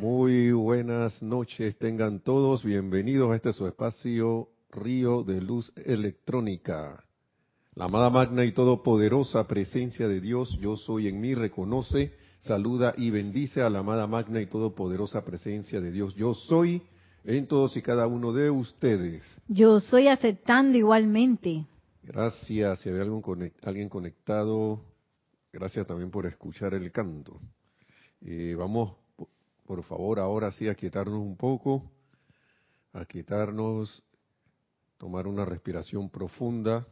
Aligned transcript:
Muy 0.00 0.50
buenas 0.52 1.22
noches, 1.22 1.76
tengan 1.76 2.20
todos 2.20 2.64
bienvenidos 2.64 3.30
a 3.30 3.36
este 3.36 3.52
su 3.52 3.66
espacio 3.66 4.48
Río 4.70 5.24
de 5.24 5.42
Luz 5.42 5.74
Electrónica. 5.76 7.04
La 7.74 7.84
amada 7.84 8.08
magna 8.08 8.46
y 8.46 8.52
todopoderosa 8.52 9.46
presencia 9.46 10.08
de 10.08 10.22
Dios, 10.22 10.56
yo 10.58 10.78
soy 10.78 11.08
en 11.08 11.20
mí, 11.20 11.34
reconoce, 11.34 12.14
saluda 12.38 12.94
y 12.96 13.10
bendice 13.10 13.60
a 13.60 13.68
la 13.68 13.80
amada 13.80 14.06
magna 14.06 14.40
y 14.40 14.46
todopoderosa 14.46 15.22
presencia 15.22 15.82
de 15.82 15.90
Dios, 15.90 16.14
yo 16.14 16.32
soy 16.32 16.80
en 17.24 17.46
todos 17.46 17.76
y 17.76 17.82
cada 17.82 18.06
uno 18.06 18.32
de 18.32 18.48
ustedes. 18.48 19.22
Yo 19.48 19.80
soy 19.80 20.08
aceptando 20.08 20.78
igualmente. 20.78 21.66
Gracias, 22.04 22.78
si 22.78 22.88
hay 22.88 23.00
alguien 23.00 23.90
conectado, 23.90 24.80
gracias 25.52 25.86
también 25.86 26.10
por 26.10 26.24
escuchar 26.24 26.72
el 26.72 26.90
canto. 26.90 27.38
Eh, 28.22 28.54
vamos, 28.56 28.99
por 29.70 29.84
favor, 29.84 30.18
ahora 30.18 30.50
sí 30.50 30.66
a 30.66 30.74
quietarnos 30.74 31.20
un 31.20 31.36
poco, 31.36 31.92
a 32.92 33.04
quitarnos, 33.04 34.02
tomar 34.98 35.28
una 35.28 35.44
respiración 35.44 36.10
profunda, 36.10 36.84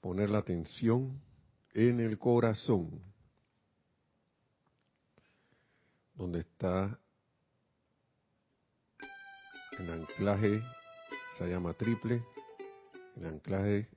poner 0.00 0.30
la 0.30 0.38
atención 0.38 1.20
en 1.74 1.98
el 1.98 2.16
corazón, 2.16 3.02
donde 6.14 6.38
está 6.38 6.96
el 9.80 9.90
anclaje, 9.90 10.62
se 11.38 11.48
llama 11.48 11.74
triple, 11.74 12.22
el 13.16 13.26
anclaje 13.26 13.88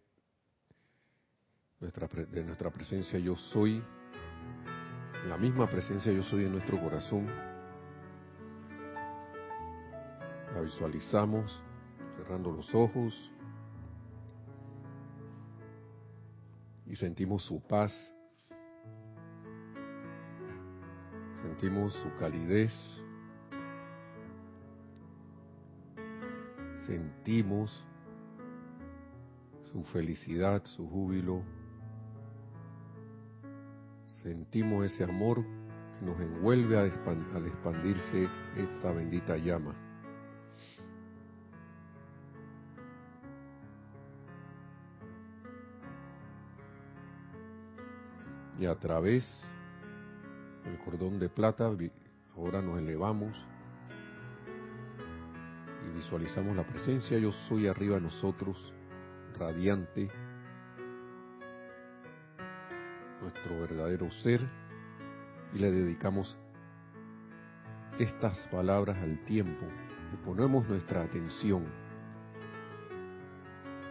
de 1.80 2.44
nuestra 2.44 2.72
presencia 2.72 3.20
yo 3.20 3.36
soy, 3.36 3.84
la 5.28 5.38
misma 5.38 5.68
presencia 5.68 6.12
yo 6.12 6.24
soy 6.24 6.46
en 6.46 6.54
nuestro 6.54 6.80
corazón. 6.80 7.28
La 10.54 10.62
visualizamos 10.62 11.62
cerrando 12.18 12.52
los 12.52 12.74
ojos 12.74 13.32
y 16.88 16.96
sentimos 16.96 17.44
su 17.44 17.62
paz, 17.62 17.94
sentimos 21.44 21.94
su 21.94 22.16
calidez, 22.16 22.74
sentimos 26.88 27.86
su 29.72 29.84
felicidad, 29.84 30.64
su 30.66 30.90
júbilo. 30.90 31.44
Sentimos 34.24 34.86
ese 34.86 35.04
amor 35.04 35.46
que 36.00 36.06
nos 36.06 36.20
envuelve 36.20 36.78
al 36.78 37.46
expandirse 37.46 38.28
esta 38.58 38.92
bendita 38.92 39.38
llama. 39.38 39.76
Y 48.60 48.66
a 48.66 48.76
través 48.76 49.26
del 50.66 50.78
cordón 50.80 51.18
de 51.18 51.30
plata, 51.30 51.72
ahora 52.36 52.62
nos 52.62 52.78
elevamos 52.78 53.34
y 55.88 55.96
visualizamos 55.96 56.58
la 56.58 56.68
presencia 56.68 57.18
yo 57.18 57.32
soy 57.48 57.68
arriba 57.68 57.96
de 57.96 58.02
nosotros 58.02 58.74
radiante, 59.38 60.10
nuestro 63.22 63.60
verdadero 63.60 64.10
ser, 64.12 64.48
y 65.54 65.60
le 65.60 65.72
dedicamos 65.72 66.38
estas 68.00 68.38
palabras 68.50 68.98
al 68.98 69.24
tiempo, 69.26 69.66
y 70.14 70.18
ponemos 70.26 70.68
nuestra 70.68 71.04
atención 71.04 71.66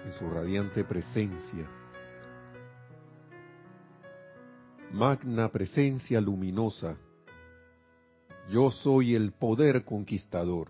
en 0.04 0.12
su 0.14 0.30
radiante 0.30 0.84
presencia. 0.84 1.66
Magna 4.92 5.48
presencia 5.50 6.20
luminosa, 6.20 6.96
yo 8.48 8.70
soy 8.70 9.14
el 9.14 9.32
poder 9.32 9.84
conquistador 9.84 10.68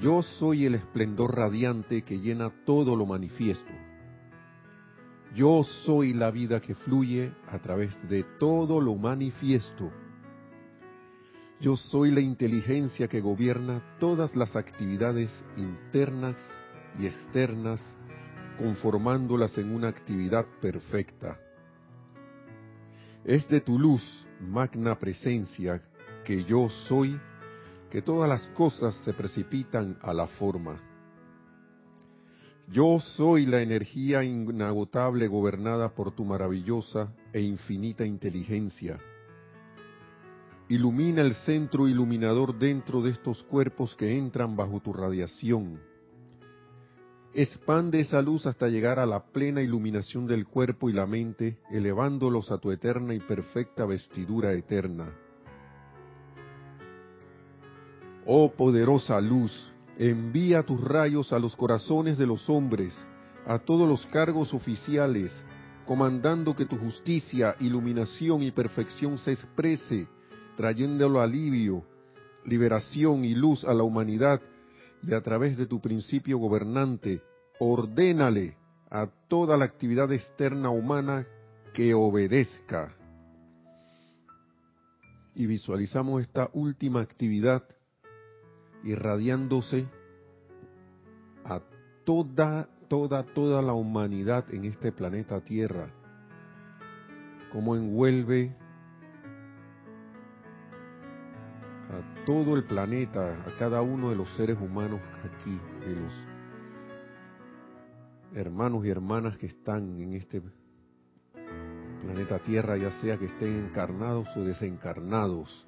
yo 0.00 0.22
soy 0.22 0.64
el 0.64 0.76
esplendor 0.76 1.36
radiante 1.36 2.02
que 2.02 2.20
llena 2.20 2.50
todo 2.64 2.96
lo 2.96 3.04
manifiesto. 3.04 3.70
Yo 5.34 5.62
soy 5.84 6.12
la 6.12 6.30
vida 6.30 6.60
que 6.60 6.74
fluye 6.74 7.32
a 7.50 7.58
través 7.58 7.96
de 8.08 8.24
todo 8.38 8.80
lo 8.80 8.96
manifiesto. 8.96 9.92
Yo 11.60 11.76
soy 11.76 12.10
la 12.10 12.20
inteligencia 12.20 13.06
que 13.06 13.20
gobierna 13.20 13.96
todas 14.00 14.34
las 14.34 14.56
actividades 14.56 15.30
internas 15.56 16.36
y 16.98 17.06
externas, 17.06 17.80
conformándolas 18.58 19.56
en 19.58 19.72
una 19.72 19.88
actividad 19.88 20.46
perfecta. 20.60 21.38
Es 23.24 23.46
de 23.48 23.60
tu 23.60 23.78
luz, 23.78 24.26
magna 24.40 24.98
presencia, 24.98 25.80
que 26.24 26.42
yo 26.44 26.68
soy 26.88 27.20
que 27.90 28.02
todas 28.02 28.28
las 28.28 28.46
cosas 28.48 28.94
se 29.04 29.12
precipitan 29.12 29.98
a 30.02 30.12
la 30.12 30.26
forma. 30.26 30.89
Yo 32.70 33.00
soy 33.00 33.46
la 33.46 33.62
energía 33.62 34.22
inagotable 34.22 35.26
gobernada 35.26 35.92
por 35.92 36.12
tu 36.12 36.24
maravillosa 36.24 37.12
e 37.32 37.40
infinita 37.40 38.06
inteligencia. 38.06 39.00
Ilumina 40.68 41.22
el 41.22 41.34
centro 41.34 41.88
iluminador 41.88 42.56
dentro 42.56 43.02
de 43.02 43.10
estos 43.10 43.42
cuerpos 43.42 43.96
que 43.96 44.16
entran 44.16 44.54
bajo 44.54 44.78
tu 44.78 44.92
radiación. 44.92 45.80
Expande 47.34 48.00
esa 48.00 48.22
luz 48.22 48.46
hasta 48.46 48.68
llegar 48.68 49.00
a 49.00 49.06
la 49.06 49.24
plena 49.24 49.62
iluminación 49.62 50.28
del 50.28 50.46
cuerpo 50.46 50.88
y 50.88 50.92
la 50.92 51.06
mente, 51.06 51.58
elevándolos 51.72 52.52
a 52.52 52.58
tu 52.58 52.70
eterna 52.70 53.14
y 53.14 53.20
perfecta 53.20 53.84
vestidura 53.84 54.52
eterna 54.52 55.12
Oh 58.26 58.52
poderosa 58.52 59.20
luz, 59.20 59.72
envía 60.08 60.62
tus 60.62 60.80
rayos 60.82 61.30
a 61.30 61.38
los 61.38 61.54
corazones 61.54 62.16
de 62.16 62.26
los 62.26 62.48
hombres, 62.48 62.96
a 63.46 63.58
todos 63.58 63.86
los 63.86 64.06
cargos 64.06 64.54
oficiales, 64.54 65.30
comandando 65.86 66.56
que 66.56 66.64
tu 66.64 66.78
justicia, 66.78 67.54
iluminación 67.60 68.42
y 68.42 68.50
perfección 68.50 69.18
se 69.18 69.32
exprese, 69.32 70.08
trayéndolo 70.56 71.20
alivio, 71.20 71.84
liberación 72.46 73.26
y 73.26 73.34
luz 73.34 73.62
a 73.64 73.74
la 73.74 73.82
humanidad, 73.82 74.40
y 75.06 75.12
a 75.12 75.20
través 75.20 75.58
de 75.58 75.66
tu 75.66 75.82
principio 75.82 76.38
gobernante, 76.38 77.20
ordénale 77.58 78.56
a 78.90 79.06
toda 79.28 79.58
la 79.58 79.66
actividad 79.66 80.10
externa 80.12 80.70
humana 80.70 81.26
que 81.74 81.92
obedezca. 81.92 82.96
Y 85.34 85.46
visualizamos 85.46 86.22
esta 86.22 86.48
última 86.54 87.00
actividad 87.00 87.64
irradiándose 88.84 89.86
a 91.44 91.60
toda, 92.04 92.68
toda, 92.88 93.22
toda 93.22 93.62
la 93.62 93.72
humanidad 93.72 94.44
en 94.52 94.64
este 94.64 94.92
planeta 94.92 95.40
Tierra, 95.40 95.90
como 97.52 97.76
envuelve 97.76 98.54
a 101.90 102.24
todo 102.24 102.56
el 102.56 102.64
planeta, 102.64 103.44
a 103.46 103.58
cada 103.58 103.82
uno 103.82 104.10
de 104.10 104.16
los 104.16 104.28
seres 104.36 104.58
humanos 104.60 105.00
aquí, 105.24 105.58
de 105.86 105.96
los 105.96 106.12
hermanos 108.34 108.84
y 108.84 108.90
hermanas 108.90 109.36
que 109.36 109.46
están 109.46 110.00
en 110.00 110.14
este 110.14 110.42
planeta 112.02 112.38
Tierra, 112.38 112.76
ya 112.76 112.92
sea 113.00 113.18
que 113.18 113.26
estén 113.26 113.66
encarnados 113.66 114.28
o 114.36 114.44
desencarnados 114.44 115.66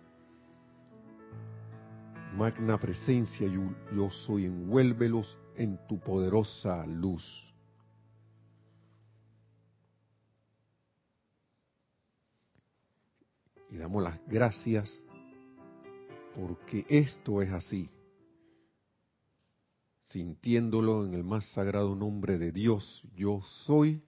Magna 2.37 2.79
presencia, 2.79 3.47
yo, 3.47 4.09
soy, 4.11 4.47
envuélvelos 4.47 5.39
en 5.55 5.79
tu 5.87 6.01
poderosa 6.01 6.87
luz. 6.87 7.23
Y 13.71 13.77
damos 13.77 14.03
las 14.03 14.19
gracias 14.27 14.91
porque 16.35 16.87
esto 16.89 17.43
es 17.43 17.53
así. 17.53 17.91
Sintiéndolo 20.07 21.05
en 21.05 21.13
el 21.13 21.25
más 21.25 21.45
sagrado 21.53 21.95
nombre 21.95 22.39
de 22.39 22.51
Dios, 22.51 23.03
yo 23.15 23.43
soy. 23.67 24.03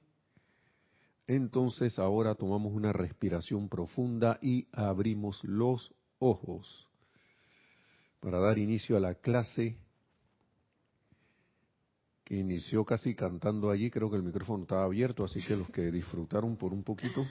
Entonces 1.27 1.99
ahora 1.99 2.35
tomamos 2.35 2.73
una 2.73 2.93
respiración 2.95 3.69
profunda 3.69 4.39
y 4.41 4.67
abrimos 4.73 5.45
los 5.45 5.95
ojos 6.19 6.89
para 8.25 8.39
dar 8.39 8.59
inicio 8.59 8.97
a 8.97 9.01
la 9.01 9.17
clase 9.17 9.77
que 12.25 12.37
inició 12.37 12.83
casi 12.83 13.15
cantando 13.15 13.71
allí. 13.71 13.91
Creo 13.91 14.09
que 14.09 14.17
el 14.17 14.23
micrófono 14.23 14.63
estaba 14.63 14.85
abierto, 14.85 15.25
así 15.25 15.43
que 15.43 15.55
los 15.55 15.69
que 15.69 15.91
disfrutaron 15.91 16.57
por 16.57 16.73
un 16.73 16.83
poquito, 16.83 17.27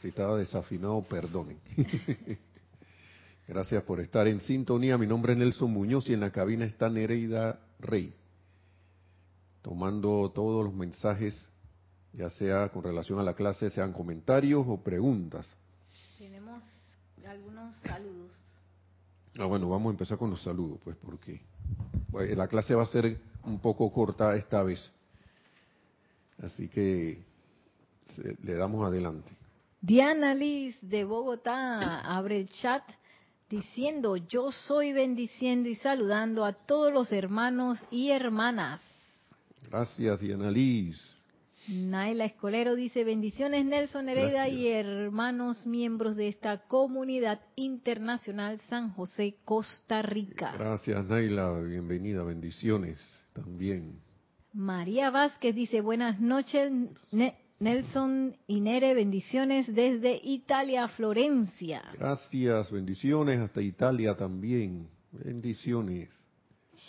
si 0.00 0.08
estaba 0.08 0.38
desafinado, 0.38 1.02
perdonen. 1.02 1.58
Gracias 3.48 3.82
por 3.82 3.98
estar 3.98 4.28
en 4.28 4.38
sintonía. 4.38 4.96
Mi 4.96 5.08
nombre 5.08 5.32
es 5.32 5.38
Nelson 5.40 5.72
Muñoz 5.72 6.08
y 6.08 6.12
en 6.12 6.20
la 6.20 6.30
cabina 6.30 6.64
está 6.64 6.88
Nereida 6.88 7.58
Rey, 7.80 8.14
tomando 9.62 10.30
todos 10.32 10.64
los 10.64 10.72
mensajes, 10.72 11.34
ya 12.12 12.30
sea 12.30 12.68
con 12.68 12.84
relación 12.84 13.18
a 13.18 13.24
la 13.24 13.34
clase, 13.34 13.68
sean 13.70 13.92
comentarios 13.92 14.64
o 14.68 14.80
preguntas. 14.80 15.44
Tenemos 16.18 16.62
algunos 17.24 17.74
saludos. 17.78 18.45
Ah, 19.38 19.44
bueno, 19.44 19.68
vamos 19.68 19.90
a 19.90 19.92
empezar 19.92 20.16
con 20.16 20.30
los 20.30 20.42
saludos, 20.42 20.78
pues, 20.82 20.96
porque 21.04 21.40
la 22.34 22.48
clase 22.48 22.74
va 22.74 22.84
a 22.84 22.86
ser 22.86 23.18
un 23.44 23.58
poco 23.58 23.90
corta 23.92 24.34
esta 24.34 24.62
vez. 24.62 24.90
Así 26.42 26.68
que 26.68 27.22
le 28.42 28.54
damos 28.54 28.86
adelante. 28.86 29.30
Diana 29.80 30.34
Liz 30.34 30.76
de 30.80 31.04
Bogotá 31.04 32.00
abre 32.00 32.40
el 32.40 32.48
chat 32.48 32.82
diciendo, 33.48 34.16
yo 34.16 34.50
soy 34.52 34.92
bendiciendo 34.92 35.68
y 35.68 35.76
saludando 35.76 36.44
a 36.44 36.52
todos 36.52 36.92
los 36.92 37.12
hermanos 37.12 37.84
y 37.90 38.10
hermanas. 38.10 38.80
Gracias, 39.70 40.20
Diana 40.20 40.50
Liz. 40.50 41.15
Naila 41.68 42.24
Escolero 42.26 42.74
dice, 42.76 43.04
bendiciones 43.04 43.64
Nelson 43.64 44.08
Hereda 44.08 44.48
y 44.48 44.68
hermanos 44.68 45.66
miembros 45.66 46.16
de 46.16 46.28
esta 46.28 46.66
comunidad 46.66 47.40
internacional 47.56 48.60
San 48.68 48.90
José, 48.90 49.36
Costa 49.44 50.02
Rica. 50.02 50.52
Gracias 50.56 51.04
Naila, 51.06 51.58
bienvenida, 51.60 52.22
bendiciones 52.22 52.98
también. 53.32 54.00
María 54.52 55.10
Vázquez 55.10 55.54
dice, 55.54 55.80
buenas 55.80 56.20
noches 56.20 56.72
Nelson 57.58 58.36
y 58.46 58.60
Nere, 58.60 58.94
bendiciones 58.94 59.66
desde 59.74 60.20
Italia, 60.22 60.88
Florencia. 60.88 61.82
Gracias, 61.98 62.70
bendiciones 62.70 63.40
hasta 63.40 63.60
Italia 63.60 64.14
también. 64.14 64.88
Bendiciones. 65.10 66.10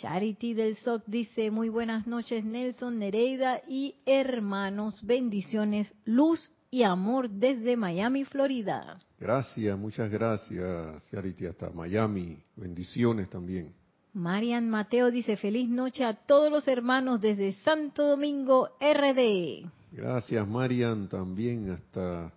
Charity 0.00 0.54
del 0.54 0.76
SOC 0.76 1.04
dice, 1.06 1.50
muy 1.50 1.68
buenas 1.68 2.06
noches 2.06 2.44
Nelson, 2.44 2.98
Nereida 2.98 3.62
y 3.66 3.96
hermanos, 4.06 5.00
bendiciones, 5.04 5.92
luz 6.04 6.52
y 6.70 6.82
amor 6.82 7.30
desde 7.30 7.76
Miami, 7.76 8.24
Florida. 8.24 8.98
Gracias, 9.18 9.78
muchas 9.78 10.10
gracias 10.10 11.10
Charity, 11.10 11.46
hasta 11.46 11.70
Miami, 11.70 12.38
bendiciones 12.56 13.28
también. 13.30 13.72
Marian 14.12 14.68
Mateo 14.68 15.10
dice, 15.10 15.36
feliz 15.36 15.68
noche 15.68 16.04
a 16.04 16.14
todos 16.14 16.50
los 16.50 16.66
hermanos 16.66 17.20
desde 17.20 17.52
Santo 17.64 18.06
Domingo, 18.06 18.70
RD. 18.80 19.70
Gracias, 19.92 20.46
Marian, 20.46 21.08
también 21.08 21.70
hasta 21.70 22.32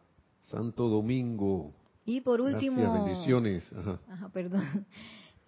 Santo 0.49 0.87
Domingo. 0.87 1.73
Y 2.05 2.21
por 2.21 2.41
último. 2.41 2.81
Gracias, 2.81 3.05
bendiciones. 3.05 3.73
Ajá. 3.73 4.29
perdón. 4.33 4.85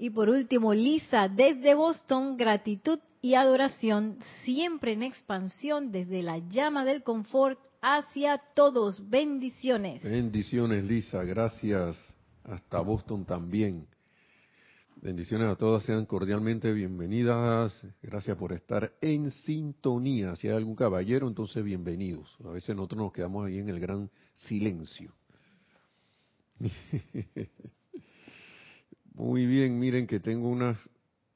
Y 0.03 0.09
por 0.09 0.27
último, 0.27 0.73
Lisa, 0.73 1.29
desde 1.29 1.75
Boston, 1.75 2.35
gratitud 2.35 2.99
y 3.21 3.35
adoración, 3.35 4.17
siempre 4.43 4.91
en 4.91 5.01
expansión 5.01 5.93
desde 5.93 6.21
la 6.21 6.39
llama 6.39 6.83
del 6.83 7.03
confort 7.03 7.57
hacia 7.81 8.37
todos. 8.53 9.09
Bendiciones. 9.09 10.03
Bendiciones, 10.03 10.83
Lisa. 10.83 11.23
Gracias. 11.23 11.95
Hasta 12.43 12.81
Boston 12.81 13.23
también. 13.23 13.87
Bendiciones 15.01 15.47
a 15.49 15.55
todas, 15.55 15.83
sean 15.83 16.05
cordialmente 16.05 16.73
bienvenidas. 16.73 17.81
Gracias 18.01 18.35
por 18.35 18.51
estar 18.51 18.91
en 18.99 19.31
sintonía. 19.31 20.35
Si 20.35 20.49
hay 20.49 20.57
algún 20.57 20.75
caballero, 20.75 21.29
entonces 21.29 21.63
bienvenidos. 21.63 22.35
A 22.43 22.49
veces 22.49 22.75
nosotros 22.75 23.03
nos 23.03 23.13
quedamos 23.13 23.47
ahí 23.47 23.59
en 23.59 23.69
el 23.69 23.79
gran 23.79 24.09
silencio. 24.33 25.13
Muy 29.15 29.45
bien, 29.45 29.77
miren 29.77 30.07
que 30.07 30.19
tengo 30.19 30.49
unas 30.49 30.75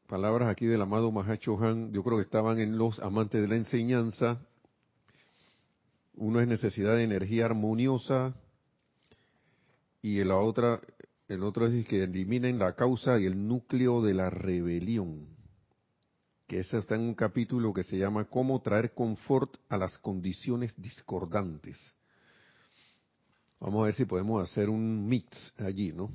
palabras 0.08 0.50
aquí 0.50 0.66
del 0.66 0.82
amado 0.82 1.12
Mahacho 1.12 1.64
Han. 1.64 1.92
Yo 1.92 2.04
creo 2.04 2.18
que 2.18 2.24
estaban 2.24 2.60
en 2.60 2.76
los 2.80 3.00
amantes 3.00 3.40
de 3.40 3.48
la 3.48 3.56
enseñanza. 3.56 4.40
Uno 6.16 6.40
es 6.40 6.48
necesidad 6.48 6.96
de 6.96 7.04
energía 7.04 7.46
armoniosa 7.46 8.34
y 10.02 10.24
la 10.24 10.38
otra 10.38 10.82
el 11.28 11.44
otro 11.44 11.68
es 11.68 11.86
que 11.86 12.02
eliminen 12.02 12.58
la 12.58 12.74
causa 12.74 13.20
y 13.20 13.28
el 13.28 13.48
núcleo 13.48 14.02
de 14.02 14.16
la 14.16 14.32
rebelión. 14.32 15.28
Que 16.48 16.60
eso 16.60 16.80
está 16.80 16.96
en 16.96 17.02
un 17.02 17.14
capítulo 17.14 17.76
que 17.76 17.84
se 17.84 18.00
llama 18.00 18.26
Cómo 18.26 18.60
traer 18.60 18.96
confort 18.96 19.56
a 19.70 19.78
las 19.78 20.00
condiciones 20.00 20.74
discordantes. 20.82 21.78
Vamos 23.60 23.82
a 23.82 23.86
ver 23.86 23.94
si 23.94 24.06
podemos 24.06 24.50
hacer 24.50 24.68
un 24.68 25.08
mix 25.08 25.54
allí, 25.60 25.92
¿no? 25.92 26.10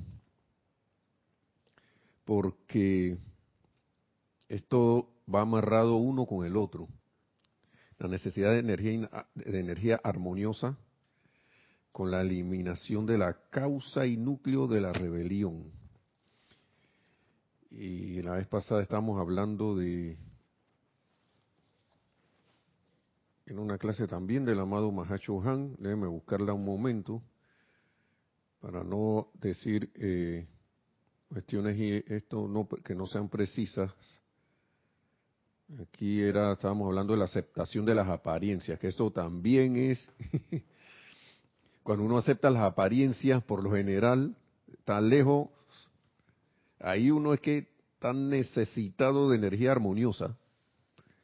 Porque 2.25 3.17
esto 4.47 5.09
va 5.33 5.41
amarrado 5.41 5.95
uno 5.95 6.25
con 6.25 6.45
el 6.45 6.57
otro. 6.57 6.87
La 7.99 8.07
necesidad 8.07 8.51
de 8.51 8.59
energía, 8.59 9.27
de 9.35 9.59
energía 9.59 9.99
armoniosa 10.03 10.77
con 11.91 12.09
la 12.09 12.21
eliminación 12.21 13.05
de 13.05 13.19
la 13.19 13.33
causa 13.51 14.05
y 14.05 14.17
núcleo 14.17 14.67
de 14.67 14.81
la 14.81 14.91
rebelión. 14.91 15.71
Y 17.69 18.21
la 18.23 18.33
vez 18.33 18.47
pasada 18.47 18.81
estábamos 18.81 19.19
hablando 19.19 19.75
de, 19.75 20.17
en 23.45 23.59
una 23.59 23.77
clase 23.77 24.07
también 24.07 24.43
del 24.43 24.59
amado 24.59 24.91
Mahacho 24.91 25.41
Han, 25.41 25.75
déjeme 25.77 26.07
buscarla 26.07 26.53
un 26.53 26.65
momento, 26.65 27.21
para 28.59 28.83
no 28.83 29.29
decir 29.35 29.91
eh, 29.95 30.47
cuestiones 31.33 31.75
y 31.79 32.13
esto 32.13 32.47
no, 32.47 32.67
que 32.67 32.93
no 32.93 33.07
sean 33.07 33.27
precisas. 33.27 33.91
Aquí 35.81 36.21
era, 36.21 36.51
estábamos 36.53 36.87
hablando 36.87 37.13
de 37.13 37.19
la 37.19 37.25
aceptación 37.25 37.85
de 37.85 37.95
las 37.95 38.07
apariencias, 38.07 38.79
que 38.79 38.87
esto 38.87 39.09
también 39.11 39.75
es 39.75 40.07
cuando 41.83 42.05
uno 42.05 42.19
acepta 42.19 42.51
las 42.51 42.61
apariencias, 42.61 43.41
por 43.43 43.63
lo 43.63 43.71
general, 43.71 44.35
tan 44.85 45.09
lejos, 45.09 45.49
ahí 46.79 47.09
uno 47.09 47.33
es 47.33 47.41
que 47.41 47.67
tan 47.97 48.29
necesitado 48.29 49.29
de 49.29 49.37
energía 49.37 49.71
armoniosa, 49.71 50.37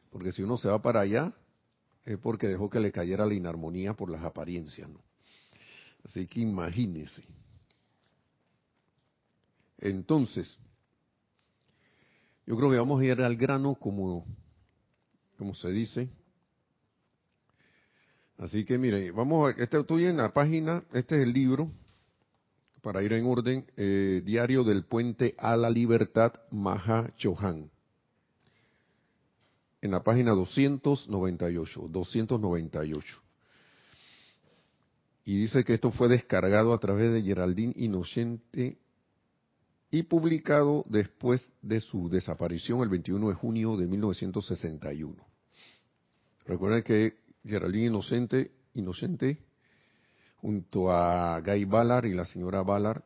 porque 0.10 0.32
si 0.32 0.42
uno 0.42 0.58
se 0.58 0.70
va 0.70 0.82
para 0.82 1.02
allá, 1.02 1.34
es 2.04 2.18
porque 2.18 2.48
dejó 2.48 2.68
que 2.68 2.80
le 2.80 2.92
cayera 2.92 3.28
la 3.28 3.36
inarmonía 3.36 3.94
por 3.94 4.10
las 4.10 4.24
apariencias, 4.24 4.90
¿no? 4.90 5.02
Así 6.04 6.26
que 6.26 6.40
imagínese. 6.40 7.24
Entonces, 9.80 10.58
yo 12.46 12.56
creo 12.58 12.70
que 12.70 12.78
vamos 12.78 13.02
a 13.02 13.06
ir 13.06 13.22
al 13.22 13.36
grano 13.36 13.76
como, 13.76 14.26
como 15.38 15.54
se 15.54 15.70
dice, 15.70 16.10
Así 18.40 18.64
que 18.64 18.78
mire, 18.78 19.12
vamos 19.12 19.50
a, 19.50 19.62
este, 19.62 19.78
estoy 19.78 20.06
en 20.06 20.16
la 20.16 20.32
página, 20.32 20.82
este 20.94 21.18
es 21.18 21.24
el 21.24 21.34
libro, 21.34 21.70
para 22.82 23.04
ir 23.04 23.12
en 23.12 23.26
orden, 23.26 23.66
eh, 23.76 24.22
Diario 24.24 24.64
del 24.64 24.86
Puente 24.86 25.36
a 25.38 25.58
la 25.58 25.70
Libertad, 25.70 26.32
Maha 26.50 27.14
Chohan. 27.18 27.70
En 29.82 29.92
la 29.92 30.04
página 30.04 30.32
298, 30.32 31.88
298. 31.90 33.22
Y 35.26 35.42
dice 35.42 35.66
que 35.66 35.74
esto 35.74 35.92
fue 35.92 36.08
descargado 36.08 36.74
a 36.74 36.80
través 36.80 37.12
de 37.12 37.22
Geraldine 37.22 37.74
Inocente 37.76 38.78
y 39.92 40.04
publicado 40.04 40.86
después 40.88 41.52
de 41.62 41.80
su 41.80 42.10
desaparición 42.10 42.82
el 42.82 42.90
21 42.90 43.30
de 43.30 43.36
junio 43.36 43.76
de 43.76 43.88
1961. 43.88 45.26
Recuerden 46.46 46.84
que 46.84 47.18
Geraldine 47.44 47.88
Inocente, 47.88 48.52
Inocente, 48.74 49.40
junto 50.38 50.92
a 50.92 51.42
Guy 51.42 51.66
Ballard 51.66 52.06
y 52.06 52.14
la 52.14 52.26
señora 52.26 52.62
Ballard, 52.62 53.04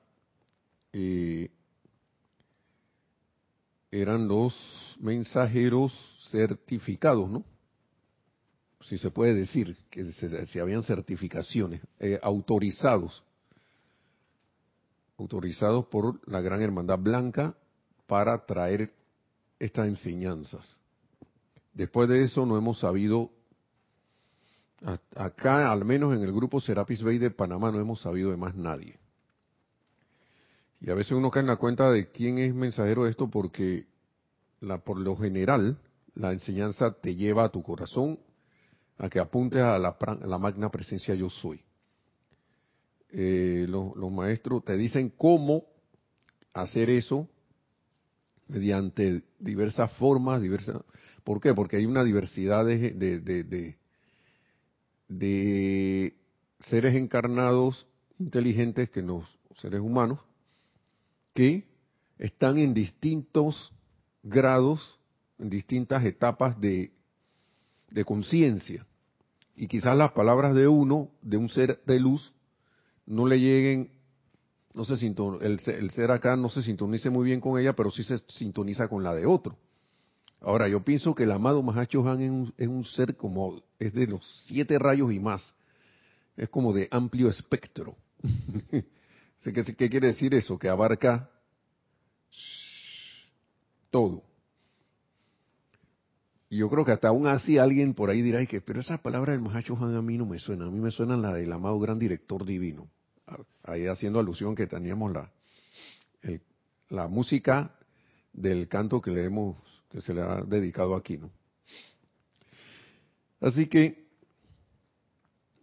eh, 0.91 1.49
eran 3.91 4.27
los 4.27 4.97
mensajeros 4.99 5.93
certificados, 6.31 7.29
¿no? 7.29 7.45
Si 8.81 8.97
se 8.97 9.11
puede 9.11 9.33
decir 9.33 9.77
que 9.89 10.03
se, 10.05 10.59
habían 10.59 10.83
certificaciones, 10.83 11.81
eh, 11.99 12.19
autorizados, 12.21 13.23
autorizados 15.23 15.85
por 15.87 16.19
la 16.29 16.41
Gran 16.41 16.61
Hermandad 16.61 16.99
Blanca 16.99 17.55
para 18.07 18.45
traer 18.45 18.91
estas 19.59 19.87
enseñanzas. 19.87 20.79
Después 21.73 22.07
de 22.09 22.23
eso 22.23 22.45
no 22.45 22.57
hemos 22.57 22.79
sabido 22.79 23.31
Acá, 25.15 25.71
al 25.71 25.85
menos 25.85 26.13
en 26.13 26.23
el 26.23 26.33
grupo 26.33 26.59
Serapis 26.59 27.01
Bay 27.01 27.17
de 27.17 27.31
Panamá, 27.31 27.71
no 27.71 27.79
hemos 27.79 28.01
sabido 28.01 28.31
de 28.31 28.37
más 28.37 28.53
nadie. 28.53 28.99
Y 30.81 30.91
a 30.91 30.93
veces 30.93 31.13
uno 31.13 31.31
cae 31.31 31.39
en 31.39 31.47
la 31.47 31.55
cuenta 31.55 31.89
de 31.89 32.11
quién 32.11 32.37
es 32.37 32.53
mensajero 32.53 33.05
de 33.05 33.11
esto 33.11 33.29
porque 33.29 33.87
la, 34.59 34.79
por 34.79 34.99
lo 34.99 35.15
general 35.15 35.77
la 36.15 36.33
enseñanza 36.33 36.91
te 36.91 37.15
lleva 37.15 37.45
a 37.45 37.49
tu 37.49 37.63
corazón 37.63 38.19
a 38.97 39.09
que 39.09 39.19
apuntes 39.19 39.61
a 39.61 39.79
la, 39.79 40.37
magna 40.37 40.69
presencia 40.69 41.15
yo 41.15 41.29
soy. 41.29 41.61
Eh, 43.15 43.67
los, 43.69 44.11
maestros 44.11 44.65
te 44.65 44.75
dicen 44.75 45.13
cómo 45.15 45.65
hacer 46.51 46.89
eso 46.89 47.29
mediante 48.47 49.21
diversas 49.37 49.95
formas, 49.97 50.41
diversas. 50.41 50.81
¿Por 51.23 51.39
qué? 51.39 51.53
Porque 51.53 51.77
hay 51.77 51.85
una 51.85 52.03
diversidad 52.03 52.65
de, 52.65 52.89
de, 52.89 53.77
de, 55.07 56.15
seres 56.61 56.95
encarnados 56.95 57.85
inteligentes 58.17 58.89
que 58.89 59.03
nos 59.03 59.29
seres 59.57 59.81
humanos 59.81 60.19
que 61.35 61.67
están 62.17 62.57
en 62.57 62.73
distintos 62.73 63.71
grados, 64.23 64.99
en 65.37 65.51
distintas 65.51 66.03
etapas 66.03 66.59
de, 66.59 66.91
de 67.91 68.05
conciencia. 68.05 68.87
Y 69.55 69.67
quizás 69.67 69.95
las 69.95 70.13
palabras 70.13 70.55
de 70.55 70.67
uno, 70.67 71.11
de 71.21 71.37
un 71.37 71.49
ser 71.49 71.79
de 71.85 71.99
luz, 71.99 72.33
no 73.05 73.27
le 73.27 73.39
lleguen 73.39 73.91
no 74.73 74.85
se 74.85 74.95
el, 74.95 75.61
el, 75.65 75.91
ser 75.91 76.11
acá 76.11 76.35
no 76.35 76.49
se 76.49 76.63
sintonice 76.63 77.09
muy 77.09 77.25
bien 77.25 77.39
con 77.39 77.59
ella, 77.59 77.73
pero 77.73 77.91
sí 77.91 78.03
se 78.03 78.17
sintoniza 78.29 78.87
con 78.87 79.03
la 79.03 79.13
de 79.13 79.25
otro. 79.25 79.55
Ahora, 80.41 80.67
yo 80.67 80.83
pienso 80.83 81.13
que 81.15 81.23
el 81.23 81.31
amado 81.31 81.61
Mahacho 81.61 82.07
Han 82.09 82.21
es 82.21 82.31
un, 82.31 82.53
es 82.57 82.67
un 82.67 82.83
ser 82.83 83.15
como, 83.15 83.61
es 83.79 83.93
de 83.93 84.07
los 84.07 84.25
siete 84.47 84.77
rayos 84.79 85.13
y 85.13 85.19
más. 85.19 85.53
Es 86.35 86.49
como 86.49 86.73
de 86.73 86.87
amplio 86.91 87.29
espectro. 87.29 87.95
¿Qué, 89.43 89.75
¿Qué 89.75 89.89
quiere 89.89 90.07
decir 90.07 90.33
eso? 90.33 90.57
Que 90.57 90.69
abarca 90.69 91.29
todo. 93.91 94.23
Y 96.53 96.57
yo 96.57 96.69
creo 96.69 96.85
que 96.85 96.91
hasta 96.91 97.07
aún 97.07 97.25
así 97.25 97.57
alguien 97.57 97.95
por 97.95 98.11
ahí 98.11 98.21
dirá, 98.21 98.45
que, 98.45 98.61
pero 98.61 98.79
esa 98.79 98.99
palabra 98.99 99.31
del 99.31 99.41
Mahacho 99.41 99.75
Han 99.75 99.95
a 99.95 100.03
mí 100.03 100.19
no 100.19 100.27
me 100.27 100.37
suena, 100.37 100.67
a 100.67 100.69
mí 100.69 100.79
me 100.79 100.91
suena 100.91 101.15
la 101.15 101.33
del 101.33 101.51
amado 101.51 101.79
gran 101.79 101.97
director 101.97 102.45
divino 102.45 102.87
ahí 103.63 103.87
haciendo 103.87 104.19
alusión 104.19 104.53
que 104.53 104.67
teníamos 104.67 105.11
la, 105.11 105.31
la 106.89 107.07
música 107.07 107.73
del 108.33 108.67
canto 108.67 109.01
que 109.01 109.09
le 109.09 109.23
hemos, 109.23 109.57
que 109.89 109.99
se 110.01 110.13
le 110.13 110.21
ha 110.21 110.43
dedicado 110.43 110.95
aquí, 110.95 111.17
¿no? 111.17 111.31
Así 113.41 113.65
que, 113.65 114.05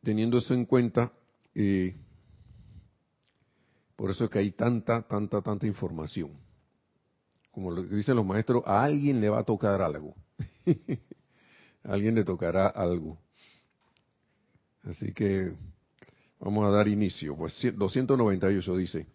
teniendo 0.03 0.39
eso 0.39 0.55
en 0.55 0.65
cuenta, 0.65 1.13
eh, 1.55 1.95
por 3.95 4.11
eso 4.11 4.25
es 4.25 4.31
que 4.31 4.41
hay 4.41 4.51
tanta, 4.51 5.03
tanta, 5.03 5.41
tanta 5.41 5.69
información. 5.69 6.33
Como 7.53 7.71
lo 7.71 7.81
dicen 7.85 8.17
los 8.17 8.27
maestros, 8.27 8.65
a 8.67 8.83
alguien 8.83 9.21
le 9.21 9.29
va 9.29 9.39
a 9.39 9.45
tocar 9.45 9.81
algo. 9.83 10.17
alguien 11.85 12.15
le 12.15 12.25
tocará 12.25 12.67
algo. 12.69 13.19
Así 14.85 15.13
que 15.13 15.55
Vamos 16.41 16.67
a 16.67 16.71
dar 16.71 16.89
inicio. 16.89 17.37
Pues 17.37 17.55
298 17.61 18.77
dice, 18.77 19.07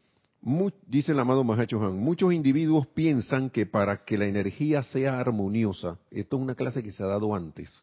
dice 0.87 1.11
el 1.11 1.19
amado 1.19 1.43
Mahacho 1.43 1.83
Han, 1.83 1.97
muchos 1.97 2.31
individuos 2.33 2.85
piensan 2.87 3.49
que 3.49 3.65
para 3.65 4.05
que 4.05 4.17
la 4.17 4.25
energía 4.25 4.83
sea 4.83 5.19
armoniosa, 5.19 5.97
esto 6.11 6.37
es 6.37 6.43
una 6.43 6.53
clase 6.53 6.83
que 6.83 6.91
se 6.91 7.03
ha 7.03 7.07
dado 7.07 7.33
antes, 7.33 7.73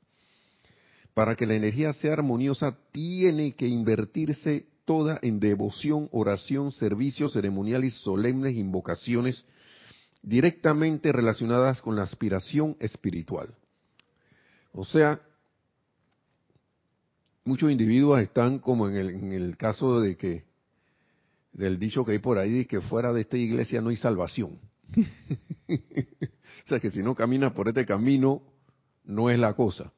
para 1.13 1.35
que 1.35 1.47
la 1.47 1.55
energía 1.55 1.93
sea 1.93 2.13
armoniosa 2.13 2.79
tiene 2.93 3.53
que 3.57 3.67
invertirse 3.67 4.67
toda 4.85 5.19
en 5.23 5.41
devoción, 5.41 6.09
oración, 6.13 6.71
servicios 6.71 7.33
ceremoniales 7.33 7.95
solemnes, 7.95 8.55
invocaciones 8.55 9.45
directamente 10.23 11.11
relacionadas 11.11 11.83
con 11.83 11.97
la 11.97 12.03
aspiración 12.03 12.77
espiritual. 12.79 13.53
O 14.73 14.85
sea, 14.85 15.21
muchos 17.45 17.71
individuos 17.71 18.21
están 18.21 18.59
como 18.59 18.89
en 18.89 19.33
el, 19.33 19.57
caso 19.57 20.01
de 20.01 20.17
que, 20.17 20.45
del 21.53 21.79
dicho 21.79 22.05
que 22.05 22.13
hay 22.13 22.19
por 22.19 22.39
ahí, 22.39 22.51
de 22.51 22.67
que 22.67 22.81
fuera 22.81 23.13
de 23.13 23.21
esta 23.21 23.37
iglesia 23.37 23.81
no 23.81 23.91
hay 23.91 23.97
salvación. 23.97 24.59
o 25.69 26.67
sea 26.67 26.81
que 26.81 26.91
si 26.91 27.03
no 27.03 27.15
caminas 27.15 27.53
por 27.53 27.69
este 27.69 27.85
camino, 27.85 28.43
no 29.05 29.31
es 29.31 29.39
la 29.39 29.55
cosa. 29.55 29.93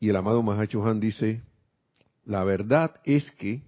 Y 0.00 0.08
el 0.08 0.16
amado 0.16 0.42
Mahacho 0.42 0.84
Han 0.84 1.00
dice, 1.00 1.42
la 2.24 2.44
verdad 2.44 3.00
es 3.04 3.30
que 3.32 3.62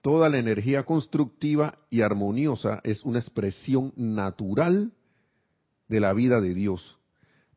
toda 0.00 0.28
la 0.28 0.38
energía 0.38 0.84
constructiva 0.84 1.78
y 1.90 2.02
armoniosa 2.02 2.80
es 2.84 3.04
una 3.04 3.18
expresión 3.18 3.92
natural 3.96 4.92
de 5.88 6.00
la 6.00 6.12
vida 6.12 6.40
de 6.40 6.54
Dios. 6.54 6.98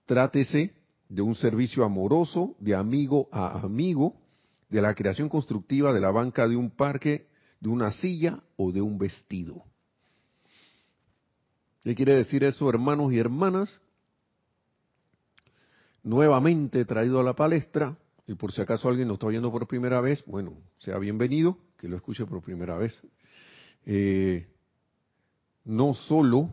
Trátese 0.08 0.74
de 1.10 1.22
un 1.22 1.36
servicio 1.36 1.84
amoroso, 1.84 2.56
de 2.60 2.74
amigo 2.74 3.28
a 3.30 3.60
amigo, 3.60 4.16
de 4.70 4.82
la 4.82 4.96
creación 4.96 5.28
constructiva 5.28 5.92
de 5.92 6.00
la 6.00 6.12
banca 6.12 6.48
de 6.48 6.56
un 6.56 6.72
parque, 6.72 7.28
de 7.60 7.68
una 7.68 7.92
silla 7.92 8.42
o 8.56 8.72
de 8.72 8.82
un 8.82 8.98
vestido. 8.98 9.66
¿Qué 11.84 11.94
quiere 11.94 12.16
decir 12.16 12.46
eso, 12.46 12.70
hermanos 12.70 13.12
y 13.12 13.20
hermanas? 13.20 13.82
Nuevamente 16.04 16.86
traído 16.86 17.20
a 17.20 17.24
la 17.24 17.34
palestra, 17.34 17.98
y 18.26 18.36
por 18.36 18.54
si 18.54 18.62
acaso 18.62 18.88
alguien 18.88 19.10
lo 19.10 19.16
está 19.16 19.28
oyendo 19.28 19.52
por 19.52 19.68
primera 19.68 20.00
vez, 20.00 20.24
bueno, 20.26 20.54
sea 20.78 20.98
bienvenido, 21.00 21.58
que 21.78 21.90
lo 21.90 21.98
escuche 21.98 22.26
por 22.26 22.42
primera 22.42 22.78
vez. 22.78 22.98
Eh, 23.86 24.48
no 25.66 25.94
solo 25.94 26.50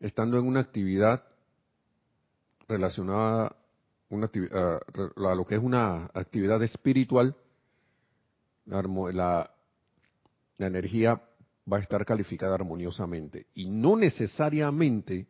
estando 0.00 0.38
en 0.38 0.46
una 0.46 0.60
actividad 0.60 1.25
relacionada 2.68 3.46
a, 3.46 5.34
lo 5.34 5.44
que 5.44 5.54
es 5.54 5.62
una 5.62 6.10
actividad 6.14 6.62
espiritual, 6.62 7.34
la, 8.66 9.50
la 10.58 10.66
energía 10.66 11.22
va 11.70 11.78
a 11.78 11.80
estar 11.80 12.04
calificada 12.04 12.54
armoniosamente. 12.54 13.46
Y 13.54 13.68
no 13.68 13.96
necesariamente 13.96 15.26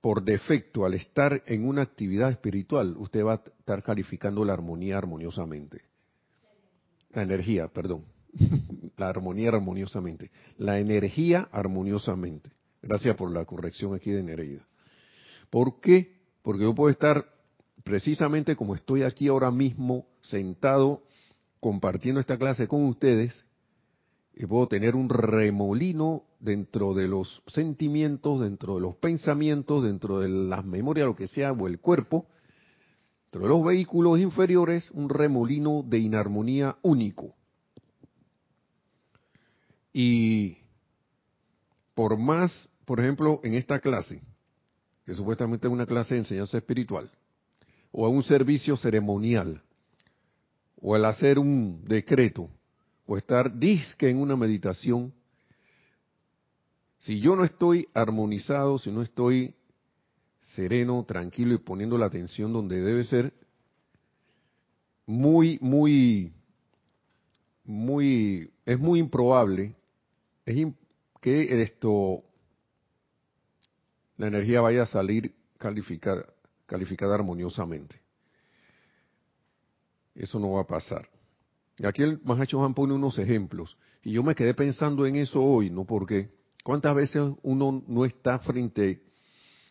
por 0.00 0.22
defecto, 0.22 0.84
al 0.84 0.94
estar 0.94 1.42
en 1.46 1.66
una 1.66 1.82
actividad 1.82 2.30
espiritual, 2.30 2.94
usted 2.96 3.24
va 3.24 3.32
a 3.32 3.42
estar 3.58 3.82
calificando 3.82 4.44
la 4.44 4.52
armonía 4.52 4.98
armoniosamente. 4.98 5.82
La 7.12 7.22
energía, 7.22 7.66
perdón. 7.66 8.04
la 8.96 9.08
armonía 9.08 9.48
armoniosamente. 9.48 10.30
La 10.58 10.78
energía 10.78 11.48
armoniosamente. 11.50 12.50
Gracias 12.82 13.16
por 13.16 13.32
la 13.32 13.44
corrección 13.44 13.94
aquí 13.94 14.12
de 14.12 14.22
Nereida. 14.22 14.66
¿Por 15.50 15.80
qué? 15.80 16.16
Porque 16.42 16.64
yo 16.64 16.74
puedo 16.74 16.90
estar 16.90 17.26
precisamente 17.84 18.56
como 18.56 18.74
estoy 18.74 19.02
aquí 19.02 19.28
ahora 19.28 19.50
mismo 19.50 20.06
sentado 20.22 21.02
compartiendo 21.60 22.20
esta 22.20 22.38
clase 22.38 22.68
con 22.68 22.84
ustedes 22.84 23.44
y 24.34 24.44
puedo 24.46 24.68
tener 24.68 24.94
un 24.94 25.08
remolino 25.08 26.24
dentro 26.40 26.94
de 26.94 27.08
los 27.08 27.42
sentimientos, 27.46 28.40
dentro 28.40 28.74
de 28.74 28.82
los 28.82 28.96
pensamientos, 28.96 29.82
dentro 29.82 30.20
de 30.20 30.28
las 30.28 30.64
memorias, 30.64 31.06
lo 31.06 31.16
que 31.16 31.26
sea, 31.26 31.52
o 31.52 31.66
el 31.66 31.80
cuerpo, 31.80 32.26
dentro 33.24 33.42
de 33.42 33.48
los 33.48 33.64
vehículos 33.64 34.18
inferiores, 34.18 34.90
un 34.90 35.08
remolino 35.08 35.82
de 35.82 35.98
inarmonía 35.98 36.76
único. 36.82 37.34
Y 39.92 40.58
por 41.94 42.18
más, 42.18 42.68
por 42.84 43.00
ejemplo, 43.00 43.40
en 43.42 43.54
esta 43.54 43.80
clase, 43.80 44.20
que 45.06 45.14
supuestamente 45.14 45.68
es 45.68 45.72
una 45.72 45.86
clase 45.86 46.14
de 46.14 46.20
enseñanza 46.20 46.58
espiritual, 46.58 47.08
o 47.92 48.04
a 48.04 48.08
un 48.08 48.24
servicio 48.24 48.76
ceremonial, 48.76 49.62
o 50.82 50.96
al 50.96 51.04
hacer 51.04 51.38
un 51.38 51.84
decreto, 51.84 52.50
o 53.06 53.16
estar 53.16 53.56
disque 53.56 54.10
en 54.10 54.18
una 54.18 54.36
meditación, 54.36 55.14
si 56.98 57.20
yo 57.20 57.36
no 57.36 57.44
estoy 57.44 57.86
armonizado, 57.94 58.78
si 58.78 58.90
no 58.90 59.00
estoy 59.00 59.54
sereno, 60.54 61.04
tranquilo 61.06 61.54
y 61.54 61.58
poniendo 61.58 61.96
la 61.96 62.06
atención 62.06 62.52
donde 62.52 62.80
debe 62.80 63.04
ser, 63.04 63.32
muy, 65.06 65.56
muy, 65.60 66.32
muy, 67.64 68.50
es 68.64 68.78
muy 68.78 68.98
improbable 68.98 69.76
es 70.46 70.66
que 71.20 71.62
esto 71.62 72.22
la 74.16 74.28
energía 74.28 74.60
vaya 74.60 74.82
a 74.82 74.86
salir 74.86 75.34
calificada, 75.58 76.24
calificada 76.66 77.14
armoniosamente. 77.14 78.00
Eso 80.14 80.38
no 80.38 80.52
va 80.52 80.62
a 80.62 80.66
pasar. 80.66 81.08
Aquí 81.84 82.02
el 82.02 82.20
Mahacho 82.24 82.64
Han 82.64 82.74
pone 82.74 82.94
unos 82.94 83.18
ejemplos. 83.18 83.76
Y 84.02 84.12
yo 84.12 84.22
me 84.22 84.34
quedé 84.34 84.54
pensando 84.54 85.04
en 85.04 85.16
eso 85.16 85.42
hoy, 85.42 85.68
¿no? 85.68 85.84
Porque 85.84 86.30
cuántas 86.64 86.94
veces 86.94 87.22
uno 87.42 87.82
no 87.86 88.04
está 88.04 88.38
frente 88.38 89.02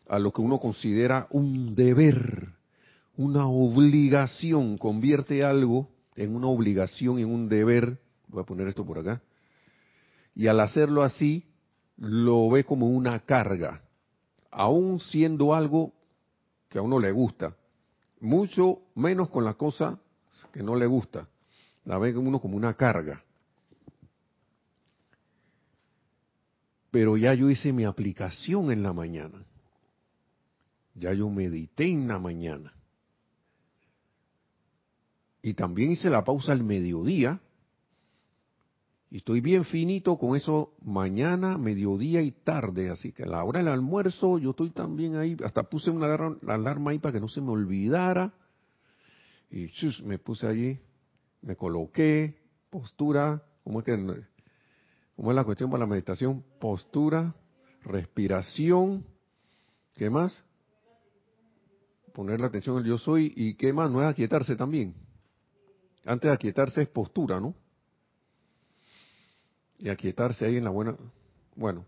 a 0.08 0.20
lo 0.20 0.32
que 0.32 0.42
uno 0.42 0.60
considera 0.60 1.28
un 1.32 1.74
deber, 1.74 2.50
una 3.18 3.48
obligación, 3.48 4.78
convierte 4.78 5.44
algo 5.44 5.90
en 6.16 6.36
una 6.36 6.48
obligación, 6.48 7.18
en 7.18 7.34
un 7.34 7.50
deber. 7.50 8.00
Voy 8.28 8.44
a 8.44 8.46
poner 8.46 8.68
esto 8.68 8.86
por 8.86 9.00
acá. 9.00 9.22
Y 10.36 10.48
al 10.48 10.60
hacerlo 10.60 11.02
así, 11.02 11.46
lo 11.98 12.50
ve 12.50 12.66
como 12.66 12.88
una 12.88 13.22
carga 13.22 13.85
aún 14.56 15.00
siendo 15.00 15.54
algo 15.54 15.94
que 16.70 16.80
a 16.80 16.82
uno 16.82 17.00
le 17.00 17.12
gusta, 17.12 17.56
mucho 18.20 18.80
menos 18.96 19.30
con 19.30 19.44
la 19.44 19.54
cosa 19.54 20.00
que 20.52 20.64
no 20.64 20.76
le 20.76 20.86
gusta, 20.86 21.28
la 21.86 21.98
ve 21.98 22.18
uno 22.18 22.40
como 22.40 22.58
una 22.58 22.74
carga. 22.74 23.26
pero 26.96 27.18
ya 27.18 27.34
yo 27.34 27.50
hice 27.50 27.74
mi 27.74 27.84
aplicación 27.84 28.72
en 28.72 28.82
la 28.82 28.94
mañana. 28.94 29.44
Ya 30.94 31.12
yo 31.12 31.30
medité 31.30 31.90
en 31.90 32.08
la 32.08 32.20
mañana. 32.20 32.74
Y 35.42 35.56
también 35.56 35.92
hice 35.92 36.10
la 36.10 36.24
pausa 36.24 36.54
al 36.54 36.64
mediodía. 36.64 37.42
Y 39.16 39.20
estoy 39.20 39.40
bien 39.40 39.64
finito 39.64 40.18
con 40.18 40.36
eso 40.36 40.74
mañana, 40.82 41.58
mediodía 41.58 42.22
y 42.22 42.32
tarde. 42.32 42.90
Así 42.90 43.14
que 43.14 43.24
a 43.24 43.28
la 43.28 43.46
hora 43.46 43.60
del 43.60 43.70
almuerzo 43.70 44.40
yo 44.40 44.50
estoy 44.50 44.72
también 44.72 45.16
ahí. 45.16 45.38
Hasta 45.42 45.64
puse 45.64 45.90
una 45.90 46.14
alarma 46.48 46.92
ahí 46.92 47.00
para 47.00 47.14
que 47.14 47.22
no 47.22 47.30
se 47.30 47.40
me 47.40 47.52
olvidara. 47.52 48.34
Y 49.50 49.72
me 50.04 50.20
puse 50.20 50.46
allí, 50.48 50.78
me 51.42 51.56
coloqué, 51.56 52.42
postura. 52.70 53.42
¿Cómo 53.64 53.80
es, 53.80 53.86
que, 53.86 53.96
cómo 55.16 55.32
es 55.32 55.36
la 55.36 55.46
cuestión 55.46 55.70
para 55.72 55.86
la 55.86 55.90
meditación? 55.90 56.44
Postura, 56.60 57.34
respiración. 57.86 59.06
¿Qué 59.94 60.10
más? 60.10 60.44
Poner 62.14 62.42
la 62.42 62.48
atención 62.48 62.76
en 62.76 62.84
el 62.84 62.90
yo 62.90 62.98
soy. 62.98 63.32
¿Y 63.34 63.56
qué 63.56 63.72
más? 63.72 63.90
No 63.90 64.02
es 64.02 64.10
aquietarse 64.10 64.58
también 64.58 64.94
antes 66.06 66.30
de 66.30 66.34
aquietarse 66.36 66.84
es 66.84 66.90
postura, 66.90 67.40
¿no? 67.40 67.56
Y 69.80 69.90
aquietarse 69.90 70.46
ahí 70.46 70.58
en 70.58 70.64
la 70.64 70.70
buena... 70.70 70.96
Bueno, 71.56 71.86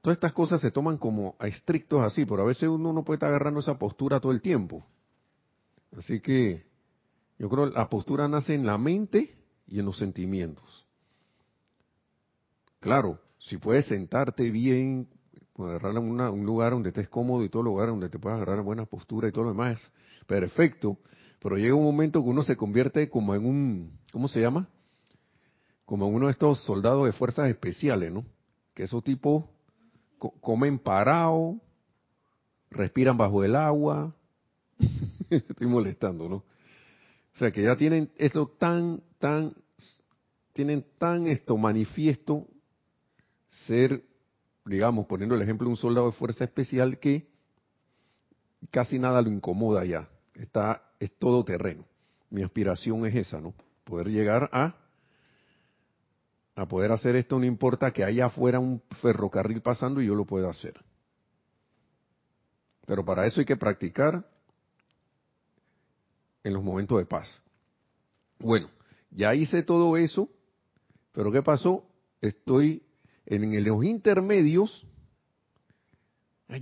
todas 0.00 0.16
estas 0.16 0.32
cosas 0.32 0.60
se 0.60 0.70
toman 0.70 0.98
como 0.98 1.36
a 1.38 1.46
estrictos 1.46 2.02
así, 2.02 2.24
pero 2.24 2.42
a 2.42 2.46
veces 2.46 2.68
uno 2.68 2.92
no 2.92 3.04
puede 3.04 3.16
estar 3.16 3.30
agarrando 3.30 3.60
esa 3.60 3.78
postura 3.78 4.20
todo 4.20 4.32
el 4.32 4.42
tiempo. 4.42 4.84
Así 5.96 6.20
que 6.20 6.64
yo 7.38 7.48
creo 7.48 7.70
que 7.70 7.78
la 7.78 7.88
postura 7.88 8.28
nace 8.28 8.54
en 8.54 8.66
la 8.66 8.78
mente 8.78 9.34
y 9.66 9.78
en 9.78 9.86
los 9.86 9.98
sentimientos. 9.98 10.86
Claro, 12.80 13.18
si 13.38 13.56
puedes 13.56 13.86
sentarte 13.86 14.50
bien, 14.50 15.08
agarrar 15.58 15.98
un 15.98 16.44
lugar 16.44 16.72
donde 16.72 16.88
estés 16.88 17.08
cómodo 17.08 17.44
y 17.44 17.48
todo 17.48 17.62
lugar 17.62 17.88
donde 17.88 18.10
te 18.10 18.18
puedas 18.18 18.36
agarrar 18.36 18.62
buena 18.62 18.84
postura 18.86 19.28
y 19.28 19.32
todo 19.32 19.44
lo 19.44 19.50
demás, 19.50 19.90
perfecto. 20.26 20.98
Pero 21.40 21.56
llega 21.56 21.74
un 21.74 21.84
momento 21.84 22.22
que 22.22 22.28
uno 22.28 22.42
se 22.42 22.56
convierte 22.56 23.08
como 23.08 23.34
en 23.34 23.46
un, 23.46 23.98
¿cómo 24.12 24.28
se 24.28 24.40
llama? 24.40 24.68
Como 25.84 26.08
uno 26.08 26.26
de 26.26 26.32
estos 26.32 26.62
soldados 26.64 27.06
de 27.06 27.12
fuerzas 27.12 27.48
especiales, 27.48 28.12
¿no? 28.12 28.24
Que 28.74 28.84
esos 28.84 29.02
tipos 29.04 29.44
comen 30.40 30.78
parado, 30.78 31.60
respiran 32.70 33.16
bajo 33.16 33.44
el 33.44 33.56
agua. 33.56 34.14
Estoy 35.30 35.66
molestando, 35.66 36.28
¿no? 36.28 36.36
O 36.36 37.36
sea, 37.38 37.50
que 37.50 37.62
ya 37.62 37.76
tienen 37.76 38.10
esto 38.16 38.46
tan, 38.58 39.02
tan, 39.18 39.54
tienen 40.52 40.84
tan 40.98 41.26
esto 41.26 41.56
manifiesto 41.56 42.46
ser, 43.66 44.04
digamos, 44.64 45.06
poniendo 45.06 45.34
el 45.34 45.42
ejemplo 45.42 45.66
de 45.66 45.72
un 45.72 45.76
soldado 45.76 46.06
de 46.06 46.12
fuerza 46.12 46.44
especial 46.44 46.98
que 46.98 47.28
casi 48.70 48.98
nada 48.98 49.20
lo 49.20 49.30
incomoda 49.30 49.84
ya. 49.84 50.08
Está 50.34 50.82
es 50.98 51.12
todo 51.18 51.44
terreno. 51.44 51.84
Mi 52.30 52.42
aspiración 52.42 53.06
es 53.06 53.14
esa, 53.14 53.40
¿no? 53.40 53.54
Poder 53.84 54.08
llegar 54.08 54.48
a 54.52 54.76
a 56.56 56.66
poder 56.66 56.92
hacer 56.92 57.16
esto 57.16 57.38
no 57.38 57.44
importa 57.44 57.90
que 57.90 58.04
haya 58.04 58.26
afuera 58.26 58.58
un 58.58 58.82
ferrocarril 59.00 59.60
pasando 59.60 60.00
y 60.00 60.06
yo 60.06 60.14
lo 60.14 60.24
pueda 60.24 60.50
hacer. 60.50 60.74
Pero 62.86 63.04
para 63.04 63.26
eso 63.26 63.40
hay 63.40 63.46
que 63.46 63.56
practicar 63.56 64.24
en 66.42 66.52
los 66.52 66.62
momentos 66.62 66.98
de 66.98 67.06
paz. 67.06 67.40
Bueno, 68.38 68.68
ya 69.10 69.34
hice 69.34 69.62
todo 69.62 69.96
eso, 69.96 70.28
pero 71.12 71.32
¿qué 71.32 71.42
pasó? 71.42 71.84
Estoy 72.20 72.82
en 73.26 73.64
los 73.64 73.84
intermedios. 73.84 74.86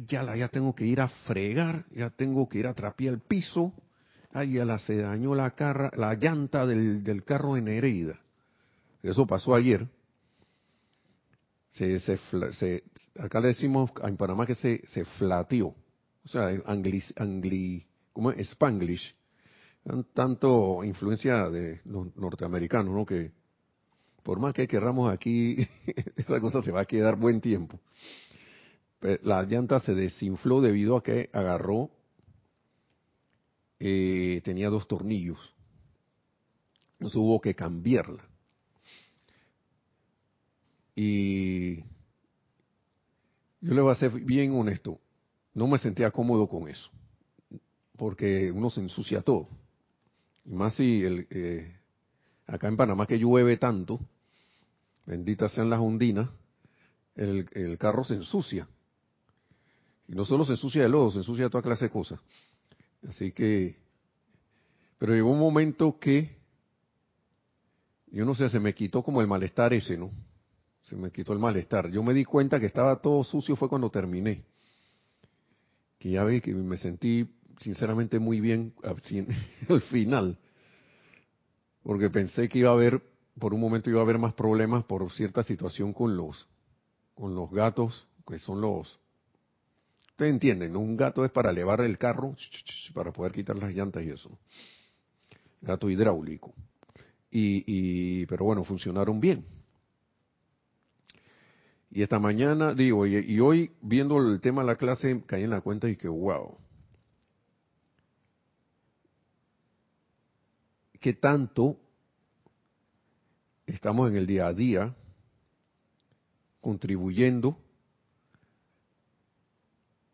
ya, 0.06 0.36
ya 0.36 0.48
tengo 0.48 0.74
que 0.74 0.86
ir 0.86 1.00
a 1.00 1.08
fregar, 1.08 1.84
ya 1.90 2.10
tengo 2.10 2.48
que 2.48 2.58
ir 2.58 2.66
a 2.66 2.74
trapear 2.74 3.14
el 3.14 3.20
piso, 3.20 3.72
ay, 4.32 4.54
ya 4.54 4.64
la 4.64 4.78
se 4.78 4.96
dañó 4.96 5.34
la, 5.34 5.50
carra, 5.50 5.90
la 5.96 6.14
llanta 6.14 6.66
del, 6.66 7.24
carro 7.24 7.54
de 7.54 7.62
Nereida. 7.62 8.21
Eso 9.02 9.26
pasó 9.26 9.54
ayer. 9.54 9.88
Se, 11.72 11.98
se, 12.00 12.84
acá 13.18 13.40
le 13.40 13.48
decimos 13.48 13.90
en 14.02 14.16
Panamá 14.16 14.46
que 14.46 14.54
se, 14.54 14.86
se 14.86 15.04
flateó. 15.04 15.74
O 16.24 16.28
sea, 16.28 16.48
angli, 16.66 17.02
angli, 17.16 17.86
¿cómo 18.12 18.30
es? 18.30 18.50
Spanglish. 18.50 19.14
Tanto 20.14 20.84
influencia 20.84 21.50
de 21.50 21.80
los 21.84 22.14
norteamericanos, 22.16 22.94
¿no? 22.94 23.04
Que 23.04 23.32
por 24.22 24.38
más 24.38 24.54
que 24.54 24.68
querramos 24.68 25.12
aquí, 25.12 25.56
esa 26.16 26.40
cosa 26.40 26.62
se 26.62 26.70
va 26.70 26.82
a 26.82 26.86
quedar 26.86 27.16
buen 27.16 27.40
tiempo. 27.40 27.80
La 29.22 29.42
llanta 29.42 29.80
se 29.80 29.94
desinfló 29.94 30.60
debido 30.60 30.96
a 30.96 31.02
que 31.02 31.28
agarró 31.32 31.90
eh, 33.80 34.40
tenía 34.44 34.70
dos 34.70 34.86
tornillos. 34.86 35.40
Entonces 36.92 37.16
hubo 37.16 37.40
que 37.40 37.56
cambiarla. 37.56 38.22
Y 40.94 41.76
yo 43.60 43.74
le 43.74 43.80
voy 43.80 43.92
a 43.92 43.96
ser 43.96 44.10
bien 44.10 44.52
honesto, 44.52 44.98
no 45.54 45.66
me 45.66 45.78
sentía 45.78 46.10
cómodo 46.10 46.48
con 46.48 46.68
eso, 46.68 46.90
porque 47.96 48.50
uno 48.50 48.70
se 48.70 48.80
ensucia 48.80 49.22
todo. 49.22 49.48
Y 50.44 50.54
más 50.54 50.74
si 50.74 51.02
el, 51.04 51.26
eh, 51.30 51.76
acá 52.46 52.68
en 52.68 52.76
Panamá 52.76 53.06
que 53.06 53.18
llueve 53.18 53.56
tanto, 53.56 54.00
benditas 55.06 55.52
sean 55.52 55.70
las 55.70 55.80
ondinas, 55.80 56.28
el, 57.14 57.48
el 57.52 57.78
carro 57.78 58.04
se 58.04 58.14
ensucia. 58.14 58.68
Y 60.08 60.14
no 60.14 60.24
solo 60.24 60.44
se 60.44 60.52
ensucia 60.52 60.82
de 60.82 60.88
lodo, 60.88 61.12
se 61.12 61.18
ensucia 61.18 61.44
de 61.44 61.50
toda 61.50 61.62
clase 61.62 61.86
de 61.86 61.90
cosas. 61.90 62.20
Así 63.08 63.32
que, 63.32 63.76
pero 64.98 65.14
llegó 65.14 65.30
un 65.30 65.38
momento 65.38 65.98
que, 65.98 66.36
yo 68.08 68.24
no 68.24 68.34
sé, 68.34 68.48
se 68.48 68.60
me 68.60 68.74
quitó 68.74 69.02
como 69.02 69.20
el 69.20 69.28
malestar 69.28 69.72
ese, 69.72 69.96
¿no? 69.96 70.10
Me 70.96 71.10
quitó 71.10 71.32
el 71.32 71.38
malestar. 71.38 71.90
Yo 71.90 72.02
me 72.02 72.14
di 72.14 72.24
cuenta 72.24 72.60
que 72.60 72.66
estaba 72.66 73.00
todo 73.00 73.24
sucio 73.24 73.56
fue 73.56 73.68
cuando 73.68 73.90
terminé. 73.90 74.44
Que 75.98 76.10
ya 76.10 76.24
vi 76.24 76.40
que 76.40 76.52
me 76.54 76.76
sentí 76.76 77.28
sinceramente 77.60 78.18
muy 78.18 78.40
bien 78.40 78.74
al 79.68 79.80
final. 79.82 80.38
Porque 81.82 82.10
pensé 82.10 82.48
que 82.48 82.60
iba 82.60 82.70
a 82.70 82.74
haber, 82.74 83.02
por 83.38 83.54
un 83.54 83.60
momento 83.60 83.90
iba 83.90 84.00
a 84.00 84.02
haber 84.02 84.18
más 84.18 84.34
problemas 84.34 84.84
por 84.84 85.10
cierta 85.12 85.42
situación 85.42 85.92
con 85.92 86.16
los, 86.16 86.46
con 87.14 87.34
los 87.34 87.50
gatos, 87.50 88.06
que 88.26 88.38
son 88.38 88.60
los, 88.60 89.00
Ustedes 90.12 90.34
entienden, 90.34 90.76
un 90.76 90.94
gato 90.94 91.24
es 91.24 91.30
para 91.30 91.50
elevar 91.50 91.80
el 91.80 91.96
carro, 91.96 92.36
para 92.92 93.12
poder 93.12 93.32
quitar 93.32 93.56
las 93.56 93.72
llantas 93.72 94.04
y 94.04 94.10
eso. 94.10 94.38
Gato 95.62 95.88
hidráulico. 95.88 96.52
Y, 97.30 98.26
pero 98.26 98.44
bueno, 98.44 98.62
funcionaron 98.62 99.18
bien. 99.18 99.46
Y 101.94 102.02
esta 102.02 102.18
mañana, 102.18 102.72
digo, 102.72 103.06
y, 103.06 103.38
hoy 103.38 103.70
viendo 103.82 104.16
el 104.16 104.40
tema 104.40 104.62
de 104.62 104.68
la 104.68 104.76
clase, 104.76 105.22
caí 105.26 105.42
en 105.42 105.50
la 105.50 105.60
cuenta 105.60 105.90
y 105.90 105.96
que, 105.96 106.08
wow. 106.08 106.56
¿Qué 110.98 111.12
tanto 111.12 111.76
estamos 113.66 114.08
en 114.10 114.16
el 114.16 114.26
día 114.26 114.46
a 114.46 114.54
día 114.54 114.96
contribuyendo 116.62 117.58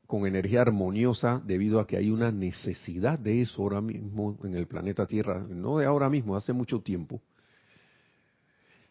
con 0.09 0.27
energía 0.27 0.63
armoniosa 0.63 1.41
debido 1.45 1.79
a 1.79 1.87
que 1.87 1.97
hay 1.97 2.11
una 2.11 2.33
necesidad 2.33 3.21
de 3.21 3.43
eso 3.43 3.63
ahora 3.63 3.81
mismo 3.81 4.37
en 4.43 4.57
el 4.57 4.67
planeta 4.67 5.07
Tierra, 5.07 5.47
no 5.49 5.79
de 5.79 5.87
ahora 5.87 6.11
mismo, 6.11 6.35
hace 6.35 6.53
mucho 6.53 6.81
tiempo. 6.81 7.23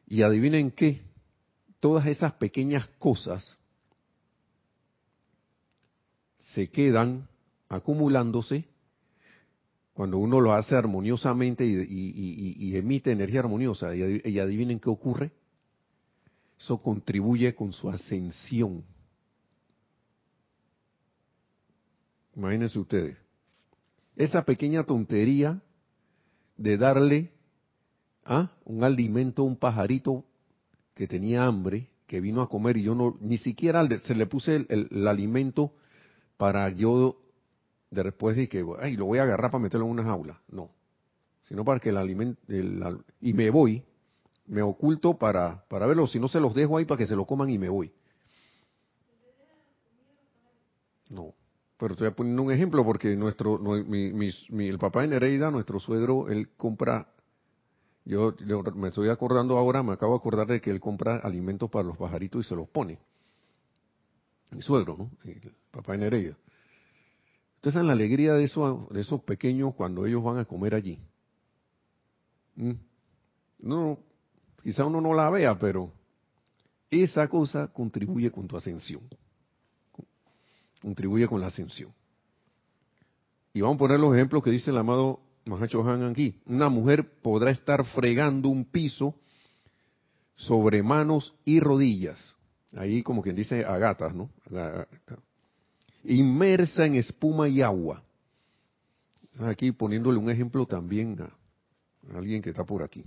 Y 0.07 0.21
adivinen 0.21 0.71
qué, 0.71 1.01
todas 1.79 2.05
esas 2.07 2.33
pequeñas 2.33 2.87
cosas 2.99 3.57
se 6.53 6.69
quedan 6.69 7.27
acumulándose 7.69 8.65
cuando 9.93 10.17
uno 10.17 10.39
lo 10.39 10.53
hace 10.53 10.75
armoniosamente 10.75 11.65
y, 11.65 12.75
emite 12.75 13.11
energía 13.11 13.39
armoniosa. 13.39 13.95
y 13.95 14.39
adivinen 14.39 14.79
qué 14.79 14.89
ocurre. 14.89 15.31
Eso 16.59 16.81
contribuye 16.81 17.55
con 17.55 17.73
su 17.73 17.89
ascensión 17.89 18.83
Imagínense 22.37 22.77
ustedes. 22.77 23.17
Esa 24.15 24.43
pequeña 24.45 24.83
tontería 24.83 25.59
de 26.55 26.77
darle 26.77 27.31
¿ah? 28.23 28.51
un 28.63 28.83
alimento 28.83 29.41
a 29.41 29.45
un 29.45 29.55
pajarito 29.55 30.23
que 30.97 31.07
tenía 31.07 31.45
hambre, 31.45 31.91
que 32.07 32.19
vino 32.19 32.41
a 32.41 32.49
comer 32.49 32.75
y 32.77 32.81
yo 32.81 32.95
no, 32.95 33.17
ni 33.21 33.37
siquiera 33.37 33.87
se 33.99 34.15
le 34.15 34.25
puse 34.25 34.65
el, 34.67 35.07
alimento 35.07 35.71
para 36.37 36.69
yo 36.69 37.17
de 37.91 38.01
después 38.01 38.35
de 38.35 38.49
que, 38.49 38.65
ay, 38.81 38.97
lo 38.97 39.05
voy 39.05 39.19
a 39.19 39.23
agarrar 39.23 39.51
para 39.51 39.61
meterlo 39.61 39.85
en 39.85 39.91
una 39.91 40.03
jaula. 40.03 40.41
No, 40.49 40.71
sino 41.43 41.63
para 41.63 41.79
que 41.79 41.89
el 41.89 41.97
alimento, 41.97 42.41
y 43.21 43.33
me 43.33 43.51
voy, 43.51 43.83
me 44.47 44.63
oculto 44.63 45.19
para, 45.19 45.63
para 45.67 45.85
verlo, 45.85 46.07
si 46.07 46.19
no 46.19 46.27
se 46.27 46.39
los 46.39 46.55
dejo 46.55 46.79
ahí 46.79 46.85
para 46.85 46.97
que 46.97 47.05
se 47.05 47.15
lo 47.15 47.25
coman 47.25 47.51
y 47.51 47.59
me 47.59 47.69
voy. 47.69 47.93
No, 51.09 51.35
pero 51.77 51.93
estoy 51.93 52.09
poniendo 52.09 52.41
un 52.41 52.51
ejemplo 52.51 52.83
porque 52.83 53.15
nuestro, 53.15 53.59
no, 53.59 53.73
mi, 53.83 54.13
mi, 54.13 54.67
el 54.67 54.79
papá 54.79 55.03
de 55.03 55.09
Nereida, 55.09 55.51
nuestro 55.51 55.79
suegro, 55.79 56.27
él 56.27 56.49
compra 56.57 57.07
yo, 58.07 58.33
me 58.75 58.87
estoy 58.87 59.09
acordando 59.09 59.57
ahora, 59.57 59.83
me 59.83 59.91
acabo 59.91 60.13
de 60.13 60.19
acordar 60.19 60.47
de 60.47 60.61
que 60.61 60.71
él 60.71 60.79
compra 60.79 61.17
alimentos 61.17 61.69
para 61.69 61.85
los 61.85 61.97
pajaritos 61.97 62.45
y 62.45 62.47
se 62.47 62.55
los 62.55 62.69
pone. 62.69 62.99
Mi 64.51 64.61
suegro, 64.61 64.95
¿no? 64.97 65.11
El 65.25 65.53
papá 65.71 65.91
de 65.91 65.97
Nereida. 65.97 66.37
Entonces, 67.55 67.81
en 67.81 67.87
la 67.87 67.93
alegría 67.93 68.33
de 68.33 68.45
esos, 68.45 68.87
de 68.89 69.01
esos 69.01 69.21
pequeños 69.23 69.75
cuando 69.75 70.05
ellos 70.05 70.23
van 70.23 70.37
a 70.37 70.45
comer 70.45 70.73
allí. 70.73 70.99
¿Mm? 72.55 72.71
No, 73.59 73.99
quizá 74.63 74.85
uno 74.85 75.01
no 75.01 75.13
la 75.13 75.29
vea, 75.29 75.59
pero 75.59 75.91
esa 76.89 77.27
cosa 77.27 77.67
contribuye 77.67 78.31
con 78.31 78.47
tu 78.47 78.55
ascensión. 78.55 79.01
Contribuye 80.81 81.27
con 81.27 81.41
la 81.41 81.47
ascensión. 81.47 81.91
Y 83.53 83.59
vamos 83.59 83.75
a 83.75 83.79
poner 83.79 83.99
los 83.99 84.15
ejemplos 84.15 84.41
que 84.43 84.51
dice 84.51 84.71
el 84.71 84.77
amado 84.77 85.19
Mahacho 85.47 85.87
Han 85.87 86.03
aquí. 86.03 86.35
Una 86.45 86.69
mujer 86.69 87.09
podrá 87.21 87.51
estar 87.51 87.83
fregando 87.85 88.49
un 88.49 88.65
piso 88.65 89.15
sobre 90.35 90.83
manos 90.83 91.33
y 91.45 91.59
rodillas. 91.59 92.35
Ahí 92.73 93.01
como 93.01 93.21
quien 93.21 93.35
dice 93.35 93.65
agatas, 93.65 94.13
¿no? 94.13 94.29
Inmersa 96.03 96.85
en 96.85 96.95
espuma 96.95 97.47
y 97.47 97.61
agua. 97.61 98.03
Aquí 99.39 99.71
poniéndole 99.71 100.17
un 100.17 100.29
ejemplo 100.29 100.65
también 100.65 101.17
a 101.21 102.17
alguien 102.17 102.41
que 102.41 102.49
está 102.49 102.63
por 102.63 102.83
aquí 102.83 103.03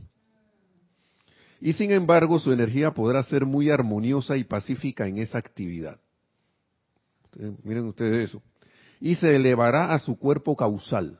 y 1.61 1.75
sin 1.75 1.91
embargo 1.91 2.39
su 2.39 2.53
energía 2.53 2.93
podrá 2.93 3.23
ser 3.23 3.45
muy 3.45 3.71
armoniosa 3.71 4.37
y 4.37 4.45
pacífica 4.45 5.07
en 5.07 5.19
esa 5.19 5.39
actividad. 5.39 6.01
miren 7.63 7.87
ustedes 7.87 8.31
eso. 8.31 8.43
Y 8.99 9.15
se 9.15 9.37
elevará 9.37 9.93
a 9.93 9.99
su 9.99 10.19
cuerpo 10.19 10.57
causal. 10.57 11.20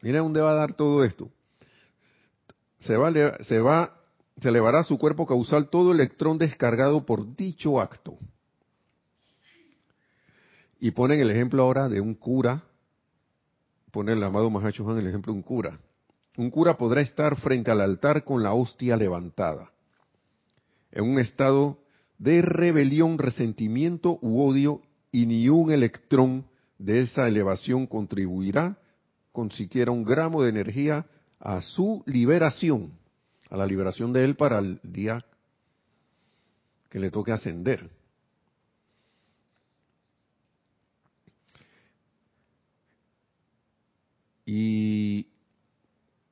Miren 0.00 0.22
dónde 0.22 0.40
va 0.40 0.52
a 0.52 0.54
dar 0.54 0.74
todo 0.74 1.04
esto. 1.04 1.30
Se 2.78 2.96
va, 2.96 3.12
se 3.42 3.58
va, 3.58 4.00
se 4.40 4.48
elevará 4.48 4.80
a 4.80 4.84
su 4.84 4.98
cuerpo 4.98 5.26
causal 5.26 5.68
todo 5.68 5.92
electrón 5.92 6.38
descargado 6.38 7.04
por 7.04 7.34
dicho 7.36 7.80
acto. 7.80 8.16
Y 10.80 10.92
ponen 10.92 11.20
el 11.20 11.30
ejemplo 11.30 11.62
ahora 11.62 11.88
de 11.88 12.00
un 12.00 12.14
cura, 12.14 12.62
ponen 13.90 14.18
el 14.18 14.24
amado 14.24 14.48
Mahacho 14.48 14.96
el 14.96 15.08
ejemplo 15.08 15.32
de 15.32 15.38
un 15.38 15.42
cura. 15.42 15.80
Un 16.36 16.50
cura 16.50 16.78
podrá 16.78 17.00
estar 17.00 17.36
frente 17.40 17.72
al 17.72 17.80
altar 17.80 18.22
con 18.22 18.44
la 18.44 18.54
hostia 18.54 18.96
levantada, 18.96 19.72
en 20.92 21.04
un 21.04 21.18
estado 21.18 21.80
de 22.18 22.42
rebelión, 22.42 23.18
resentimiento 23.18 24.20
u 24.22 24.40
odio, 24.40 24.82
y 25.10 25.26
ni 25.26 25.48
un 25.48 25.72
electrón 25.72 26.46
de 26.78 27.00
esa 27.00 27.26
elevación 27.26 27.88
contribuirá 27.88 28.78
con 29.38 29.52
siquiera 29.52 29.92
un 29.92 30.02
gramo 30.02 30.42
de 30.42 30.50
energía 30.50 31.06
a 31.38 31.62
su 31.62 32.02
liberación, 32.06 32.98
a 33.48 33.56
la 33.56 33.66
liberación 33.66 34.12
de 34.12 34.24
él 34.24 34.34
para 34.34 34.58
el 34.58 34.80
día 34.82 35.24
que 36.88 36.98
le 36.98 37.12
toque 37.12 37.30
ascender. 37.30 37.88
Y 44.44 45.28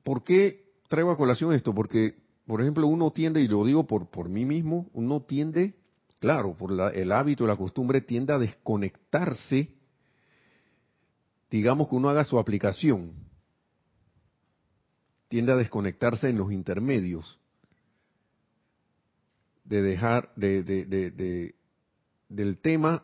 ¿Por 0.03 0.25
qué 0.25 0.65
traigo 0.89 1.11
a 1.11 1.15
colación 1.15 1.53
esto? 1.53 1.73
Porque, 1.73 2.15
por 2.45 2.59
ejemplo, 2.59 2.87
uno 2.87 3.11
tiende, 3.11 3.39
y 3.39 3.47
lo 3.47 3.63
digo 3.63 3.87
por, 3.87 4.09
por 4.09 4.27
mí 4.27 4.43
mismo, 4.43 4.89
uno 4.91 5.21
tiende, 5.21 5.75
claro, 6.19 6.57
por 6.57 6.73
el 6.93 7.11
hábito, 7.13 7.47
la 7.47 7.55
costumbre, 7.55 8.01
tiende 8.01 8.33
a 8.33 8.37
desconectarse, 8.37 9.76
digamos 11.49 11.87
que 11.87 11.95
uno 11.95 12.09
haga 12.09 12.23
su 12.23 12.39
aplicación, 12.39 13.13
tiende 15.27 15.51
a 15.51 15.57
desconectarse 15.57 16.29
en 16.29 16.37
los 16.37 16.51
intermedios, 16.51 17.39
de 19.63 19.81
dejar, 19.81 20.31
de, 20.35 20.63
de, 20.63 21.55
del 22.29 22.59
tema 22.59 23.03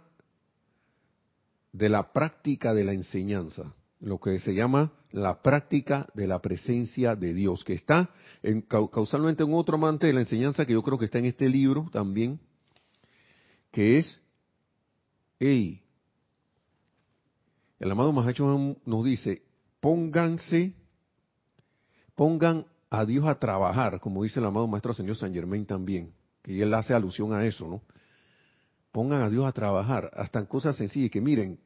de 1.74 1.90
la 1.90 2.14
práctica 2.14 2.74
de 2.74 2.86
la 2.86 2.94
enseñanza 2.94 3.74
lo 4.04 4.20
que 4.20 4.38
se 4.40 4.54
llama 4.54 4.92
la 5.12 5.42
práctica 5.42 6.08
de 6.14 6.28
la 6.28 6.42
presencia 6.42 7.16
de 7.16 7.34
Dios, 7.34 7.64
que 7.64 7.74
está 7.74 8.10
en, 8.42 8.62
causalmente 8.62 9.44
en 9.44 9.54
otro 9.54 9.76
amante 9.76 10.08
de 10.08 10.14
la 10.14 10.22
enseñanza 10.22 10.66
que 10.66 10.74
yo 10.74 10.84
creo 10.84 10.98
que 10.98 11.06
está 11.06 11.20
en 11.20 11.26
este 11.26 11.48
libro 11.48 11.90
también, 11.92 12.40
que 13.72 14.00
es, 14.00 14.20
hey, 15.40 15.83
el 17.80 17.92
amado 17.92 18.12
Mahacho 18.12 18.78
nos 18.86 19.06
dice, 19.06 19.44
pónganse, 19.80 20.74
pongan 22.16 22.66
a 22.90 23.06
Dios 23.06 23.26
a 23.28 23.40
trabajar, 23.40 24.00
como 24.00 24.24
dice 24.24 24.40
el 24.40 24.46
amado 24.46 24.68
Maestro 24.68 24.94
Señor 24.94 25.16
San 25.16 25.34
Germain 25.34 25.66
también, 25.66 26.14
que 26.42 26.62
él 26.62 26.74
hace 26.74 26.94
alusión 26.94 27.34
a 27.34 27.46
eso, 27.46 27.68
¿no? 27.68 27.82
Pongan 28.92 29.24
a 29.24 29.30
Dios 29.30 29.46
a 29.46 29.52
trabajar, 29.52 30.12
hasta 30.14 30.40
en 30.40 30.46
cosas 30.46 30.76
sencillas, 30.76 31.10
que 31.10 31.20
miren, 31.20 31.60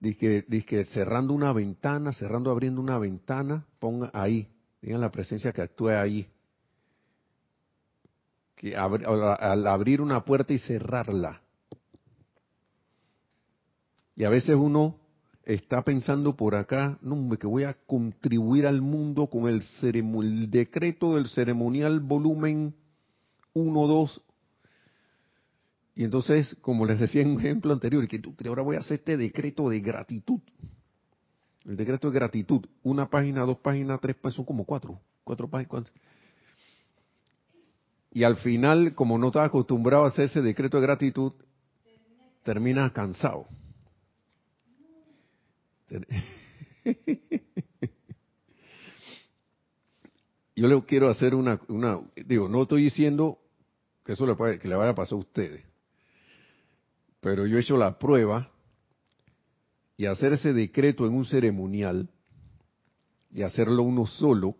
Dice 0.00 0.46
que, 0.66 0.84
cerrando 0.86 1.34
una 1.34 1.52
ventana, 1.52 2.12
cerrando, 2.12 2.50
abriendo 2.50 2.80
una 2.80 2.98
ventana, 2.98 3.66
ponga 3.78 4.10
ahí, 4.14 4.48
digan 4.80 5.02
la 5.02 5.10
presencia 5.10 5.52
que 5.52 5.60
actúe 5.60 5.90
ahí. 5.90 6.26
Que 8.56 8.74
al 8.74 9.66
abrir 9.66 10.00
una 10.00 10.24
puerta 10.24 10.54
y 10.54 10.58
cerrarla. 10.58 11.42
Y 14.16 14.24
a 14.24 14.30
veces 14.30 14.56
uno 14.56 14.99
está 15.54 15.82
pensando 15.82 16.36
por 16.36 16.54
acá, 16.54 16.98
no, 17.02 17.28
que 17.36 17.46
voy 17.46 17.64
a 17.64 17.74
contribuir 17.86 18.66
al 18.66 18.82
mundo 18.82 19.26
con 19.26 19.48
el, 19.48 20.50
decreto 20.50 21.16
del 21.16 21.28
ceremonial 21.28 22.00
volumen 22.00 22.74
1, 23.54 23.86
2, 23.86 24.22
y 25.96 26.04
entonces, 26.04 26.56
como 26.60 26.86
les 26.86 27.00
decía 27.00 27.22
en 27.22 27.32
un 27.32 27.40
ejemplo 27.40 27.72
anterior, 27.72 28.06
que 28.06 28.48
ahora 28.48 28.62
voy 28.62 28.76
a 28.76 28.78
hacer 28.78 29.00
este 29.00 29.16
decreto 29.16 29.68
de 29.68 29.80
gratitud. 29.80 30.40
El 31.66 31.76
decreto 31.76 32.10
de 32.10 32.14
gratitud, 32.14 32.64
una 32.82 33.10
página, 33.10 33.42
dos 33.42 33.58
páginas, 33.58 34.00
tres 34.00 34.16
páginas, 34.16 34.36
son 34.36 34.44
como 34.44 34.64
cuatro, 34.64 34.98
cuatro 35.24 35.48
páginas. 35.48 35.92
Y 38.12 38.22
al 38.22 38.36
final, 38.36 38.94
como 38.94 39.18
no 39.18 39.26
estaba 39.26 39.46
acostumbrado 39.46 40.04
a 40.04 40.08
hacer 40.08 40.26
ese 40.26 40.40
decreto 40.40 40.78
de 40.78 40.84
gratitud, 40.84 41.32
termina 42.44 42.90
cansado. 42.92 43.46
Yo 50.56 50.66
le 50.68 50.84
quiero 50.84 51.08
hacer 51.08 51.34
una, 51.34 51.58
digo, 52.26 52.48
no 52.48 52.62
estoy 52.62 52.84
diciendo 52.84 53.38
que 54.04 54.12
eso 54.12 54.24
le, 54.26 54.58
que 54.58 54.68
le 54.68 54.76
vaya 54.76 54.90
a 54.90 54.94
pasar 54.94 55.14
a 55.14 55.20
ustedes, 55.20 55.64
pero 57.20 57.46
yo 57.46 57.56
he 57.56 57.60
hecho 57.60 57.78
la 57.78 57.98
prueba 57.98 58.50
y 59.96 60.06
hacer 60.06 60.34
ese 60.34 60.52
decreto 60.52 61.06
en 61.06 61.14
un 61.14 61.24
ceremonial 61.24 62.10
y 63.32 63.42
hacerlo 63.42 63.82
uno 63.82 64.06
solo 64.06 64.56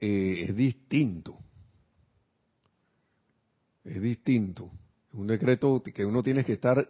eh, 0.00 0.46
es 0.48 0.56
distinto. 0.56 1.38
Es 3.84 4.00
distinto. 4.00 4.70
Un 5.12 5.26
decreto 5.26 5.82
que 5.82 6.04
uno 6.04 6.22
tiene 6.22 6.44
que 6.44 6.52
estar 6.52 6.88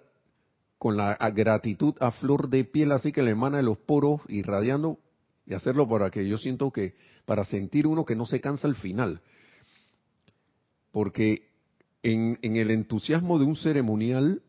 con 0.78 0.96
la 0.96 1.16
gratitud 1.34 1.94
a 2.00 2.12
flor 2.12 2.48
de 2.48 2.64
piel, 2.64 2.92
así 2.92 3.12
que 3.12 3.22
le 3.22 3.32
emana 3.32 3.58
de 3.58 3.64
los 3.64 3.78
poros 3.78 4.20
irradiando 4.28 4.98
y 5.44 5.54
hacerlo 5.54 5.88
para 5.88 6.10
que 6.10 6.26
yo 6.28 6.38
siento 6.38 6.70
que, 6.70 6.94
para 7.24 7.44
sentir 7.44 7.86
uno 7.86 8.04
que 8.04 8.14
no 8.14 8.26
se 8.26 8.40
cansa 8.40 8.68
al 8.68 8.76
final. 8.76 9.20
Porque 10.92 11.48
en, 12.02 12.38
el 12.42 12.70
entusiasmo 12.70 13.38
de 13.38 13.44
un 13.44 13.56
ceremonial, 13.56 14.42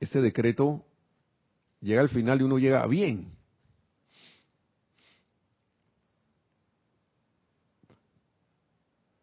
ese 0.00 0.20
decreto 0.20 0.84
llega 1.80 2.02
al 2.02 2.08
final 2.08 2.40
y 2.40 2.44
uno 2.44 2.58
llega 2.58 2.86
bien. 2.86 3.32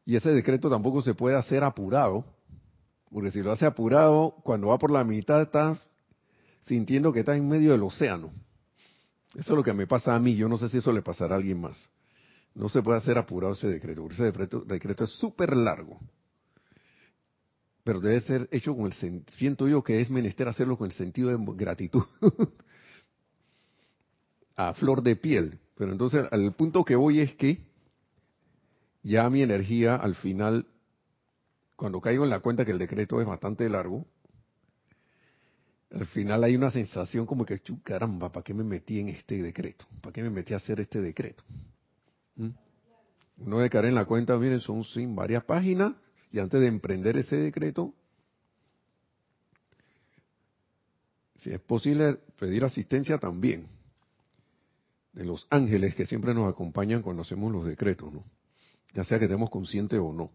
Y 0.05 0.15
ese 0.15 0.31
decreto 0.31 0.69
tampoco 0.69 1.01
se 1.01 1.13
puede 1.13 1.37
hacer 1.37 1.63
apurado, 1.63 2.25
porque 3.11 3.31
si 3.31 3.41
lo 3.41 3.51
hace 3.51 3.65
apurado, 3.65 4.35
cuando 4.43 4.67
va 4.67 4.79
por 4.79 4.91
la 4.91 5.03
mitad 5.03 5.43
está 5.43 5.79
sintiendo 6.69 7.11
que 7.11 7.21
está 7.21 7.35
en 7.35 7.49
medio 7.49 7.71
del 7.71 7.81
océano. 7.81 8.31
Eso 9.33 9.53
es 9.53 9.57
lo 9.57 9.63
que 9.63 9.73
me 9.73 9.87
pasa 9.87 10.13
a 10.15 10.19
mí, 10.19 10.35
yo 10.35 10.47
no 10.47 10.57
sé 10.57 10.69
si 10.69 10.77
eso 10.77 10.93
le 10.93 11.01
pasará 11.01 11.33
a 11.33 11.37
alguien 11.39 11.59
más. 11.59 11.89
No 12.53 12.69
se 12.69 12.83
puede 12.83 12.99
hacer 12.99 13.17
apurado 13.17 13.53
ese 13.53 13.67
decreto, 13.67 14.07
ese 14.09 14.31
decreto, 14.65 15.03
es 15.03 15.09
súper 15.09 15.57
largo 15.57 15.99
pero 17.81 18.01
debe 18.01 18.21
ser 18.21 18.47
hecho 18.51 18.75
con 18.75 18.85
el 18.85 19.23
siento 19.37 19.67
yo 19.67 19.83
que 19.83 19.99
es 19.99 20.11
menester 20.11 20.47
hacerlo 20.47 20.77
con 20.77 20.87
el 20.87 20.91
sentido 20.91 21.29
de 21.29 21.37
gratitud 21.55 22.03
a 24.55 24.75
flor 24.75 25.01
de 25.01 25.15
piel 25.15 25.57
pero 25.75 25.91
entonces 25.93 26.27
al 26.29 26.53
punto 26.53 26.83
que 26.83 26.95
voy 26.95 27.21
es 27.21 27.33
que 27.33 27.65
ya 29.01 29.27
mi 29.31 29.41
energía 29.41 29.95
al 29.95 30.13
final 30.13 30.67
cuando 31.77 31.99
caigo 31.99 32.25
en 32.25 32.29
la 32.29 32.41
cuenta 32.41 32.63
que 32.63 32.71
el 32.71 32.77
decreto 32.77 33.21
es 33.21 33.27
bastante 33.27 33.67
largo 33.69 34.05
al 35.91 36.05
final 36.05 36.43
hay 36.43 36.55
una 36.55 36.69
sensación 36.69 37.25
como 37.25 37.45
que, 37.45 37.61
caramba, 37.83 38.31
¿para 38.31 38.43
qué 38.43 38.53
me 38.53 38.63
metí 38.63 38.99
en 38.99 39.09
este 39.09 39.41
decreto? 39.41 39.85
¿Para 40.01 40.13
qué 40.13 40.21
me 40.21 40.29
metí 40.29 40.53
a 40.53 40.57
hacer 40.57 40.79
este 40.79 41.01
decreto? 41.01 41.43
¿Mm? 42.35 42.49
Uno 43.39 43.59
de 43.59 43.69
caer 43.69 43.85
en 43.85 43.95
la 43.95 44.05
cuenta, 44.05 44.37
miren, 44.37 44.59
son 44.59 44.83
sin 44.83 45.15
varias 45.15 45.43
páginas, 45.45 45.93
y 46.31 46.39
antes 46.39 46.61
de 46.61 46.67
emprender 46.67 47.17
ese 47.17 47.37
decreto, 47.37 47.93
si 51.37 51.51
es 51.51 51.59
posible 51.59 52.17
pedir 52.37 52.63
asistencia 52.63 53.17
también 53.17 53.67
de 55.13 55.25
los 55.25 55.47
ángeles 55.49 55.95
que 55.95 56.05
siempre 56.05 56.33
nos 56.33 56.51
acompañan 56.51 57.01
cuando 57.01 57.23
hacemos 57.23 57.51
los 57.51 57.65
decretos, 57.65 58.13
¿no? 58.13 58.23
Ya 58.93 59.03
sea 59.05 59.17
que 59.17 59.25
estemos 59.25 59.49
conscientes 59.49 59.99
o 59.99 60.13
no. 60.13 60.31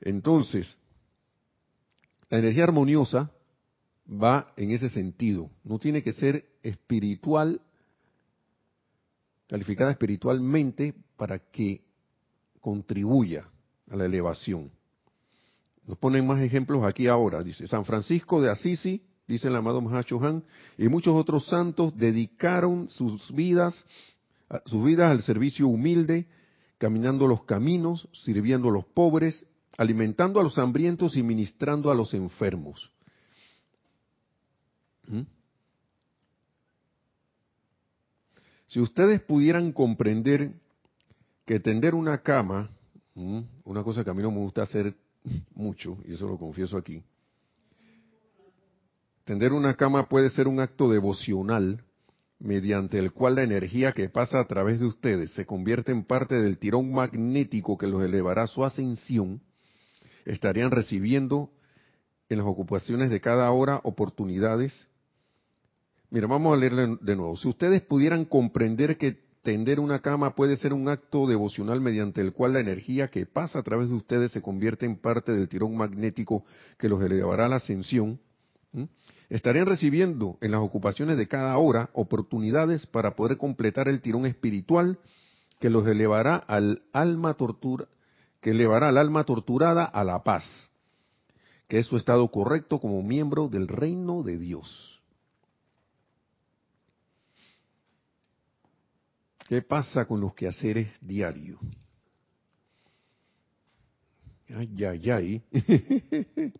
Entonces, 0.00 0.76
la 2.28 2.38
energía 2.38 2.64
armoniosa 2.64 3.30
va 4.10 4.52
en 4.56 4.70
ese 4.70 4.88
sentido. 4.88 5.50
No 5.64 5.78
tiene 5.78 6.02
que 6.02 6.12
ser 6.12 6.46
espiritual, 6.62 7.60
calificada 9.48 9.90
espiritualmente 9.90 10.94
para 11.16 11.38
que 11.38 11.82
contribuya 12.60 13.48
a 13.90 13.96
la 13.96 14.06
elevación. 14.06 14.70
Nos 15.86 15.98
ponen 15.98 16.26
más 16.26 16.40
ejemplos 16.42 16.84
aquí 16.84 17.06
ahora. 17.06 17.42
Dice, 17.42 17.66
San 17.66 17.84
Francisco 17.84 18.40
de 18.42 18.50
Asisi, 18.50 19.02
dice 19.26 19.48
el 19.48 19.56
amado 19.56 19.82
Han, 20.20 20.44
y 20.76 20.88
muchos 20.88 21.14
otros 21.14 21.46
santos 21.46 21.96
dedicaron 21.96 22.88
sus 22.88 23.32
vidas, 23.32 23.84
sus 24.66 24.84
vidas 24.84 25.10
al 25.10 25.22
servicio 25.22 25.66
humilde, 25.66 26.26
caminando 26.76 27.26
los 27.26 27.44
caminos, 27.44 28.08
sirviendo 28.12 28.68
a 28.68 28.72
los 28.72 28.84
pobres, 28.84 29.46
alimentando 29.76 30.40
a 30.40 30.42
los 30.42 30.58
hambrientos 30.58 31.16
y 31.16 31.22
ministrando 31.22 31.90
a 31.90 31.94
los 31.94 32.12
enfermos. 32.14 32.90
¿Mm? 35.08 35.22
Si 38.66 38.80
ustedes 38.80 39.20
pudieran 39.22 39.72
comprender 39.72 40.52
que 41.46 41.58
tender 41.58 41.94
una 41.94 42.18
cama, 42.18 42.70
una 43.14 43.82
cosa 43.82 44.04
que 44.04 44.10
a 44.10 44.14
mí 44.14 44.22
no 44.22 44.30
me 44.30 44.38
gusta 44.38 44.62
hacer 44.62 44.94
mucho, 45.54 45.98
y 46.06 46.12
eso 46.12 46.28
lo 46.28 46.38
confieso 46.38 46.76
aquí, 46.76 47.02
tender 49.24 49.52
una 49.52 49.74
cama 49.74 50.08
puede 50.08 50.30
ser 50.30 50.48
un 50.48 50.60
acto 50.60 50.90
devocional 50.90 51.82
mediante 52.38 52.98
el 52.98 53.12
cual 53.12 53.36
la 53.36 53.42
energía 53.42 53.92
que 53.92 54.08
pasa 54.08 54.38
a 54.38 54.46
través 54.46 54.78
de 54.78 54.86
ustedes 54.86 55.30
se 55.32 55.44
convierte 55.46 55.90
en 55.90 56.04
parte 56.04 56.36
del 56.36 56.58
tirón 56.58 56.92
magnético 56.92 57.76
que 57.76 57.86
los 57.86 58.04
elevará 58.04 58.44
a 58.44 58.46
su 58.46 58.64
ascensión, 58.64 59.40
estarían 60.24 60.70
recibiendo 60.70 61.50
en 62.28 62.38
las 62.38 62.46
ocupaciones 62.46 63.10
de 63.10 63.20
cada 63.20 63.50
hora 63.50 63.80
oportunidades 63.82 64.88
Mira, 66.10 66.26
vamos 66.26 66.54
a 66.54 66.56
leerle 66.56 66.96
de 67.00 67.16
nuevo. 67.16 67.36
Si 67.36 67.48
ustedes 67.48 67.82
pudieran 67.82 68.24
comprender 68.24 68.96
que 68.96 69.18
tender 69.42 69.78
una 69.78 70.00
cama 70.00 70.34
puede 70.34 70.56
ser 70.56 70.72
un 70.72 70.88
acto 70.88 71.26
devocional 71.26 71.80
mediante 71.80 72.20
el 72.20 72.32
cual 72.32 72.54
la 72.54 72.60
energía 72.60 73.08
que 73.08 73.26
pasa 73.26 73.58
a 73.58 73.62
través 73.62 73.88
de 73.88 73.94
ustedes 73.94 74.32
se 74.32 74.42
convierte 74.42 74.86
en 74.86 74.96
parte 74.96 75.32
del 75.32 75.48
tirón 75.48 75.76
magnético 75.76 76.44
que 76.78 76.88
los 76.88 77.02
elevará 77.02 77.46
a 77.46 77.48
la 77.48 77.56
ascensión, 77.56 78.20
estarían 79.28 79.66
recibiendo 79.66 80.38
en 80.40 80.52
las 80.52 80.60
ocupaciones 80.60 81.18
de 81.18 81.28
cada 81.28 81.56
hora 81.58 81.90
oportunidades 81.92 82.86
para 82.86 83.14
poder 83.14 83.36
completar 83.36 83.88
el 83.88 84.00
tirón 84.00 84.26
espiritual 84.26 84.98
que 85.60 85.70
los 85.70 85.86
elevará 85.86 86.36
al 86.36 86.82
alma 86.92 87.34
tortura, 87.34 87.86
que 88.40 88.50
elevará 88.50 88.88
al 88.88 88.98
alma 88.98 89.24
torturada 89.24 89.84
a 89.84 90.04
la 90.04 90.22
paz, 90.22 90.44
que 91.68 91.78
es 91.78 91.86
su 91.86 91.96
estado 91.96 92.28
correcto 92.28 92.80
como 92.80 93.02
miembro 93.02 93.48
del 93.48 93.68
reino 93.68 94.22
de 94.22 94.38
Dios. 94.38 94.97
¿Qué 99.48 99.62
pasa 99.62 100.04
con 100.04 100.20
los 100.20 100.34
quehaceres 100.34 100.90
diarios? 101.00 101.58
Ay, 104.50 104.84
ay, 104.84 105.10
ay. 105.10 105.42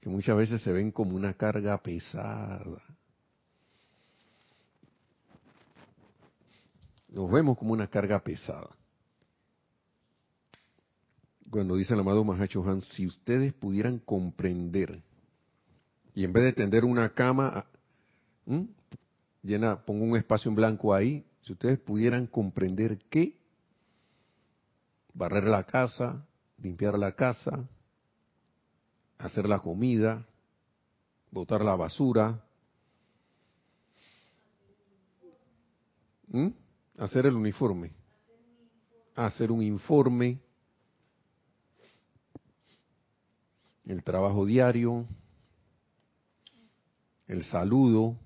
que 0.00 0.08
muchas 0.08 0.36
veces 0.36 0.60
se 0.60 0.72
ven 0.72 0.90
como 0.90 1.14
una 1.14 1.34
carga 1.34 1.80
pesada. 1.80 2.82
Nos 7.08 7.30
vemos 7.30 7.56
como 7.56 7.72
una 7.72 7.86
carga 7.86 8.18
pesada. 8.18 8.68
Cuando 11.48 11.76
dice 11.76 11.94
el 11.94 12.00
amado 12.00 12.24
Mahacho 12.24 12.68
Han, 12.68 12.82
si 12.82 13.06
ustedes 13.06 13.54
pudieran 13.54 14.00
comprender, 14.00 15.00
y 16.16 16.24
en 16.24 16.32
vez 16.32 16.42
de 16.42 16.52
tender 16.52 16.84
una 16.84 17.10
cama, 17.10 17.64
llena, 19.40 19.84
pongo 19.84 20.04
un 20.04 20.16
espacio 20.16 20.48
en 20.48 20.56
blanco 20.56 20.92
ahí, 20.92 21.24
si 21.48 21.54
ustedes 21.54 21.78
pudieran 21.78 22.26
comprender 22.26 22.98
que 23.08 23.38
barrer 25.14 25.44
la 25.44 25.64
casa, 25.64 26.26
limpiar 26.58 26.98
la 26.98 27.12
casa, 27.12 27.66
hacer 29.16 29.48
la 29.48 29.58
comida, 29.58 30.26
botar 31.30 31.64
la 31.64 31.74
basura, 31.74 32.44
hacer 36.98 37.24
el 37.24 37.34
uniforme, 37.34 37.92
hacer 39.14 39.50
un 39.50 39.62
informe, 39.62 40.38
el 43.86 44.04
trabajo 44.04 44.44
diario, 44.44 45.06
el 47.26 47.42
saludo, 47.44 48.18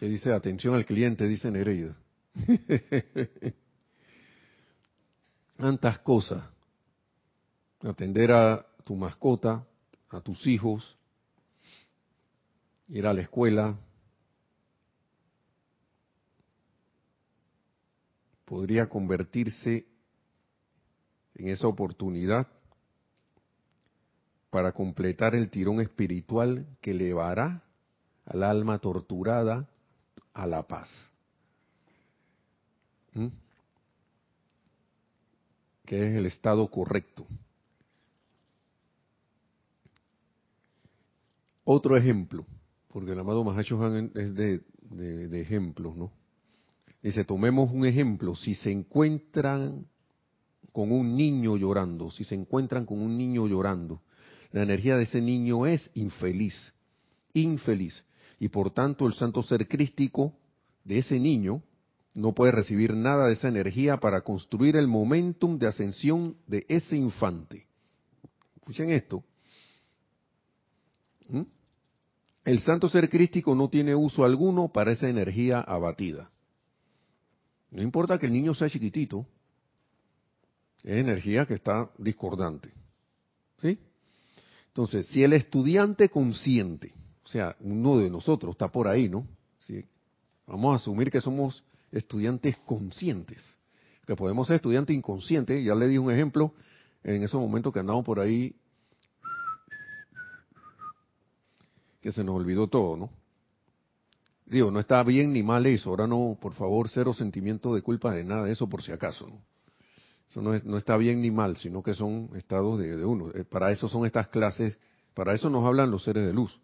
que 0.00 0.08
dice 0.08 0.32
atención 0.32 0.74
al 0.74 0.86
cliente, 0.86 1.28
dice 1.28 1.50
Nereida. 1.50 1.94
Tantas 5.58 5.98
cosas. 5.98 6.42
Atender 7.82 8.32
a 8.32 8.66
tu 8.82 8.96
mascota, 8.96 9.66
a 10.08 10.22
tus 10.22 10.46
hijos, 10.46 10.96
ir 12.88 13.06
a 13.06 13.12
la 13.12 13.20
escuela. 13.20 13.78
Podría 18.46 18.88
convertirse 18.88 19.86
en 21.34 21.48
esa 21.48 21.68
oportunidad 21.68 22.48
para 24.48 24.72
completar 24.72 25.34
el 25.34 25.50
tirón 25.50 25.82
espiritual 25.82 26.66
que 26.80 26.92
elevará 26.92 27.64
al 28.24 28.42
alma 28.44 28.78
torturada 28.78 29.68
a 30.40 30.46
la 30.46 30.62
paz. 30.62 30.88
¿Mm? 33.12 33.28
Que 35.84 36.06
es 36.06 36.16
el 36.16 36.26
estado 36.26 36.70
correcto. 36.70 37.26
Otro 41.64 41.96
ejemplo, 41.96 42.46
porque 42.88 43.12
el 43.12 43.18
amado 43.18 43.44
Mahacho 43.44 43.82
Han 43.84 44.10
es 44.14 44.34
de, 44.34 44.60
de 45.28 45.40
ejemplos, 45.40 45.94
¿no? 45.94 46.10
Dice, 47.02 47.24
tomemos 47.24 47.70
un 47.70 47.84
ejemplo, 47.84 48.34
si 48.34 48.54
se 48.54 48.70
encuentran 48.70 49.86
con 50.72 50.90
un 50.90 51.16
niño 51.16 51.56
llorando, 51.56 52.10
si 52.10 52.24
se 52.24 52.34
encuentran 52.34 52.86
con 52.86 53.00
un 53.00 53.16
niño 53.16 53.46
llorando, 53.46 54.02
la 54.52 54.62
energía 54.62 54.96
de 54.96 55.04
ese 55.04 55.20
niño 55.20 55.66
es 55.66 55.90
infeliz, 55.94 56.54
infeliz 57.34 58.04
y 58.40 58.48
por 58.48 58.72
tanto 58.72 59.06
el 59.06 59.12
santo 59.12 59.42
ser 59.42 59.68
crístico 59.68 60.32
de 60.82 60.98
ese 60.98 61.20
niño 61.20 61.62
no 62.14 62.34
puede 62.34 62.50
recibir 62.50 62.94
nada 62.94 63.26
de 63.26 63.34
esa 63.34 63.48
energía 63.48 63.98
para 63.98 64.22
construir 64.22 64.76
el 64.76 64.88
momentum 64.88 65.58
de 65.58 65.68
ascensión 65.68 66.36
de 66.46 66.64
ese 66.68 66.96
infante. 66.96 67.66
Escuchen 68.56 68.90
esto. 68.90 69.22
¿Mm? 71.28 71.42
El 72.46 72.60
santo 72.60 72.88
ser 72.88 73.08
crístico 73.10 73.54
no 73.54 73.68
tiene 73.68 73.94
uso 73.94 74.24
alguno 74.24 74.68
para 74.68 74.92
esa 74.92 75.08
energía 75.08 75.60
abatida. 75.60 76.30
No 77.70 77.82
importa 77.82 78.18
que 78.18 78.26
el 78.26 78.32
niño 78.32 78.54
sea 78.54 78.70
chiquitito, 78.70 79.26
es 80.82 80.94
energía 80.94 81.44
que 81.44 81.54
está 81.54 81.90
discordante. 81.98 82.72
¿Sí? 83.60 83.78
Entonces, 84.68 85.06
si 85.08 85.22
el 85.22 85.34
estudiante 85.34 86.08
consciente 86.08 86.94
sea, 87.30 87.56
uno 87.60 87.98
de 87.98 88.10
nosotros 88.10 88.52
está 88.52 88.68
por 88.68 88.88
ahí, 88.88 89.08
¿no? 89.08 89.26
Sí. 89.58 89.84
Vamos 90.46 90.72
a 90.72 90.76
asumir 90.76 91.10
que 91.10 91.20
somos 91.20 91.64
estudiantes 91.92 92.56
conscientes, 92.58 93.42
que 94.06 94.16
podemos 94.16 94.46
ser 94.46 94.56
estudiantes 94.56 94.96
inconscientes. 94.96 95.64
Ya 95.64 95.74
le 95.74 95.88
di 95.88 95.98
un 95.98 96.10
ejemplo 96.10 96.52
en 97.04 97.22
esos 97.22 97.40
momentos 97.40 97.72
que 97.72 97.80
andamos 97.80 98.04
por 98.04 98.20
ahí, 98.20 98.54
que 102.00 102.12
se 102.12 102.24
nos 102.24 102.34
olvidó 102.34 102.66
todo, 102.66 102.96
¿no? 102.96 103.10
Digo, 104.46 104.72
no 104.72 104.80
está 104.80 105.02
bien 105.04 105.32
ni 105.32 105.44
mal 105.44 105.64
eso. 105.66 105.90
Ahora 105.90 106.08
no, 106.08 106.36
por 106.40 106.54
favor, 106.54 106.88
cero 106.88 107.14
sentimiento 107.14 107.74
de 107.74 107.82
culpa 107.82 108.12
de 108.12 108.24
nada 108.24 108.50
eso 108.50 108.68
por 108.68 108.82
si 108.82 108.90
acaso. 108.90 109.28
¿no? 109.28 109.40
Eso 110.28 110.42
no, 110.42 110.58
no 110.64 110.76
está 110.76 110.96
bien 110.96 111.22
ni 111.22 111.30
mal, 111.30 111.56
sino 111.56 111.84
que 111.84 111.94
son 111.94 112.30
estados 112.34 112.80
de, 112.80 112.96
de 112.96 113.04
uno. 113.04 113.30
Eh, 113.32 113.44
para 113.44 113.70
eso 113.70 113.88
son 113.88 114.06
estas 114.06 114.26
clases 114.28 114.76
Para 115.14 115.34
eso 115.34 115.50
nos 115.50 115.64
hablan 115.64 115.90
los 115.90 116.02
seres 116.02 116.26
de 116.26 116.32
luz. 116.32 116.58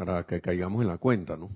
Para 0.00 0.24
que 0.24 0.40
caigamos 0.40 0.80
en 0.80 0.88
la 0.88 0.96
cuenta, 0.96 1.36
¿no? 1.36 1.50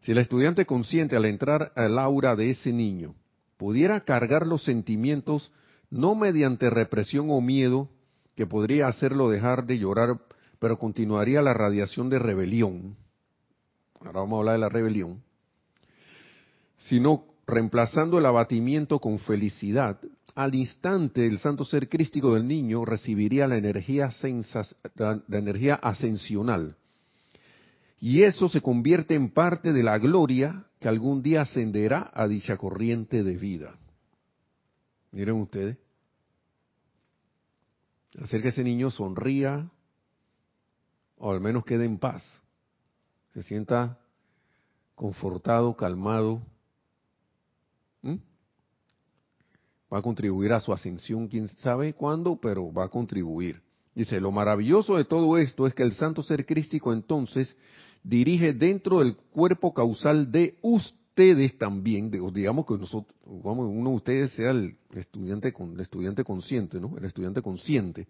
Si 0.00 0.12
el 0.12 0.18
estudiante 0.18 0.66
consciente 0.66 1.16
al 1.16 1.24
entrar 1.24 1.72
al 1.74 1.98
aura 1.98 2.36
de 2.36 2.50
ese 2.50 2.70
niño 2.70 3.14
pudiera 3.56 4.00
cargar 4.00 4.46
los 4.46 4.62
sentimientos 4.64 5.50
no 5.88 6.14
mediante 6.14 6.68
represión 6.68 7.28
o 7.30 7.40
miedo, 7.40 7.88
que 8.36 8.46
podría 8.46 8.88
hacerlo 8.88 9.30
dejar 9.30 9.64
de 9.64 9.78
llorar, 9.78 10.20
pero 10.58 10.78
continuaría 10.78 11.40
la 11.40 11.54
radiación 11.54 12.10
de 12.10 12.18
rebelión. 12.18 12.94
Ahora 13.98 14.20
vamos 14.20 14.36
a 14.36 14.38
hablar 14.40 14.54
de 14.56 14.60
la 14.60 14.68
rebelión. 14.68 15.22
Sino 16.76 17.24
reemplazando 17.46 18.18
el 18.18 18.26
abatimiento 18.26 18.98
con 18.98 19.18
felicidad, 19.18 19.98
al 20.34 20.54
instante 20.54 21.26
el 21.26 21.38
santo 21.38 21.64
ser 21.64 21.88
crístico 21.88 22.34
del 22.34 22.46
niño 22.46 22.84
recibiría 22.84 23.46
la 23.46 23.56
energía, 23.56 24.10
la 24.94 25.38
energía 25.38 25.76
ascensional. 25.76 26.76
Y 28.04 28.24
eso 28.24 28.48
se 28.48 28.60
convierte 28.60 29.14
en 29.14 29.30
parte 29.30 29.72
de 29.72 29.84
la 29.84 29.96
gloria 29.96 30.66
que 30.80 30.88
algún 30.88 31.22
día 31.22 31.42
ascenderá 31.42 32.10
a 32.12 32.26
dicha 32.26 32.56
corriente 32.56 33.22
de 33.22 33.36
vida. 33.36 33.78
Miren 35.12 35.36
ustedes. 35.36 35.78
Hacer 38.20 38.42
que 38.42 38.48
ese 38.48 38.64
niño 38.64 38.90
sonría 38.90 39.70
o 41.16 41.30
al 41.30 41.40
menos 41.40 41.64
quede 41.64 41.84
en 41.84 42.00
paz. 42.00 42.24
Se 43.34 43.44
sienta 43.44 44.00
confortado, 44.96 45.76
calmado, 45.76 46.42
va 49.92 49.98
a 49.98 50.02
contribuir 50.02 50.52
a 50.52 50.58
su 50.58 50.72
ascensión, 50.72 51.28
quién 51.28 51.46
sabe 51.58 51.94
cuándo, 51.94 52.34
pero 52.34 52.72
va 52.72 52.86
a 52.86 52.88
contribuir. 52.88 53.62
Dice, 53.94 54.20
lo 54.20 54.32
maravilloso 54.32 54.96
de 54.96 55.04
todo 55.04 55.38
esto 55.38 55.68
es 55.68 55.74
que 55.74 55.84
el 55.84 55.92
santo 55.92 56.24
ser 56.24 56.44
crístico 56.44 56.92
entonces 56.92 57.54
dirige 58.02 58.52
dentro 58.52 59.00
del 59.00 59.16
cuerpo 59.16 59.72
causal 59.72 60.30
de 60.30 60.58
ustedes 60.62 61.56
también, 61.58 62.10
digamos 62.10 62.66
que 62.66 62.78
nosotros, 62.78 63.14
uno 63.24 63.90
de 63.90 63.96
ustedes 63.96 64.30
sea 64.32 64.50
el 64.50 64.76
estudiante, 64.94 65.54
el 65.56 65.80
estudiante 65.80 66.24
consciente, 66.24 66.80
¿no? 66.80 66.96
El 66.96 67.04
estudiante 67.04 67.42
consciente. 67.42 68.08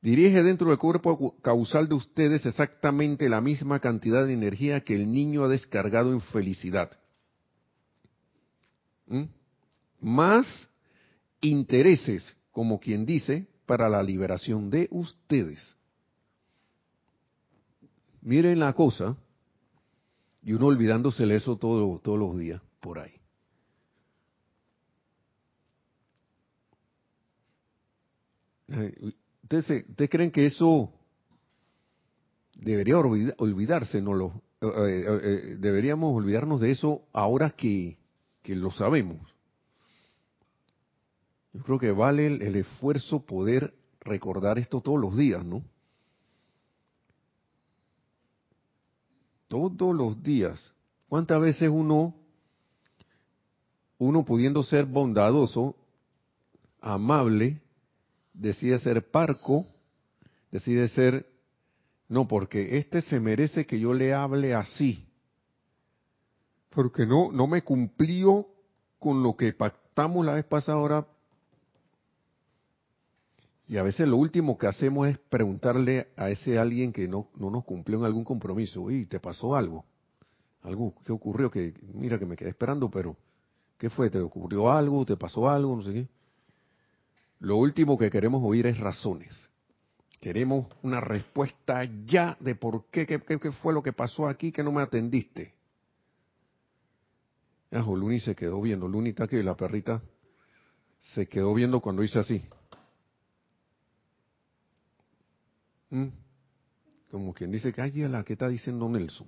Dirige 0.00 0.42
dentro 0.42 0.68
del 0.68 0.78
cuerpo 0.78 1.36
causal 1.40 1.88
de 1.88 1.94
ustedes 1.94 2.44
exactamente 2.44 3.28
la 3.28 3.40
misma 3.40 3.78
cantidad 3.78 4.26
de 4.26 4.32
energía 4.32 4.80
que 4.80 4.96
el 4.96 5.10
niño 5.12 5.44
ha 5.44 5.48
descargado 5.48 6.12
en 6.12 6.20
felicidad. 6.20 6.90
¿Mm? 9.06 9.24
más 10.02 10.46
intereses, 11.40 12.36
como 12.50 12.78
quien 12.78 13.06
dice, 13.06 13.46
para 13.64 13.88
la 13.88 14.02
liberación 14.02 14.68
de 14.68 14.88
ustedes. 14.90 15.76
Miren 18.22 18.60
la 18.60 18.72
cosa, 18.72 19.16
y 20.42 20.52
uno 20.52 20.66
olvidándosele 20.66 21.36
eso 21.36 21.56
todo, 21.56 21.98
todos 21.98 22.18
los 22.18 22.38
días 22.38 22.62
por 22.80 22.98
ahí. 22.98 23.12
¿Ustedes, 29.42 29.88
¿Ustedes 29.88 30.10
creen 30.10 30.30
que 30.30 30.46
eso 30.46 30.90
debería 32.56 32.96
olvidarse? 32.98 34.00
No 34.00 34.14
lo, 34.14 34.42
eh, 34.62 34.68
eh, 34.68 35.20
eh, 35.22 35.56
deberíamos 35.58 36.14
olvidarnos 36.14 36.60
de 36.60 36.70
eso 36.70 37.02
ahora 37.12 37.50
que, 37.50 37.98
que 38.42 38.54
lo 38.54 38.70
sabemos. 38.70 39.18
Yo 41.52 41.62
creo 41.64 41.78
que 41.80 41.90
vale 41.90 42.26
el, 42.26 42.56
esfuerzo 42.56 43.26
poder 43.26 43.74
recordar 44.00 44.60
esto 44.60 44.80
todos 44.80 45.00
los 45.00 45.16
días, 45.16 45.44
¿no? 45.44 45.64
Todos 49.52 49.94
los 49.94 50.22
días. 50.22 50.72
¿Cuántas 51.10 51.38
veces 51.38 51.68
uno, 51.68 52.14
uno 53.98 54.24
pudiendo 54.24 54.62
ser 54.62 54.86
bondadoso, 54.86 55.76
amable, 56.80 57.60
decide 58.32 58.78
ser 58.78 59.10
parco, 59.10 59.66
decide 60.50 60.88
ser, 60.88 61.26
no, 62.08 62.26
porque 62.26 62.78
este 62.78 63.02
se 63.02 63.20
merece 63.20 63.66
que 63.66 63.78
yo 63.78 63.92
le 63.92 64.14
hable 64.14 64.54
así, 64.54 65.06
porque 66.70 67.04
no, 67.04 67.30
no 67.30 67.46
me 67.46 67.60
cumplió 67.60 68.46
con 68.98 69.22
lo 69.22 69.36
que 69.36 69.52
pactamos 69.52 70.24
la 70.24 70.32
vez 70.32 70.46
pasada, 70.46 70.78
ahora 70.78 71.06
y 73.66 73.76
a 73.76 73.82
veces 73.82 74.08
lo 74.08 74.16
último 74.16 74.58
que 74.58 74.66
hacemos 74.66 75.08
es 75.08 75.18
preguntarle 75.18 76.08
a 76.16 76.30
ese 76.30 76.58
alguien 76.58 76.92
que 76.92 77.08
no, 77.08 77.28
no 77.36 77.50
nos 77.50 77.64
cumplió 77.64 77.98
en 77.98 78.04
algún 78.04 78.24
compromiso, 78.24 78.90
¿y 78.90 79.06
te 79.06 79.20
pasó 79.20 79.56
algo? 79.56 79.84
¿Algo 80.62 80.94
que 81.04 81.12
ocurrió? 81.12 81.50
Que 81.50 81.74
mira 81.94 82.18
que 82.18 82.26
me 82.26 82.36
quedé 82.36 82.50
esperando, 82.50 82.90
pero 82.90 83.16
¿qué 83.78 83.90
fue? 83.90 84.10
¿Te 84.10 84.20
ocurrió 84.20 84.70
algo? 84.70 85.04
¿Te 85.04 85.16
pasó 85.16 85.48
algo? 85.48 85.76
No 85.76 85.82
sé 85.82 85.92
qué. 85.92 86.08
Lo 87.40 87.56
último 87.56 87.98
que 87.98 88.10
queremos 88.10 88.42
oír 88.44 88.66
es 88.66 88.78
razones. 88.78 89.48
Queremos 90.20 90.68
una 90.82 91.00
respuesta 91.00 91.82
ya 92.06 92.36
de 92.38 92.54
por 92.54 92.86
qué, 92.90 93.06
qué, 93.06 93.20
qué 93.20 93.50
fue 93.50 93.72
lo 93.72 93.82
que 93.82 93.92
pasó 93.92 94.28
aquí 94.28 94.52
que 94.52 94.62
no 94.62 94.70
me 94.70 94.82
atendiste. 94.82 95.54
Ya, 97.72 97.80
Luni 97.80 98.20
se 98.20 98.36
quedó 98.36 98.60
viendo. 98.60 98.86
Luni 98.86 99.10
está 99.10 99.24
aquí, 99.24 99.42
la 99.42 99.56
perrita 99.56 100.00
se 101.14 101.26
quedó 101.26 101.52
viendo 101.54 101.80
cuando 101.80 102.04
hice 102.04 102.18
así. 102.18 102.42
Mm. 105.92 106.08
Como 107.10 107.34
quien 107.34 107.52
dice 107.52 107.72
que 107.72 107.82
ay, 107.82 107.92
la 108.08 108.24
que 108.24 108.32
está 108.32 108.48
diciendo 108.48 108.88
Nelson. 108.88 109.26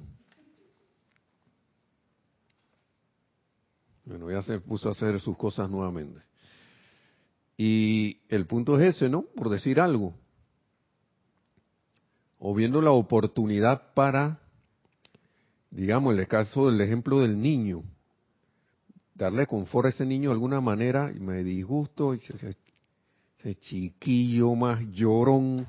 Bueno, 4.06 4.30
ya 4.30 4.40
se 4.42 4.58
puso 4.60 4.88
a 4.88 4.92
hacer 4.92 5.20
sus 5.20 5.36
cosas 5.36 5.68
nuevamente. 5.68 6.20
Y 7.58 8.20
el 8.28 8.46
punto 8.46 8.80
es 8.80 8.96
ese, 8.96 9.10
¿no? 9.10 9.22
Por 9.22 9.50
decir 9.50 9.78
algo. 9.78 10.14
O 12.38 12.54
viendo 12.54 12.80
la 12.80 12.92
oportunidad 12.92 13.92
para, 13.92 14.40
digamos, 15.70 16.16
el 16.16 16.26
caso 16.26 16.70
del 16.70 16.80
ejemplo 16.80 17.20
del 17.20 17.40
niño, 17.40 17.82
darle 19.14 19.46
confort 19.46 19.86
a 19.86 19.88
ese 19.90 20.06
niño 20.06 20.30
de 20.30 20.34
alguna 20.34 20.62
manera, 20.62 21.12
y 21.14 21.20
me 21.20 21.44
disgusto, 21.44 22.14
ese, 22.14 22.56
ese 23.38 23.54
chiquillo 23.56 24.54
más 24.54 24.80
llorón, 24.90 25.66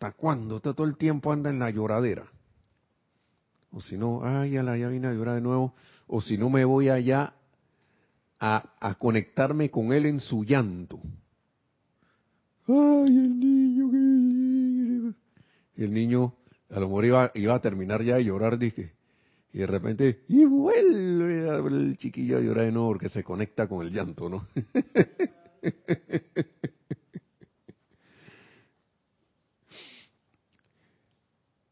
¿Hasta 0.00 0.12
cuándo? 0.12 0.60
Todo 0.60 0.84
el 0.84 0.96
tiempo 0.96 1.32
anda 1.32 1.50
en 1.50 1.58
la 1.58 1.70
lloradera. 1.70 2.24
O 3.72 3.80
si 3.80 3.96
no, 3.96 4.20
ay, 4.22 4.52
ya, 4.52 4.62
ya 4.76 4.88
vine 4.88 5.08
a 5.08 5.12
llorar 5.12 5.34
de 5.34 5.40
nuevo. 5.40 5.74
O 6.06 6.20
si 6.20 6.38
no, 6.38 6.50
me 6.50 6.64
voy 6.64 6.88
allá 6.88 7.34
a, 8.38 8.74
a 8.78 8.94
conectarme 8.94 9.72
con 9.72 9.92
él 9.92 10.06
en 10.06 10.20
su 10.20 10.44
llanto. 10.44 11.00
Ay, 12.68 13.08
el 13.08 13.40
niño. 13.40 15.14
Y 15.74 15.82
el 15.82 15.92
niño 15.92 16.32
a 16.70 16.78
lo 16.78 16.86
mejor 16.86 17.04
iba, 17.04 17.32
iba 17.34 17.56
a 17.56 17.60
terminar 17.60 18.04
ya 18.04 18.18
de 18.18 18.24
llorar, 18.24 18.56
dije. 18.56 18.92
Y 19.52 19.58
de 19.58 19.66
repente, 19.66 20.20
y 20.28 20.44
vuelve 20.44 21.48
el 21.66 21.98
chiquillo 21.98 22.38
a 22.38 22.40
llorar 22.40 22.66
de 22.66 22.72
nuevo 22.72 22.90
porque 22.90 23.08
se 23.08 23.24
conecta 23.24 23.66
con 23.66 23.84
el 23.84 23.92
llanto, 23.92 24.28
¿no? 24.28 24.46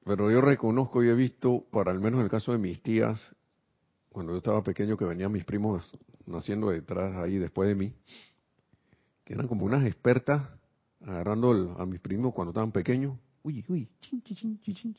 Pero 0.07 0.31
yo 0.31 0.41
reconozco 0.41 1.03
y 1.03 1.09
he 1.09 1.15
visto, 1.15 1.65
para 1.73 1.91
al 1.91 1.99
menos 1.99 2.23
el 2.23 2.31
caso 2.31 2.53
de 2.53 2.59
mis 2.59 2.81
tías, 2.81 3.21
cuando 4.09 4.33
yo 4.33 4.39
estaba 4.39 4.63
pequeño, 4.63 4.97
que 4.97 5.05
venían 5.05 5.33
mis 5.33 5.45
primos 5.45 5.85
naciendo 6.27 6.71
detrás 6.71 7.17
ahí 7.17 7.39
después 7.39 7.69
de 7.69 7.75
mí, 7.75 7.93
que 9.25 9.35
eran 9.35 9.49
como 9.49 9.67
unas 9.67 9.85
expertas 9.85 10.49
agarrando 11.05 11.75
a 11.77 11.85
mis 11.87 11.99
primos 11.99 12.33
cuando 12.35 12.53
estaban 12.53 12.71
pequeños, 12.71 13.19
uy, 13.43 13.65
uy, 13.67 13.89
chin, 14.01 14.23
chin, 14.23 14.61
chin, 14.63 14.95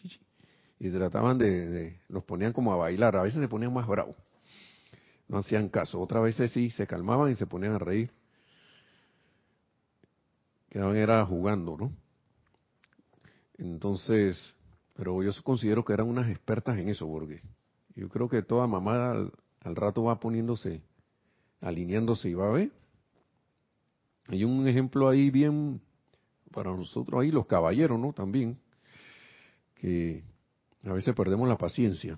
y 0.77 0.89
trataban 0.89 1.37
de, 1.37 2.01
los 2.09 2.25
ponían 2.25 2.51
como 2.51 2.73
a 2.73 2.75
bailar, 2.75 3.15
a 3.15 3.23
veces 3.23 3.39
se 3.39 3.47
ponían 3.47 3.73
más 3.73 3.87
bravos, 3.87 4.17
no 5.29 5.37
hacían 5.37 5.69
caso, 5.69 6.01
otras 6.01 6.21
veces 6.21 6.51
sí, 6.51 6.69
se 6.69 6.85
calmaban 6.85 7.31
y 7.31 7.35
se 7.35 7.47
ponían 7.47 7.75
a 7.75 7.79
reír, 7.79 8.11
quedaban 10.69 10.97
era 10.97 11.25
jugando, 11.25 11.77
¿no? 11.77 11.93
Entonces, 13.57 14.37
pero 14.97 15.21
yo 15.21 15.31
considero 15.43 15.85
que 15.85 15.93
eran 15.93 16.07
unas 16.07 16.27
expertas 16.27 16.77
en 16.79 16.89
eso, 16.89 17.07
porque 17.07 17.43
yo 17.95 18.09
creo 18.09 18.27
que 18.27 18.41
toda 18.41 18.65
mamá 18.65 19.11
al, 19.11 19.75
rato 19.75 20.03
va 20.03 20.19
poniéndose, 20.19 20.81
alineándose 21.61 22.29
y 22.29 22.33
va 22.33 22.47
a 22.47 22.53
ver. 22.53 22.71
Hay 24.27 24.43
un 24.43 24.67
ejemplo 24.67 25.07
ahí 25.07 25.29
bien 25.29 25.79
para 26.51 26.75
nosotros 26.75 27.21
ahí, 27.21 27.29
los 27.29 27.45
caballeros, 27.45 27.99
¿no? 27.99 28.11
También, 28.11 28.57
que 29.75 30.23
a 30.83 30.93
veces 30.93 31.13
perdemos 31.13 31.47
la 31.47 31.59
paciencia. 31.59 32.17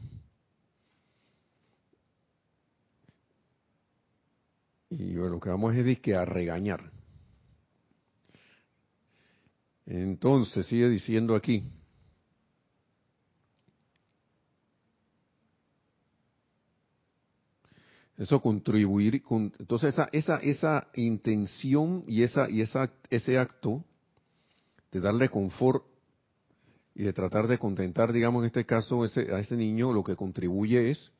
Y 4.90 5.14
lo 5.14 5.40
que 5.40 5.50
vamos 5.50 5.76
es 5.76 6.00
que 6.00 6.16
a 6.16 6.24
regañar. 6.24 6.92
Entonces, 9.86 10.66
sigue 10.66 10.88
diciendo 10.88 11.36
aquí. 11.36 11.70
Eso 18.20 18.42
contribuir, 18.42 19.24
entonces 19.60 19.94
esa, 19.94 20.10
esa, 20.12 20.36
esa 20.40 20.88
intención 20.94 22.04
y 22.06 22.24
esa, 22.24 22.50
y 22.50 22.60
esa, 22.60 22.92
ese 23.10 23.40
acto 23.40 23.86
de 24.92 25.00
darle 25.00 25.30
confort 25.30 25.86
y 26.94 27.04
de 27.04 27.14
tratar 27.14 27.48
de 27.48 27.58
contentar, 27.58 28.12
digamos 28.12 28.42
en 28.42 28.48
este 28.48 28.66
caso, 28.66 29.06
ese, 29.06 29.34
a 29.34 29.40
ese 29.40 29.56
niño, 29.56 29.94
lo 29.94 30.04
que 30.04 30.18
contribuye 30.18 30.92
es 30.92 31.14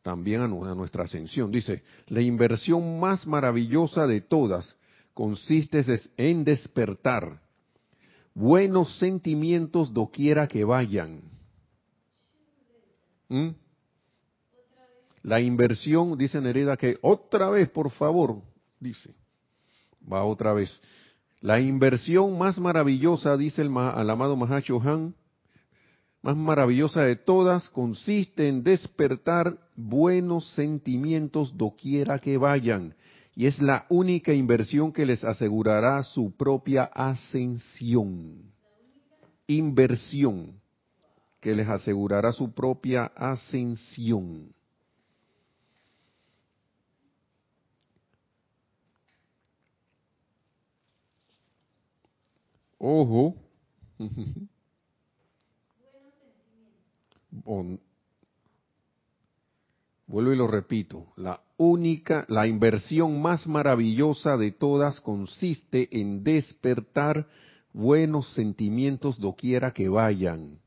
también 0.00 0.40
a, 0.40 0.48
nuestra 0.48 1.04
ascensión. 1.04 1.50
Dice, 1.50 1.82
la 2.06 2.22
inversión 2.22 2.98
más 2.98 3.26
maravillosa 3.26 4.06
de 4.06 4.22
todas 4.22 4.74
consiste 5.12 5.84
en 6.16 6.44
despertar 6.44 7.42
buenos 8.32 8.98
sentimientos 8.98 9.92
doquiera 9.92 10.48
que 10.48 10.64
vayan. 10.64 11.20
¿Mm? 13.28 13.48
La 15.26 15.40
inversión, 15.40 16.16
dice 16.16 16.40
Nereda, 16.40 16.76
que 16.76 16.98
otra 17.02 17.50
vez, 17.50 17.68
por 17.68 17.90
favor, 17.90 18.42
dice, 18.78 19.12
va 20.00 20.22
otra 20.22 20.52
vez. 20.52 20.70
La 21.40 21.58
inversión 21.58 22.38
más 22.38 22.60
maravillosa, 22.60 23.36
dice 23.36 23.62
el, 23.62 23.70
el 23.70 24.10
amado 24.10 24.36
Mahacho 24.36 24.80
Han, 24.80 25.16
más 26.22 26.36
maravillosa 26.36 27.02
de 27.02 27.16
todas 27.16 27.68
consiste 27.70 28.46
en 28.46 28.62
despertar 28.62 29.58
buenos 29.74 30.48
sentimientos 30.50 31.56
doquiera 31.56 32.20
que 32.20 32.38
vayan. 32.38 32.94
Y 33.34 33.46
es 33.46 33.60
la 33.60 33.84
única 33.88 34.32
inversión 34.32 34.92
que 34.92 35.04
les 35.04 35.24
asegurará 35.24 36.04
su 36.04 36.36
propia 36.36 36.84
ascensión. 36.84 38.52
Inversión 39.48 40.60
que 41.40 41.52
les 41.52 41.66
asegurará 41.66 42.30
su 42.30 42.54
propia 42.54 43.06
ascensión. 43.16 44.54
Ojo. 52.78 53.34
vuelvo 60.06 60.32
y 60.32 60.36
lo 60.36 60.46
repito, 60.46 61.12
la 61.16 61.40
única, 61.56 62.24
la 62.28 62.46
inversión 62.46 63.20
más 63.20 63.46
maravillosa 63.46 64.36
de 64.36 64.52
todas 64.52 65.00
consiste 65.00 65.88
en 66.00 66.22
despertar 66.24 67.26
buenos 67.72 68.32
sentimientos 68.34 69.18
doquiera 69.18 69.72
que 69.72 69.88
vayan. 69.88 70.58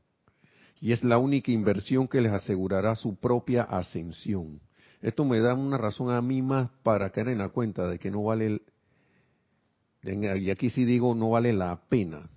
Y 0.80 0.92
es 0.92 1.04
la 1.04 1.18
única 1.18 1.50
inversión 1.52 2.08
que 2.08 2.20
les 2.20 2.32
asegurará 2.32 2.94
su 2.94 3.16
propia 3.16 3.62
ascensión. 3.64 4.60
Esto 5.02 5.24
me 5.24 5.40
da 5.40 5.54
una 5.54 5.78
razón 5.78 6.10
a 6.10 6.22
mí 6.22 6.42
más 6.42 6.70
para 6.82 7.10
caer 7.10 7.28
en 7.28 7.38
la 7.38 7.48
cuenta 7.48 7.86
de 7.88 7.98
que 7.98 8.10
no 8.10 8.24
vale, 8.24 8.62
y 10.02 10.50
aquí 10.50 10.70
sí 10.70 10.84
digo 10.84 11.14
no 11.14 11.30
vale 11.30 11.52
la 11.52 11.80
pena, 11.88 12.28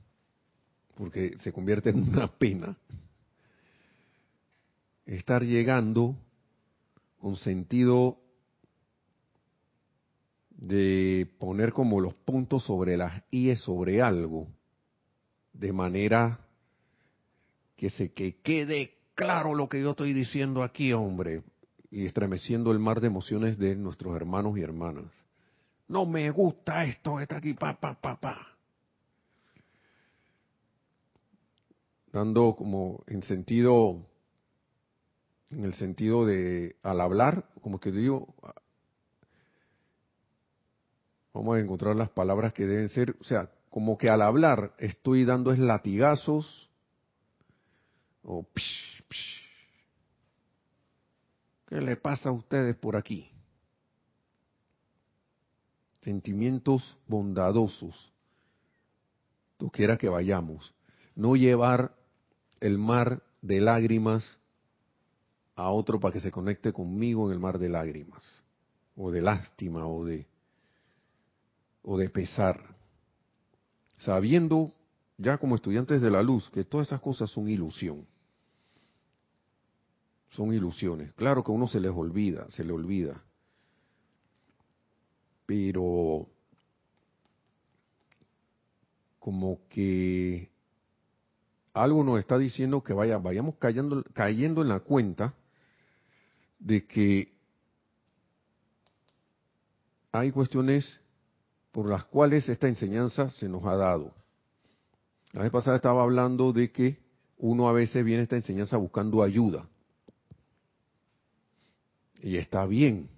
porque 0.96 1.38
se 1.40 1.52
convierte 1.52 1.90
en 1.90 2.10
una 2.10 2.28
pena 2.28 2.78
estar 5.06 5.44
llegando 5.44 6.16
con 7.20 7.36
sentido 7.36 8.20
de 10.50 11.30
poner 11.40 11.74
como 11.74 12.00
los 12.00 12.14
puntos 12.14 12.64
sobre 12.64 12.96
las 12.98 13.24
IE 13.32 13.56
sobre 13.56 14.02
algo, 14.02 14.48
de 15.54 15.74
manera 15.74 16.40
que 17.76 17.90
se 17.90 18.14
que 18.14 18.38
quede 18.42 18.98
claro 19.16 19.56
lo 19.56 19.68
que 19.68 19.82
yo 19.82 19.92
estoy 19.92 20.14
diciendo 20.14 20.64
aquí, 20.64 20.94
hombre, 20.94 21.44
y 21.92 22.06
estremeciendo 22.06 22.72
el 22.72 22.80
mar 22.80 23.02
de 23.02 23.08
emociones 23.08 23.58
de 23.58 23.76
nuestros 23.76 24.16
hermanos 24.16 24.58
y 24.58 24.62
hermanas. 24.62 25.23
No 25.94 26.08
me 26.08 26.32
gusta 26.32 26.86
esto, 26.86 27.20
está 27.20 27.38
aquí, 27.38 27.54
pa, 27.54 27.80
pa, 27.80 27.94
pa, 27.94 28.20
pa. 28.20 28.48
Dando 32.12 32.56
como 32.56 33.04
en 33.06 33.22
sentido 33.22 34.04
en 35.52 35.66
el 35.66 35.76
sentido 35.76 36.26
de 36.26 36.78
al 36.82 37.00
hablar, 37.00 37.46
como 37.62 37.80
que 37.80 37.92
digo, 37.92 38.34
vamos 41.32 41.58
a 41.58 41.60
encontrar 41.60 41.96
las 41.96 42.10
palabras 42.10 42.54
que 42.54 42.66
deben 42.66 42.90
ser, 42.90 43.16
o 43.22 43.24
sea, 43.24 43.52
como 43.70 43.96
que 43.96 44.10
al 44.10 44.24
hablar 44.24 44.74
estoy 44.80 45.26
dando 45.26 45.52
es 45.52 45.60
latigazos 45.60 46.72
o 48.24 48.42
psh, 48.42 49.04
psh. 49.08 49.44
¿Qué 51.68 51.82
le 51.82 51.98
pasa 51.98 52.30
a 52.30 52.32
ustedes 52.32 52.76
por 52.78 52.98
aquí? 52.98 53.33
Sentimientos 56.04 56.98
bondadosos. 57.08 58.14
Tú 59.58 59.70
quieras 59.70 59.98
que 59.98 60.10
vayamos. 60.10 60.74
No 61.16 61.36
llevar 61.36 61.96
el 62.60 62.78
mar 62.78 63.24
de 63.42 63.62
lágrimas 63.62 64.38
a 65.56 65.70
otro 65.70 66.00
para 66.00 66.14
que 66.14 66.20
se 66.20 66.32
conecte 66.32 66.74
conmigo 66.74 67.28
en 67.28 67.34
el 67.34 67.40
mar 67.40 67.60
de 67.60 67.70
lágrimas, 67.70 68.24
o 68.96 69.12
de 69.12 69.22
lástima, 69.22 69.88
o 69.88 70.04
de, 70.04 70.28
o 71.84 71.98
de 71.98 72.10
pesar, 72.10 72.76
sabiendo 74.00 74.74
ya 75.18 75.38
como 75.38 75.56
estudiantes 75.56 76.02
de 76.02 76.10
la 76.10 76.24
luz 76.24 76.50
que 76.50 76.64
todas 76.64 76.88
esas 76.88 77.02
cosas 77.02 77.30
son 77.30 77.48
ilusión, 77.48 78.06
son 80.32 80.54
ilusiones. 80.54 81.14
Claro 81.14 81.44
que 81.44 81.52
a 81.52 81.56
uno 81.56 81.68
se 81.68 81.80
les 81.80 81.92
olvida, 81.92 82.50
se 82.50 82.64
le 82.64 82.74
olvida, 82.74 83.24
pero 85.46 86.28
como 89.20 89.60
que 89.70 90.50
algo 91.74 92.04
nos 92.04 92.20
está 92.20 92.38
diciendo 92.38 92.84
que 92.84 92.94
vaya, 92.94 93.18
vayamos 93.18 93.56
cayendo, 93.56 94.04
cayendo 94.14 94.62
en 94.62 94.70
la 94.70 94.80
cuenta 94.82 95.34
de 96.60 96.86
que 96.86 97.34
hay 100.12 100.32
cuestiones 100.32 101.00
por 101.72 101.90
las 101.90 102.06
cuales 102.06 102.48
esta 102.48 102.68
enseñanza 102.68 103.30
se 103.32 103.50
nos 103.50 103.66
ha 103.66 103.76
dado. 103.76 104.14
La 105.32 105.42
vez 105.42 105.52
pasada 105.52 105.78
estaba 105.78 106.04
hablando 106.04 106.54
de 106.54 106.72
que 106.72 107.00
uno 107.38 107.68
a 107.68 107.74
veces 107.74 108.06
viene 108.06 108.20
a 108.20 108.24
esta 108.24 108.36
enseñanza 108.36 108.78
buscando 108.78 109.24
ayuda. 109.24 109.68
Y 112.22 112.38
está 112.38 112.66
bien. 112.66 113.10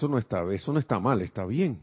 Eso 0.00 0.08
no 0.08 0.16
está, 0.16 0.50
eso 0.50 0.72
no 0.72 0.78
está 0.78 0.98
mal, 0.98 1.20
está 1.20 1.44
bien. 1.44 1.78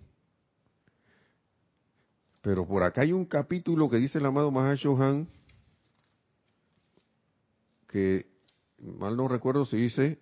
Pero 2.42 2.66
por 2.66 2.82
acá 2.82 3.02
hay 3.02 3.14
un 3.14 3.26
capítulo 3.26 3.92
que 3.92 3.98
dice 3.98 4.18
el 4.18 4.26
amado 4.26 4.50
Mahashohan 4.50 5.28
que 7.88 8.26
mal 8.80 9.16
no 9.16 9.28
recuerdo 9.28 9.66
si 9.66 9.78
dice 9.78 10.18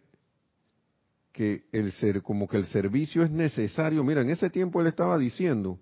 que 1.32 1.70
el 1.72 1.94
ser, 1.94 2.22
como 2.22 2.50
que 2.50 2.58
el 2.58 2.66
servicio 2.66 3.24
es 3.24 3.32
necesario. 3.32 4.04
Mira, 4.04 4.24
en 4.24 4.30
ese 4.30 4.50
tiempo 4.50 4.82
él 4.82 4.88
estaba 4.88 5.18
diciendo, 5.18 5.80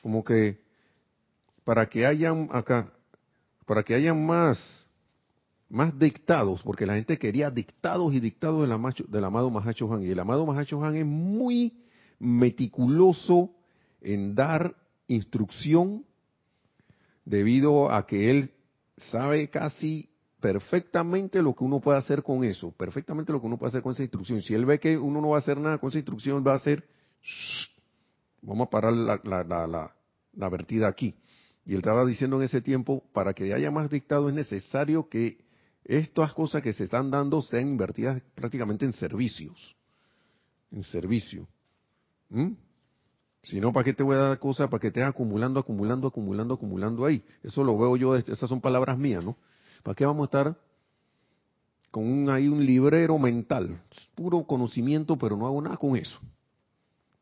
como 0.00 0.22
que 0.22 0.60
para 1.64 1.88
que 1.88 2.06
hayan 2.06 2.48
acá, 2.52 2.92
para 3.66 3.82
que 3.82 3.96
hayan 3.96 4.24
más, 4.24 4.77
más 5.68 5.98
dictados, 5.98 6.62
porque 6.62 6.86
la 6.86 6.94
gente 6.94 7.18
quería 7.18 7.50
dictados 7.50 8.14
y 8.14 8.20
dictados 8.20 8.62
del, 8.62 9.24
amado 9.24 9.50
Mahacho 9.50 9.92
Han. 9.92 10.02
Y 10.02 10.10
el 10.10 10.18
amado 10.18 10.46
Mahacho 10.46 10.82
Han 10.82 10.96
es 10.96 11.06
muy 11.06 11.74
meticuloso 12.18 13.50
en 14.00 14.34
dar 14.34 14.74
instrucción 15.06 16.04
debido 17.24 17.92
a 17.92 18.06
que 18.06 18.30
él 18.30 18.52
sabe 19.10 19.48
casi 19.50 20.08
perfectamente 20.40 21.42
lo 21.42 21.54
que 21.54 21.64
uno 21.64 21.80
puede 21.80 21.98
hacer 21.98 22.22
con 22.22 22.44
eso, 22.44 22.70
perfectamente 22.72 23.32
lo 23.32 23.40
que 23.40 23.46
uno 23.46 23.58
puede 23.58 23.70
hacer 23.70 23.82
con 23.82 23.92
esa 23.92 24.02
instrucción. 24.02 24.40
Si 24.40 24.54
él 24.54 24.64
ve 24.64 24.78
que 24.78 24.96
uno 24.96 25.20
no 25.20 25.30
va 25.30 25.36
a 25.36 25.40
hacer 25.40 25.58
nada 25.58 25.78
con 25.78 25.90
esa 25.90 25.98
instrucción, 25.98 26.44
va 26.46 26.52
a 26.52 26.56
hacer, 26.56 26.84
vamos 28.40 28.68
a 28.68 28.70
parar 28.70 28.92
la, 28.92 29.20
la, 29.24 30.48
vertida 30.48 30.88
aquí. 30.88 31.14
Y 31.66 31.72
él 31.72 31.78
estaba 31.78 32.06
diciendo 32.06 32.36
en 32.36 32.44
ese 32.44 32.62
tiempo, 32.62 33.04
para 33.12 33.34
que 33.34 33.52
haya 33.52 33.70
más 33.70 33.90
dictado 33.90 34.28
es 34.28 34.34
necesario 34.34 35.08
que 35.08 35.47
estas 35.88 36.34
cosas 36.34 36.62
que 36.62 36.74
se 36.74 36.84
están 36.84 37.10
dando 37.10 37.40
sean 37.40 37.66
invertidas 37.66 38.22
prácticamente 38.34 38.84
en 38.84 38.92
servicios, 38.92 39.74
en 40.70 40.82
servicio. 40.82 41.48
¿Mm? 42.28 42.52
Si 43.42 43.58
no, 43.58 43.72
¿para 43.72 43.84
qué 43.84 43.94
te 43.94 44.02
voy 44.02 44.16
a 44.16 44.20
dar 44.20 44.38
cosas? 44.38 44.68
Para 44.68 44.80
que 44.80 44.88
estés 44.88 45.04
acumulando, 45.04 45.58
acumulando, 45.58 46.08
acumulando, 46.08 46.54
acumulando 46.54 47.06
ahí. 47.06 47.24
Eso 47.42 47.64
lo 47.64 47.78
veo 47.78 47.96
yo, 47.96 48.14
esas 48.14 48.48
son 48.48 48.60
palabras 48.60 48.98
mías, 48.98 49.24
¿no? 49.24 49.36
¿Para 49.82 49.94
qué 49.94 50.04
vamos 50.04 50.22
a 50.22 50.24
estar 50.26 50.56
con 51.90 52.04
un, 52.04 52.28
ahí 52.28 52.48
un 52.48 52.66
librero 52.66 53.18
mental, 53.18 53.80
puro 54.14 54.44
conocimiento, 54.44 55.16
pero 55.16 55.38
no 55.38 55.46
hago 55.46 55.62
nada 55.62 55.78
con 55.78 55.96
eso. 55.96 56.20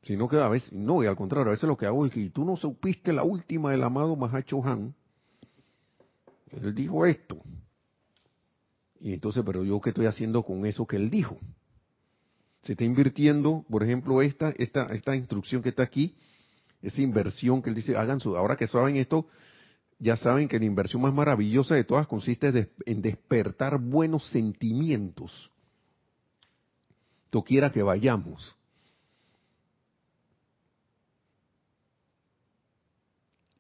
Sino 0.03 0.29
que 0.29 0.39
a 0.39 0.49
veces, 0.49 0.73
no, 0.73 1.05
y 1.05 1.07
al 1.07 1.15
contrario, 1.15 1.49
a 1.49 1.51
veces 1.53 1.69
lo 1.69 1.77
que 1.77 1.87
hago 1.87 2.05
es 2.05 2.13
que 2.13 2.31
tú 2.31 2.45
no 2.45 2.57
supiste 2.57 3.13
la 3.13 3.23
última 3.23 3.71
del 3.71 3.85
amado 3.85 4.17
Mahacho 4.17 4.65
Han. 4.65 4.93
Él 6.51 6.75
dijo 6.75 7.07
esto. 7.07 7.41
Y 9.01 9.13
entonces, 9.13 9.43
pero 9.45 9.65
yo 9.65 9.81
qué 9.81 9.91
estoy 9.91 10.07
haciendo 10.07 10.43
con 10.43 10.67
eso 10.67 10.87
que 10.87 10.97
él 10.97 11.11
dijo? 11.11 11.39
Se 12.63 12.73
está 12.73 12.85
invirtiendo, 12.85 13.65
por 13.71 13.83
ejemplo, 13.83 14.23
esta, 14.23 14.51
esta, 14.57 14.87
esta 14.87 15.15
instrucción 15.15 15.63
que 15.63 15.69
está 15.69 15.83
aquí, 15.83 16.17
esa 16.83 17.03
inversión 17.03 17.63
que 17.63 17.71
él 17.71 17.77
dice, 17.77 17.97
hagan 17.97 18.21
su, 18.21 18.37
ahora 18.37 18.57
que 18.57 18.67
saben 18.67 18.97
esto, 18.97 19.27
ya 19.99 20.17
saben 20.17 20.49
que 20.49 20.59
la 20.59 20.65
inversión 20.65 21.03
más 21.03 21.15
maravillosa 21.15 21.75
de 21.75 21.85
todas 21.85 22.07
consiste 22.07 22.71
en 22.85 23.03
despertar 23.03 23.79
buenos 23.79 24.27
sentimientos. 24.29 25.51
quiera 27.45 27.71
que 27.71 27.83
vayamos. 27.83 28.57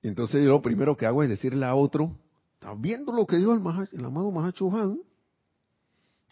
Entonces 0.02 0.42
yo 0.42 0.48
lo 0.48 0.62
primero 0.62 0.96
que 0.96 1.04
hago 1.04 1.22
es 1.22 1.28
decirle 1.28 1.66
a 1.66 1.74
otro, 1.74 2.16
¿estás 2.54 2.80
viendo 2.80 3.12
lo 3.12 3.26
que 3.26 3.36
dijo 3.36 3.52
el, 3.52 3.60
el 3.92 4.04
amado 4.04 4.30
Mahacho 4.30 4.70
Han? 4.74 4.98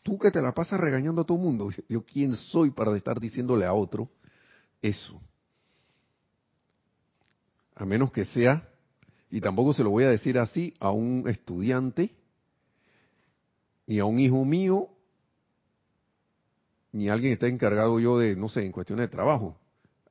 Tú 0.05 0.19
que 0.19 0.31
te 0.31 0.43
la 0.43 0.53
pasas 0.53 0.79
regañando 0.79 1.23
a 1.23 1.25
todo 1.25 1.39
mundo. 1.39 1.71
Yo, 1.89 2.05
¿quién 2.05 2.37
soy 2.37 2.71
para 2.71 2.95
estar 2.95 3.19
diciéndole 3.19 3.65
a 3.65 3.73
otro 3.73 4.11
eso? 4.83 5.19
A 7.75 7.87
menos 7.87 8.13
que 8.13 8.27
sea 8.27 8.69
y 9.31 9.41
tampoco 9.41 9.73
se 9.73 9.83
lo 9.83 9.89
voy 9.89 10.05
a 10.05 10.11
decir 10.11 10.39
así 10.39 10.75
a 10.79 10.91
un 10.91 11.25
estudiante, 11.27 12.15
ni 13.87 13.99
a 13.99 14.05
un 14.05 14.19
hijo 14.19 14.45
mío, 14.45 14.91
ni 16.93 17.09
a 17.09 17.15
alguien 17.15 17.31
que 17.31 17.35
está 17.35 17.47
encargado 17.49 17.99
yo 17.99 18.19
de, 18.19 18.37
no 18.37 18.51
sé, 18.51 18.63
en 18.65 18.73
cuestiones 18.73 19.05
de 19.05 19.09
trabajo, 19.09 19.59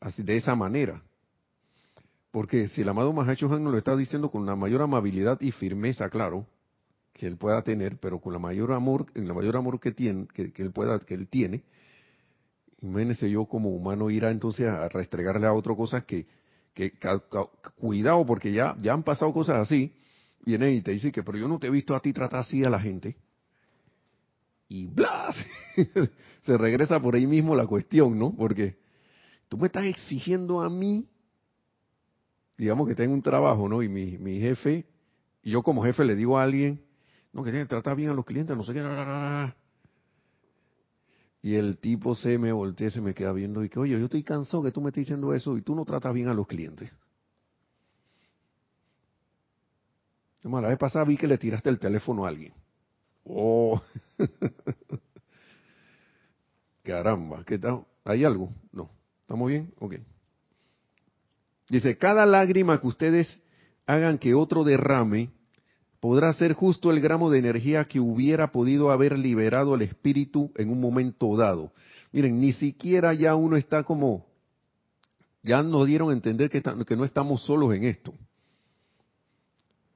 así 0.01 0.23
de 0.23 0.37
esa 0.37 0.55
manera. 0.55 1.03
Porque 2.31 2.67
si 2.69 2.81
el 2.81 2.89
amado 2.89 3.13
Mahacho 3.13 3.45
Han 3.53 3.63
nos 3.63 3.73
lo 3.73 3.77
está 3.77 3.95
diciendo 3.95 4.31
con 4.31 4.47
la 4.47 4.55
mayor 4.55 4.81
amabilidad 4.81 5.39
y 5.39 5.51
firmeza, 5.51 6.09
claro, 6.09 6.47
que 7.13 7.27
él 7.27 7.37
pueda 7.37 7.61
tener, 7.61 7.97
pero 7.97 8.19
con 8.19 8.33
la 8.33 8.39
mayor 8.39 8.73
amor, 8.73 9.05
en 9.15 9.27
la 9.27 9.33
mayor 9.33 9.55
amor 9.55 9.79
que 9.79 9.91
tiene, 9.91 10.27
que, 10.27 10.51
él 10.55 10.71
pueda, 10.71 10.99
que 10.99 11.13
él 11.13 11.27
tiene, 11.27 11.63
imagínese 12.81 13.29
yo 13.29 13.45
como 13.45 13.69
humano 13.69 14.09
ir 14.09 14.25
a 14.25 14.31
entonces 14.31 14.67
a 14.67 14.89
restregarle 14.89 15.47
a 15.47 15.53
otro 15.53 15.75
cosas 15.75 16.03
que 16.05 16.25
que 16.73 16.93
cuidado 17.77 18.25
porque 18.25 18.51
ya, 18.51 18.75
ya 18.79 18.93
han 18.93 19.03
pasado 19.03 19.31
cosas 19.31 19.57
así, 19.57 19.93
viene 20.43 20.71
y 20.71 20.81
te 20.81 20.91
dice 20.91 21.11
que, 21.11 21.23
pero 21.23 21.37
yo 21.37 21.47
no 21.47 21.59
te 21.59 21.67
he 21.67 21.69
visto 21.69 21.95
a 21.95 21.99
ti 22.01 22.13
tratar 22.13 22.41
así 22.41 22.63
a 22.63 22.69
la 22.69 22.79
gente. 22.79 23.15
Y 24.67 24.87
bla, 24.87 25.33
se 26.41 26.57
regresa 26.57 26.99
por 26.99 27.15
ahí 27.15 27.27
mismo 27.27 27.55
la 27.55 27.67
cuestión, 27.67 28.17
¿no? 28.17 28.35
Porque 28.35 28.77
tú 29.49 29.57
me 29.57 29.67
estás 29.67 29.85
exigiendo 29.85 30.61
a 30.61 30.69
mí, 30.69 31.07
digamos 32.57 32.87
que 32.87 32.95
tengo 32.95 33.13
un 33.13 33.21
trabajo, 33.21 33.69
¿no? 33.69 33.83
Y 33.83 33.89
mi, 33.89 34.17
mi 34.17 34.39
jefe, 34.39 34.85
y 35.43 35.51
yo 35.51 35.61
como 35.61 35.83
jefe 35.83 36.03
le 36.05 36.15
digo 36.15 36.39
a 36.39 36.43
alguien, 36.43 36.81
no, 37.33 37.43
que 37.43 37.51
tiene 37.51 37.65
que 37.65 37.69
tratar 37.69 37.95
bien 37.95 38.09
a 38.09 38.13
los 38.13 38.25
clientes, 38.25 38.55
no 38.55 38.63
sé 38.63 38.73
qué, 38.73 39.53
y 41.43 41.55
el 41.55 41.77
tipo 41.77 42.15
se 42.15 42.37
me 42.37 42.53
voltea, 42.53 42.89
se 42.89 43.01
me 43.01 43.13
queda 43.13 43.33
viendo 43.33 43.65
y 43.65 43.69
que, 43.69 43.77
oye, 43.77 43.99
yo 43.99 44.05
estoy 44.05 44.23
cansado 44.23 44.63
que 44.63 44.71
tú 44.71 44.79
me 44.79 44.89
estés 44.89 45.01
diciendo 45.01 45.33
eso 45.33 45.57
y 45.57 45.61
tú 45.61 45.75
no 45.75 45.83
tratas 45.83 46.13
bien 46.13 46.29
a 46.29 46.33
los 46.33 46.47
clientes. 46.47 46.89
La 50.41 50.69
vez 50.69 50.77
pasada 50.77 51.03
vi 51.03 51.17
que 51.17 51.27
le 51.27 51.37
tiraste 51.37 51.69
el 51.69 51.79
teléfono 51.79 52.25
a 52.25 52.29
alguien. 52.29 52.53
Oh, 53.25 53.81
caramba, 56.83 57.43
¿qué 57.45 57.57
tal? 57.57 57.85
¿Hay 58.05 58.23
algo? 58.23 58.49
No. 58.71 58.89
¿Estamos 59.21 59.49
bien? 59.49 59.73
Ok. 59.79 59.95
Dice, 61.69 61.97
cada 61.97 62.25
lágrima 62.25 62.79
que 62.79 62.87
ustedes 62.87 63.41
hagan 63.85 64.17
que 64.17 64.33
otro 64.33 64.63
derrame, 64.63 65.31
podrá 66.03 66.33
ser 66.33 66.51
justo 66.51 66.91
el 66.91 66.99
gramo 66.99 67.29
de 67.29 67.39
energía 67.39 67.85
que 67.85 67.97
hubiera 67.97 68.51
podido 68.51 68.91
haber 68.91 69.17
liberado 69.17 69.73
el 69.73 69.83
espíritu 69.83 70.51
en 70.57 70.69
un 70.69 70.81
momento 70.81 71.37
dado. 71.37 71.71
Miren, 72.11 72.41
ni 72.41 72.51
siquiera 72.51 73.13
ya 73.13 73.35
uno 73.35 73.55
está 73.55 73.83
como, 73.83 74.25
ya 75.43 75.63
nos 75.63 75.87
dieron 75.87 76.09
a 76.09 76.11
entender 76.11 76.49
que, 76.49 76.61
no 76.97 77.05
estamos 77.05 77.45
solos 77.45 77.73
en 77.73 77.85
esto. 77.85 78.13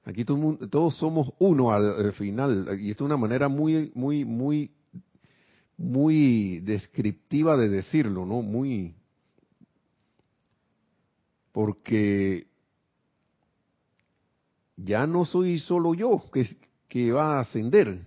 Aquí 0.05 0.23
todos 0.23 0.95
somos 0.95 1.33
uno 1.39 1.73
al, 1.73 2.13
final, 2.13 2.79
y 2.79 2.89
esto 2.89 3.03
es 3.03 3.05
una 3.05 3.17
manera 3.17 3.49
muy, 3.49 3.91
muy, 3.93 4.23
muy, 4.23 4.71
muy 5.75 6.61
descriptiva 6.61 7.57
de 7.57 7.67
decirlo, 7.67 8.25
¿no? 8.25 8.41
Muy, 8.41 8.95
porque 11.51 12.47
ya 14.77 15.07
no 15.07 15.25
soy 15.25 15.59
solo 15.59 15.93
yo 15.95 16.23
que, 16.87 17.11
va 17.11 17.37
a 17.37 17.39
ascender, 17.41 18.05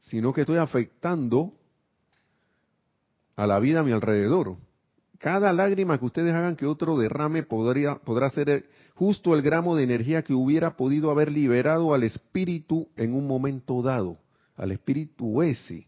sino 0.00 0.32
que 0.32 0.42
estoy 0.42 0.58
afectando 0.58 1.54
a 3.36 3.46
la 3.46 3.58
vida 3.60 3.80
a 3.80 3.82
mi 3.84 3.92
alrededor. 3.92 4.56
Cada 5.18 5.52
lágrima 5.52 5.98
que 5.98 6.04
ustedes 6.04 6.34
hagan 6.34 6.56
que 6.56 6.66
otro 6.66 6.98
derrame 6.98 7.42
podría, 7.42 7.96
podrá 7.96 8.30
ser 8.30 8.68
justo 8.94 9.34
el 9.34 9.42
gramo 9.42 9.76
de 9.76 9.84
energía 9.84 10.22
que 10.22 10.34
hubiera 10.34 10.76
podido 10.76 11.10
haber 11.10 11.30
liberado 11.30 11.94
al 11.94 12.02
espíritu 12.02 12.88
en 12.96 13.14
un 13.14 13.26
momento 13.26 13.82
dado, 13.82 14.18
al 14.56 14.72
espíritu 14.72 15.42
ese. 15.42 15.86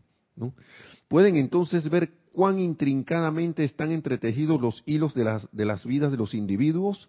Pueden 1.09 1.37
entonces 1.37 1.89
ver 1.91 2.13
cuán 2.33 2.59
intrincadamente 2.59 3.65
están 3.65 3.91
entretejidos 3.91 4.61
los 4.61 4.83
hilos 4.87 5.15
de 5.15 5.25
las, 5.25 5.49
de 5.53 5.65
las 5.65 5.85
vidas 5.85 6.11
de 6.11 6.19
los 6.19 6.35
individuos 6.35 7.09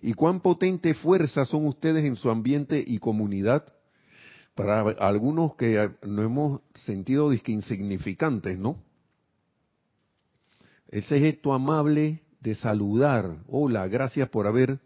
y 0.00 0.14
cuán 0.14 0.40
potente 0.40 0.94
fuerza 0.94 1.44
son 1.44 1.66
ustedes 1.66 2.04
en 2.04 2.16
su 2.16 2.30
ambiente 2.30 2.82
y 2.86 2.98
comunidad. 2.98 3.64
Para 4.54 4.80
algunos 4.80 5.54
que 5.56 5.90
no 6.02 6.22
hemos 6.22 6.60
sentido 6.84 7.30
insignificantes, 7.32 8.58
¿no? 8.58 8.82
Ese 10.88 11.18
gesto 11.18 11.52
amable 11.52 12.22
de 12.40 12.54
saludar. 12.54 13.38
Hola, 13.48 13.86
gracias 13.88 14.28
por 14.28 14.46
haber. 14.46 14.80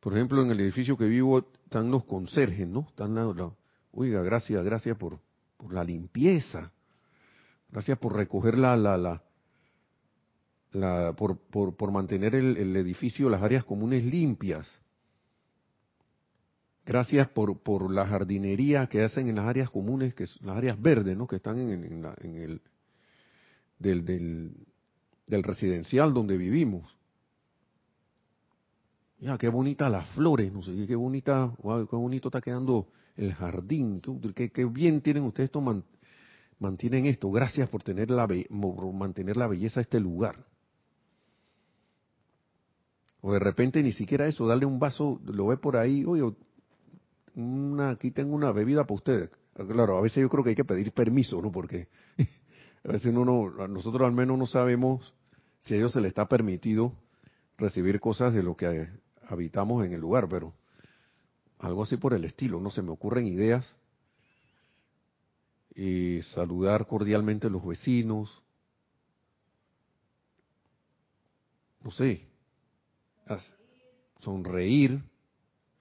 Por 0.00 0.14
ejemplo, 0.14 0.42
en 0.42 0.50
el 0.50 0.60
edificio 0.60 0.96
que 0.96 1.04
vivo 1.04 1.46
están 1.64 1.90
los 1.90 2.04
conserjes, 2.04 2.66
¿no? 2.66 2.86
Están 2.88 3.14
la, 3.14 3.54
oiga, 3.92 4.22
gracias, 4.22 4.62
gracias 4.64 4.96
por, 4.96 5.18
por 5.56 5.72
la 5.72 5.84
limpieza. 5.84 6.72
Gracias 7.70 7.98
por 7.98 8.16
recoger 8.16 8.58
la, 8.58 8.76
la, 8.76 8.98
la, 8.98 9.22
por, 11.16 11.38
por, 11.74 11.90
mantener 11.90 12.34
el, 12.34 12.76
edificio, 12.76 13.28
las 13.28 13.42
áreas 13.42 13.64
comunes 13.64 14.04
limpias. 14.04 14.68
Gracias 16.86 17.28
por, 17.28 17.58
por 17.58 17.90
la 17.92 18.06
jardinería 18.06 18.86
que 18.86 19.02
hacen 19.02 19.28
en 19.28 19.36
las 19.36 19.46
áreas 19.46 19.70
comunes, 19.70 20.14
que 20.14 20.24
las 20.40 20.56
áreas 20.56 20.80
verdes, 20.80 21.16
¿no? 21.16 21.26
Que 21.26 21.36
están 21.36 21.58
en, 21.58 21.84
en, 22.20 22.36
el 22.36 22.60
del, 23.78 24.04
del, 25.26 25.42
residencial 25.42 26.14
donde 26.14 26.36
vivimos. 26.36 26.96
Ya, 29.18 29.36
qué 29.36 29.48
bonitas 29.48 29.90
las 29.90 30.08
flores, 30.10 30.52
no 30.52 30.62
sé, 30.62 30.86
qué 30.86 30.96
bonita, 30.96 31.52
qué 31.62 31.96
bonito 31.96 32.28
está 32.28 32.40
quedando 32.40 32.88
el 33.16 33.34
jardín, 33.34 34.00
qué, 34.34 34.50
qué 34.50 34.64
bien 34.64 35.02
tienen 35.02 35.24
ustedes 35.24 35.48
esto, 35.48 35.84
mantienen 36.58 37.06
esto. 37.06 37.30
Gracias 37.30 37.68
por 37.68 37.82
tener 37.82 38.10
la, 38.10 38.26
por 38.26 38.92
mantener 38.92 39.36
la 39.36 39.46
belleza 39.46 39.80
de 39.80 39.82
este 39.82 40.00
lugar. 40.00 40.49
O 43.22 43.32
de 43.32 43.38
repente 43.38 43.82
ni 43.82 43.92
siquiera 43.92 44.26
eso, 44.26 44.46
darle 44.46 44.66
un 44.66 44.78
vaso, 44.78 45.20
lo 45.24 45.48
ve 45.48 45.56
por 45.56 45.76
ahí, 45.76 46.04
oye, 46.04 46.34
una, 47.34 47.90
aquí 47.90 48.10
tengo 48.10 48.34
una 48.34 48.52
bebida 48.52 48.84
para 48.84 48.94
ustedes. 48.94 49.30
Claro, 49.54 49.98
a 49.98 50.00
veces 50.00 50.22
yo 50.22 50.28
creo 50.28 50.42
que 50.42 50.50
hay 50.50 50.56
que 50.56 50.64
pedir 50.64 50.92
permiso, 50.92 51.42
¿no? 51.42 51.52
Porque 51.52 51.88
a 52.84 52.92
veces 52.92 53.06
uno 53.06 53.24
no, 53.24 53.68
nosotros 53.68 54.06
al 54.06 54.12
menos 54.12 54.38
no 54.38 54.46
sabemos 54.46 55.12
si 55.58 55.74
a 55.74 55.76
ellos 55.76 55.92
se 55.92 56.00
les 56.00 56.08
está 56.08 56.26
permitido 56.26 56.94
recibir 57.58 58.00
cosas 58.00 58.32
de 58.32 58.42
lo 58.42 58.56
que 58.56 58.88
habitamos 59.28 59.84
en 59.84 59.92
el 59.92 60.00
lugar, 60.00 60.28
pero 60.28 60.54
algo 61.58 61.82
así 61.82 61.98
por 61.98 62.14
el 62.14 62.24
estilo, 62.24 62.58
no 62.60 62.70
se 62.70 62.80
me 62.80 62.90
ocurren 62.90 63.26
ideas. 63.26 63.66
Y 65.74 66.22
saludar 66.34 66.86
cordialmente 66.86 67.46
a 67.46 67.50
los 67.50 67.64
vecinos. 67.64 68.42
No 71.82 71.90
sé, 71.90 72.29
sonreír. 74.20 75.02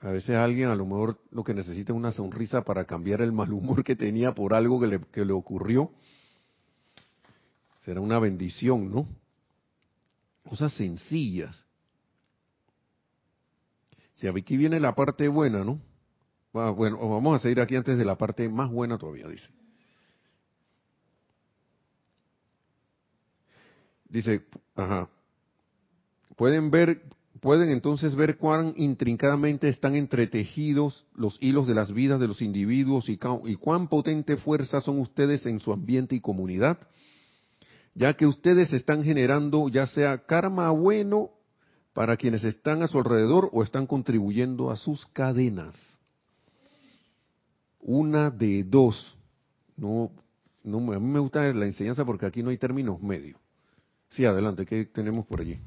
A 0.01 0.11
veces 0.11 0.37
alguien 0.37 0.69
a 0.69 0.75
lo 0.75 0.85
mejor 0.85 1.19
lo 1.31 1.43
que 1.43 1.53
necesita 1.53 1.91
es 1.91 1.97
una 1.97 2.11
sonrisa 2.11 2.63
para 2.63 2.85
cambiar 2.85 3.21
el 3.21 3.33
mal 3.33 3.51
humor 3.51 3.83
que 3.83 3.95
tenía 3.95 4.33
por 4.33 4.53
algo 4.53 4.79
que 4.79 4.87
le, 4.87 4.99
que 5.11 5.25
le 5.25 5.33
ocurrió. 5.33 5.91
Será 7.83 7.99
una 7.99 8.19
bendición, 8.19 8.91
¿no? 8.91 9.07
Cosas 10.47 10.73
sencillas. 10.73 11.65
Y 14.21 14.27
aquí 14.27 14.57
viene 14.57 14.79
la 14.79 14.95
parte 14.95 15.27
buena, 15.27 15.63
¿no? 15.63 15.79
Bueno, 16.51 16.97
vamos 17.09 17.35
a 17.35 17.39
seguir 17.39 17.61
aquí 17.61 17.75
antes 17.75 17.97
de 17.97 18.05
la 18.05 18.17
parte 18.17 18.49
más 18.49 18.69
buena 18.69 18.97
todavía, 18.97 19.27
dice. 19.27 19.47
Dice, 24.09 24.45
ajá, 24.75 25.07
pueden 26.35 26.71
ver 26.71 27.03
pueden 27.41 27.69
entonces 27.69 28.15
ver 28.15 28.37
cuán 28.37 28.73
intrincadamente 28.77 29.69
están 29.69 29.95
entretejidos 29.95 31.05
los 31.15 31.37
hilos 31.41 31.67
de 31.67 31.73
las 31.73 31.91
vidas 31.91 32.19
de 32.19 32.27
los 32.27 32.41
individuos 32.41 33.09
y, 33.09 33.19
y 33.45 33.55
cuán 33.55 33.87
potente 33.87 34.37
fuerza 34.37 34.81
son 34.81 34.99
ustedes 34.99 35.45
en 35.45 35.59
su 35.59 35.71
ambiente 35.71 36.15
y 36.15 36.21
comunidad, 36.21 36.77
ya 37.95 38.13
que 38.15 38.25
ustedes 38.25 38.73
están 38.73 39.03
generando 39.03 39.69
ya 39.69 39.87
sea 39.87 40.25
karma 40.25 40.69
bueno 40.71 41.31
para 41.93 42.17
quienes 42.17 42.43
están 42.43 42.81
a 42.83 42.87
su 42.87 42.97
alrededor 42.97 43.49
o 43.51 43.63
están 43.63 43.85
contribuyendo 43.87 44.71
a 44.71 44.77
sus 44.77 45.05
cadenas. 45.07 45.75
Una 47.79 48.29
de 48.29 48.63
dos. 48.63 49.17
No, 49.75 50.11
no, 50.63 50.77
a 50.93 50.99
mí 50.99 51.07
me 51.07 51.19
gusta 51.19 51.51
la 51.53 51.65
enseñanza 51.65 52.05
porque 52.05 52.25
aquí 52.25 52.43
no 52.43 52.49
hay 52.49 52.57
términos 52.57 53.01
medios. 53.01 53.39
Sí, 54.09 54.25
adelante, 54.25 54.65
¿qué 54.65 54.85
tenemos 54.85 55.25
por 55.25 55.41
allí? 55.41 55.59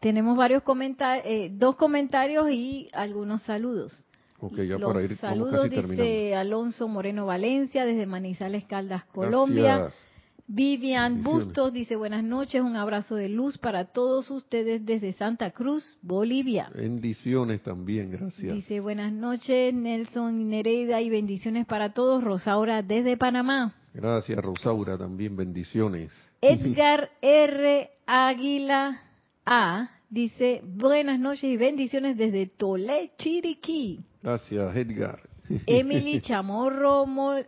Tenemos 0.00 0.36
varios 0.36 0.62
comentarios, 0.62 1.26
eh, 1.26 1.50
dos 1.52 1.76
comentarios 1.76 2.50
y 2.50 2.88
algunos 2.92 3.42
saludos. 3.42 4.04
Ok, 4.40 4.56
ya 4.58 4.78
Los 4.78 4.92
para 4.92 5.04
ir 5.04 5.16
saludos 5.16 5.62
casi 5.62 5.68
dice 5.70 5.82
terminando. 5.82 6.36
Alonso 6.38 6.88
Moreno 6.88 7.26
Valencia 7.26 7.84
desde 7.84 8.06
Manizales 8.06 8.64
Caldas, 8.64 9.04
Colombia. 9.06 9.78
Gracias. 9.78 10.08
Vivian. 10.50 11.22
Bustos 11.22 11.74
dice 11.74 11.96
buenas 11.96 12.24
noches, 12.24 12.62
un 12.62 12.74
abrazo 12.74 13.16
de 13.16 13.28
luz 13.28 13.58
para 13.58 13.84
todos 13.84 14.30
ustedes 14.30 14.84
desde 14.86 15.12
Santa 15.12 15.50
Cruz, 15.50 15.98
Bolivia. 16.00 16.70
Bendiciones 16.74 17.62
también, 17.62 18.10
gracias. 18.10 18.54
Dice 18.54 18.80
buenas 18.80 19.12
noches 19.12 19.74
Nelson 19.74 20.48
Nereida 20.48 21.02
y 21.02 21.10
bendiciones 21.10 21.66
para 21.66 21.92
todos, 21.92 22.24
Rosaura 22.24 22.82
desde 22.82 23.18
Panamá. 23.18 23.74
Gracias, 23.92 24.38
Rosaura, 24.42 24.96
también 24.96 25.36
bendiciones. 25.36 26.12
Edgar 26.40 27.10
R. 27.20 27.90
Águila 28.06 29.02
A 29.50 29.88
dice 30.10 30.60
buenas 30.62 31.18
noches 31.18 31.44
y 31.44 31.56
bendiciones 31.56 32.18
desde 32.18 32.46
Tolé, 32.48 33.12
Chiriquí. 33.16 33.98
Gracias, 34.22 34.76
Edgar. 34.76 35.22
Emily 35.66 36.20
Chamorro 36.20 37.06
Mo- 37.06 37.40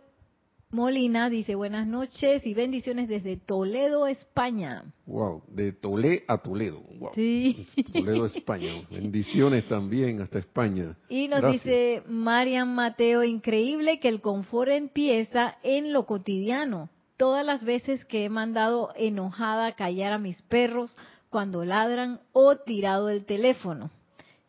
Molina 0.71 1.29
dice 1.29 1.53
buenas 1.53 1.85
noches 1.85 2.43
y 2.47 2.55
bendiciones 2.55 3.07
desde 3.07 3.37
Toledo, 3.37 4.07
España. 4.07 4.83
Wow, 5.05 5.43
de 5.47 5.73
Tolé 5.73 6.23
a 6.27 6.39
Toledo. 6.39 6.81
Wow. 6.97 7.11
Sí. 7.13 7.67
Toledo, 7.93 8.25
España. 8.25 8.71
Bendiciones 8.89 9.67
también 9.67 10.21
hasta 10.21 10.39
España. 10.39 10.97
Y 11.07 11.27
nos 11.27 11.41
Gracias. 11.41 11.63
dice 11.65 12.03
Marian 12.07 12.73
Mateo, 12.73 13.23
increíble 13.23 13.99
que 13.99 14.07
el 14.07 14.21
confort 14.21 14.71
empieza 14.71 15.57
en 15.61 15.93
lo 15.93 16.07
cotidiano. 16.07 16.89
Todas 17.17 17.45
las 17.45 17.63
veces 17.63 18.03
que 18.05 18.25
he 18.25 18.29
mandado 18.29 18.89
enojada 18.95 19.67
a 19.67 19.75
callar 19.75 20.13
a 20.13 20.17
mis 20.17 20.41
perros 20.41 20.97
cuando 21.31 21.65
ladran 21.65 22.19
o 22.33 22.57
tirado 22.57 23.09
el 23.09 23.25
teléfono. 23.25 23.89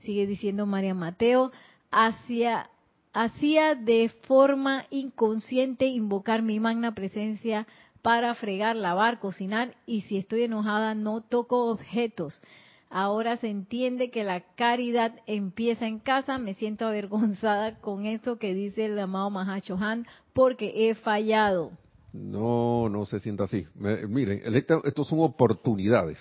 Sigue 0.00 0.26
diciendo 0.26 0.66
Marian 0.66 0.98
Mateo, 0.98 1.52
hacia 1.90 2.68
hacía 3.14 3.74
de 3.74 4.10
forma 4.26 4.84
inconsciente 4.90 5.86
invocar 5.86 6.42
mi 6.42 6.60
magna 6.60 6.94
presencia 6.94 7.66
para 8.00 8.34
fregar, 8.34 8.74
lavar, 8.74 9.20
cocinar 9.20 9.76
y 9.86 10.02
si 10.02 10.16
estoy 10.16 10.42
enojada 10.42 10.94
no 10.94 11.20
toco 11.20 11.70
objetos. 11.70 12.42
Ahora 12.90 13.36
se 13.38 13.48
entiende 13.48 14.10
que 14.10 14.24
la 14.24 14.40
caridad 14.54 15.14
empieza 15.26 15.86
en 15.86 15.98
casa. 15.98 16.36
Me 16.36 16.54
siento 16.54 16.86
avergonzada 16.86 17.78
con 17.80 18.04
eso 18.04 18.38
que 18.38 18.52
dice 18.52 18.84
el 18.84 18.98
amado 18.98 19.30
Mahashohan 19.30 20.06
porque 20.34 20.90
he 20.90 20.94
fallado. 20.94 21.70
No, 22.12 22.90
no 22.90 23.06
se 23.06 23.20
sienta 23.20 23.44
así. 23.44 23.66
Miren, 23.74 24.42
estos 24.84 25.08
son 25.08 25.20
oportunidades. 25.20 26.18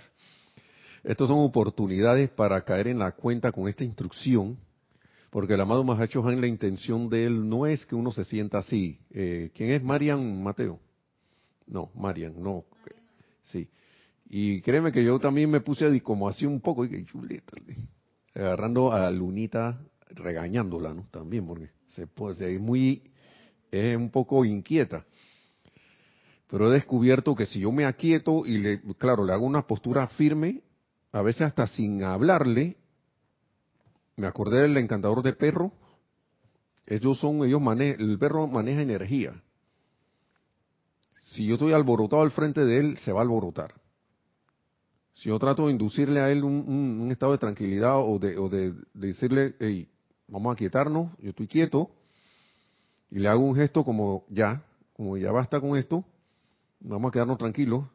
Estos 1.03 1.29
son 1.29 1.39
oportunidades 1.39 2.29
para 2.29 2.63
caer 2.63 2.87
en 2.87 2.99
la 2.99 3.11
cuenta 3.13 3.51
con 3.51 3.67
esta 3.67 3.83
instrucción, 3.83 4.57
porque 5.31 5.55
el 5.55 5.61
amado 5.61 5.83
Mahacho 5.83 6.27
Han, 6.27 6.41
la 6.41 6.47
intención 6.47 7.09
de 7.09 7.25
él 7.25 7.49
no 7.49 7.65
es 7.65 7.85
que 7.85 7.95
uno 7.95 8.11
se 8.11 8.23
sienta 8.23 8.59
así. 8.59 8.99
Eh, 9.09 9.49
¿Quién 9.55 9.71
es 9.71 9.81
Marian 9.81 10.43
Mateo? 10.43 10.79
No, 11.65 11.89
Marian, 11.95 12.41
no. 12.41 12.65
Sí. 13.43 13.67
Y 14.29 14.61
créeme 14.61 14.91
que 14.91 15.03
yo 15.03 15.19
también 15.19 15.49
me 15.49 15.61
puse 15.61 16.01
como 16.01 16.29
así 16.29 16.45
un 16.45 16.61
poco, 16.61 16.85
agarrando 18.35 18.93
a 18.93 19.09
Lunita, 19.09 19.81
regañándola, 20.09 20.93
¿no? 20.93 21.07
También, 21.11 21.47
porque 21.47 21.69
se 21.87 22.07
puede, 22.07 22.55
es 22.55 22.61
muy, 22.61 23.01
es 23.71 23.97
un 23.97 24.09
poco 24.09 24.45
inquieta. 24.45 25.05
Pero 26.47 26.69
he 26.69 26.73
descubierto 26.73 27.35
que 27.35 27.45
si 27.45 27.61
yo 27.61 27.71
me 27.71 27.85
aquieto 27.85 28.45
y 28.45 28.57
le, 28.57 28.81
claro, 28.97 29.25
le 29.25 29.33
hago 29.33 29.45
una 29.45 29.65
postura 29.65 30.07
firme, 30.07 30.61
a 31.11 31.21
veces 31.21 31.41
hasta 31.43 31.67
sin 31.67 32.03
hablarle, 32.03 32.77
me 34.15 34.27
acordé 34.27 34.61
del 34.61 34.77
encantador 34.77 35.23
de 35.23 35.33
perro, 35.33 35.71
ellos 36.85 37.19
son, 37.19 37.45
ellos 37.45 37.61
mane 37.61 37.91
el 37.91 38.17
perro 38.17 38.47
maneja 38.47 38.81
energía. 38.81 39.41
Si 41.27 41.45
yo 41.45 41.53
estoy 41.53 41.73
alborotado 41.73 42.21
al 42.21 42.31
frente 42.31 42.65
de 42.65 42.79
él, 42.79 42.97
se 42.97 43.11
va 43.11 43.19
a 43.19 43.23
alborotar. 43.23 43.73
Si 45.15 45.29
yo 45.29 45.39
trato 45.39 45.67
de 45.67 45.71
inducirle 45.71 46.19
a 46.19 46.31
él 46.31 46.43
un, 46.43 47.07
estado 47.11 47.33
de 47.33 47.37
tranquilidad 47.37 47.99
o 47.99 48.17
de, 48.19 48.37
o 48.37 48.49
de 48.49 48.73
decirle, 48.93 49.55
hey, 49.59 49.87
vamos 50.27 50.53
a 50.53 50.55
quietarnos, 50.55 51.11
yo 51.19 51.29
estoy 51.29 51.47
quieto, 51.47 51.91
y 53.09 53.19
le 53.19 53.27
hago 53.27 53.41
un 53.41 53.55
gesto 53.55 53.83
como 53.83 54.25
ya, 54.29 54.63
como 54.93 55.17
ya 55.17 55.31
basta 55.31 55.59
con 55.59 55.77
esto, 55.77 56.03
vamos 56.79 57.09
a 57.09 57.11
quedarnos 57.11 57.37
tranquilos, 57.37 57.85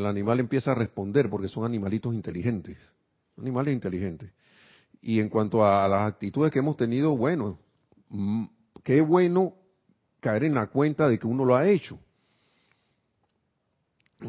el 0.00 0.06
animal 0.06 0.40
empieza 0.40 0.72
a 0.72 0.74
responder 0.74 1.28
porque 1.28 1.48
son 1.48 1.64
animalitos 1.64 2.14
inteligentes, 2.14 2.78
animales 3.36 3.74
inteligentes. 3.74 4.30
Y 5.00 5.20
en 5.20 5.28
cuanto 5.28 5.64
a 5.64 5.86
las 5.88 6.08
actitudes 6.08 6.52
que 6.52 6.58
hemos 6.60 6.76
tenido, 6.76 7.16
bueno, 7.16 7.58
mm, 8.08 8.44
qué 8.84 9.00
bueno 9.00 9.54
caer 10.20 10.44
en 10.44 10.54
la 10.54 10.66
cuenta 10.68 11.08
de 11.08 11.18
que 11.18 11.26
uno 11.26 11.44
lo 11.44 11.54
ha 11.56 11.68
hecho. 11.68 11.98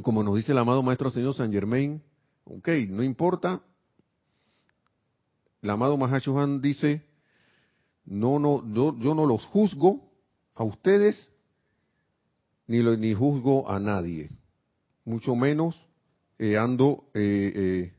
Como 0.01 0.23
nos 0.23 0.35
dice 0.35 0.51
el 0.51 0.57
amado 0.59 0.83
Maestro 0.83 1.09
Señor 1.09 1.33
San 1.33 1.51
Germain, 1.51 2.01
ok, 2.45 2.67
no 2.89 3.01
importa. 3.03 3.61
El 5.61 5.69
amado 5.71 5.97
Mahashohan 5.97 6.61
dice, 6.61 7.03
no, 8.05 8.39
no, 8.39 8.63
yo, 8.73 8.95
yo 8.99 9.13
no 9.15 9.25
los 9.25 9.43
juzgo 9.45 10.09
a 10.55 10.63
ustedes, 10.63 11.31
ni, 12.67 12.79
lo- 12.79 12.95
ni 12.97 13.13
juzgo 13.13 13.69
a 13.69 13.79
nadie. 13.79 14.29
Mucho 15.05 15.35
menos 15.35 15.87
eh, 16.37 16.57
ando, 16.57 17.05
eh, 17.13 17.91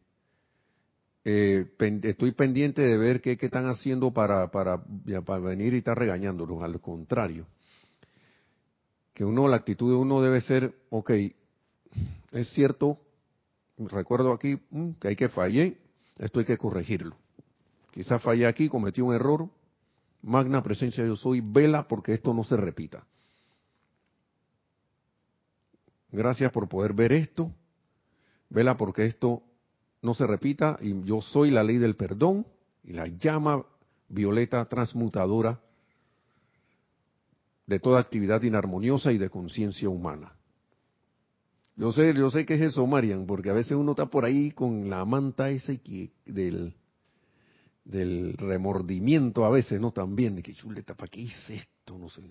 eh, 1.25 1.67
eh, 1.79 2.01
estoy 2.03 2.33
pendiente 2.33 2.83
de 2.83 2.97
ver 2.97 3.21
qué, 3.21 3.37
qué 3.37 3.47
están 3.47 3.69
haciendo 3.69 4.13
para, 4.13 4.51
para, 4.51 4.83
para 5.25 5.41
venir 5.41 5.75
y 5.75 5.79
estar 5.79 5.99
regañándolos. 5.99 6.63
Al 6.63 6.81
contrario, 6.81 7.47
que 9.13 9.25
uno, 9.25 9.47
la 9.49 9.57
actitud 9.57 9.91
de 9.91 9.97
uno 9.97 10.23
debe 10.23 10.41
ser, 10.41 10.75
ok, 10.89 11.11
es 12.33 12.49
cierto, 12.55 12.99
recuerdo 13.77 14.33
aquí 14.33 14.59
mm, 14.71 14.93
que 14.93 15.09
hay 15.09 15.17
que 15.17 15.29
fallar, 15.29 15.75
esto 16.19 16.41
hay 16.41 16.47
que 16.47 16.57
corregirlo. 16.57 17.17
Quizás 17.91 18.23
fallé 18.23 18.47
aquí, 18.47 18.69
cometí 18.69 19.01
un 19.01 19.15
error, 19.15 19.49
magna 20.23 20.63
presencia 20.63 21.05
yo 21.05 21.17
soy, 21.17 21.43
vela 21.43 21.87
porque 21.89 22.15
esto 22.15 22.33
no 22.33 22.45
se 22.45 22.57
repita. 22.57 23.05
Gracias 26.13 26.51
por 26.51 26.69
poder 26.69 26.93
ver 26.93 27.13
esto, 27.13 27.53
vela 28.49 28.77
porque 28.77 29.07
esto 29.07 29.43
no 30.03 30.15
se 30.15 30.27
repita 30.27 30.79
y 30.81 31.05
yo 31.05 31.21
soy 31.21 31.51
la 31.51 31.63
ley 31.63 31.79
del 31.79 31.95
perdón 31.95 32.47
y 32.83 32.93
la 32.93 33.07
llama 33.07 33.65
violeta 34.09 34.65
transmutadora 34.65 35.61
de 37.67 37.79
toda 37.79 38.01
actividad 38.01 38.43
inarmoniosa 38.43 39.13
y 39.13 39.19
de 39.19 39.31
conciencia 39.31 39.89
humana. 39.89 40.33
Yo 41.77 41.93
sé, 41.93 42.13
yo 42.15 42.29
sé 42.31 42.45
que 42.45 42.55
es 42.55 42.61
eso, 42.61 42.85
Marian, 42.87 43.27
porque 43.27 43.51
a 43.51 43.55
veces 43.55 43.73
uno 43.73 43.93
está 43.93 44.07
por 44.07 44.25
ahí 44.25 44.51
con 44.51 44.91
la 44.91 45.05
manta 45.05 45.51
esa 45.51 45.73
del, 46.27 46.75
del 47.85 48.35
remordimiento 48.37 49.45
a 49.45 49.51
veces, 49.51 49.81
¿no? 49.81 49.93
También, 49.93 50.35
de 50.35 50.43
que 50.43 50.55
chuleta, 50.55 50.95
¿para 50.95 51.11
qué 51.11 51.21
hice 51.21 51.55
esto? 51.55 51.97
No 51.97 52.11
sé. 52.11 52.23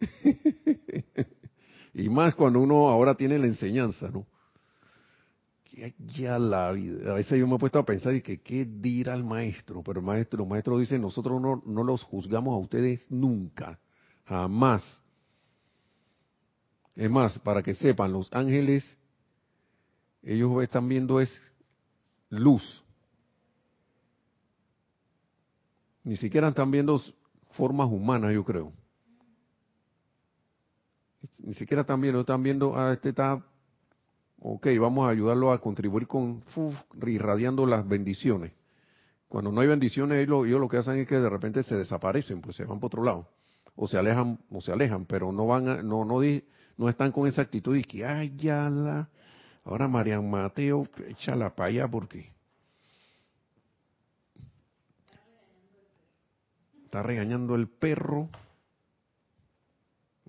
y 1.94 2.08
más 2.08 2.34
cuando 2.34 2.60
uno 2.60 2.88
ahora 2.88 3.14
tiene 3.14 3.38
la 3.38 3.46
enseñanza, 3.46 4.08
¿no? 4.08 4.26
Que 5.64 5.94
ya 5.98 6.38
la 6.38 6.70
vida. 6.72 7.10
A 7.10 7.14
veces 7.14 7.38
yo 7.38 7.46
me 7.46 7.56
he 7.56 7.58
puesto 7.58 7.78
a 7.78 7.84
pensar 7.84 8.14
y 8.14 8.22
que 8.22 8.40
qué 8.40 8.64
dirá 8.64 9.14
el 9.14 9.24
maestro, 9.24 9.82
pero 9.82 10.00
el 10.00 10.06
maestro, 10.06 10.42
el 10.42 10.48
maestro 10.48 10.78
dice, 10.78 10.98
nosotros 10.98 11.40
no, 11.40 11.62
no 11.66 11.84
los 11.84 12.02
juzgamos 12.02 12.54
a 12.54 12.58
ustedes 12.58 13.06
nunca, 13.10 13.78
jamás. 14.24 14.82
Es 16.94 17.10
más, 17.10 17.38
para 17.40 17.62
que 17.62 17.74
sepan, 17.74 18.12
los 18.12 18.32
ángeles, 18.32 18.96
ellos 20.22 20.62
están 20.62 20.88
viendo 20.88 21.20
es 21.20 21.32
luz. 22.28 22.84
Ni 26.04 26.16
siquiera 26.16 26.48
están 26.48 26.70
viendo 26.70 27.00
formas 27.52 27.88
humanas, 27.90 28.32
yo 28.32 28.44
creo. 28.44 28.72
Ni 31.42 31.54
siquiera 31.54 31.82
están 31.82 32.00
viendo, 32.00 32.20
están 32.20 32.42
viendo, 32.42 32.76
ah, 32.76 32.92
este 32.92 33.10
está 33.10 33.42
ok, 34.40 34.66
vamos 34.80 35.06
a 35.06 35.10
ayudarlo 35.10 35.52
a 35.52 35.60
contribuir 35.60 36.06
con 36.06 36.42
uf, 36.56 36.74
irradiando 37.06 37.66
las 37.66 37.86
bendiciones. 37.86 38.52
Cuando 39.28 39.52
no 39.52 39.60
hay 39.60 39.68
bendiciones, 39.68 40.26
ellos, 40.26 40.46
lo 40.48 40.68
que 40.68 40.78
hacen 40.78 40.96
es 40.96 41.06
que 41.06 41.16
de 41.16 41.28
repente 41.28 41.62
se 41.62 41.76
desaparecen, 41.76 42.40
pues 42.40 42.56
se 42.56 42.64
van 42.64 42.80
por 42.80 42.88
otro 42.88 43.04
lado. 43.04 43.28
O 43.76 43.86
se 43.86 43.96
alejan, 43.96 44.40
o 44.50 44.60
se 44.60 44.72
alejan, 44.72 45.06
pero 45.06 45.30
no 45.30 45.46
van 45.46 45.68
a, 45.68 45.82
no, 45.82 46.04
no, 46.04 46.20
no 46.76 46.88
están 46.88 47.12
con 47.12 47.28
esa 47.28 47.42
actitud 47.42 47.74
de 47.74 47.84
que, 47.84 48.04
ay, 48.04 48.34
ya 48.36 48.68
la, 48.68 49.08
ahora 49.64 49.86
Marian 49.86 50.28
Mateo, 50.28 50.86
échala 51.06 51.54
para 51.54 51.68
allá 51.68 51.88
porque 51.88 52.32
está 56.84 57.02
regañando 57.02 57.54
el 57.54 57.68
perro. 57.68 58.28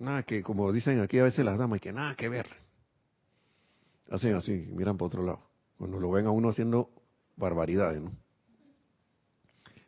Nada 0.02 0.24
que, 0.24 0.42
como 0.42 0.72
dicen 0.72 1.00
aquí 1.00 1.18
a 1.20 1.22
veces 1.22 1.44
las 1.44 1.56
damas, 1.56 1.80
que 1.80 1.92
nada 1.92 2.16
que 2.16 2.28
ver. 2.28 2.48
Hacen 4.10 4.34
así, 4.34 4.68
miran 4.72 4.98
para 4.98 5.06
otro 5.06 5.22
lado. 5.22 5.40
Cuando 5.78 6.00
lo 6.00 6.10
ven 6.10 6.26
a 6.26 6.30
uno 6.30 6.48
haciendo 6.48 6.90
barbaridades, 7.36 8.02
¿no? 8.02 8.10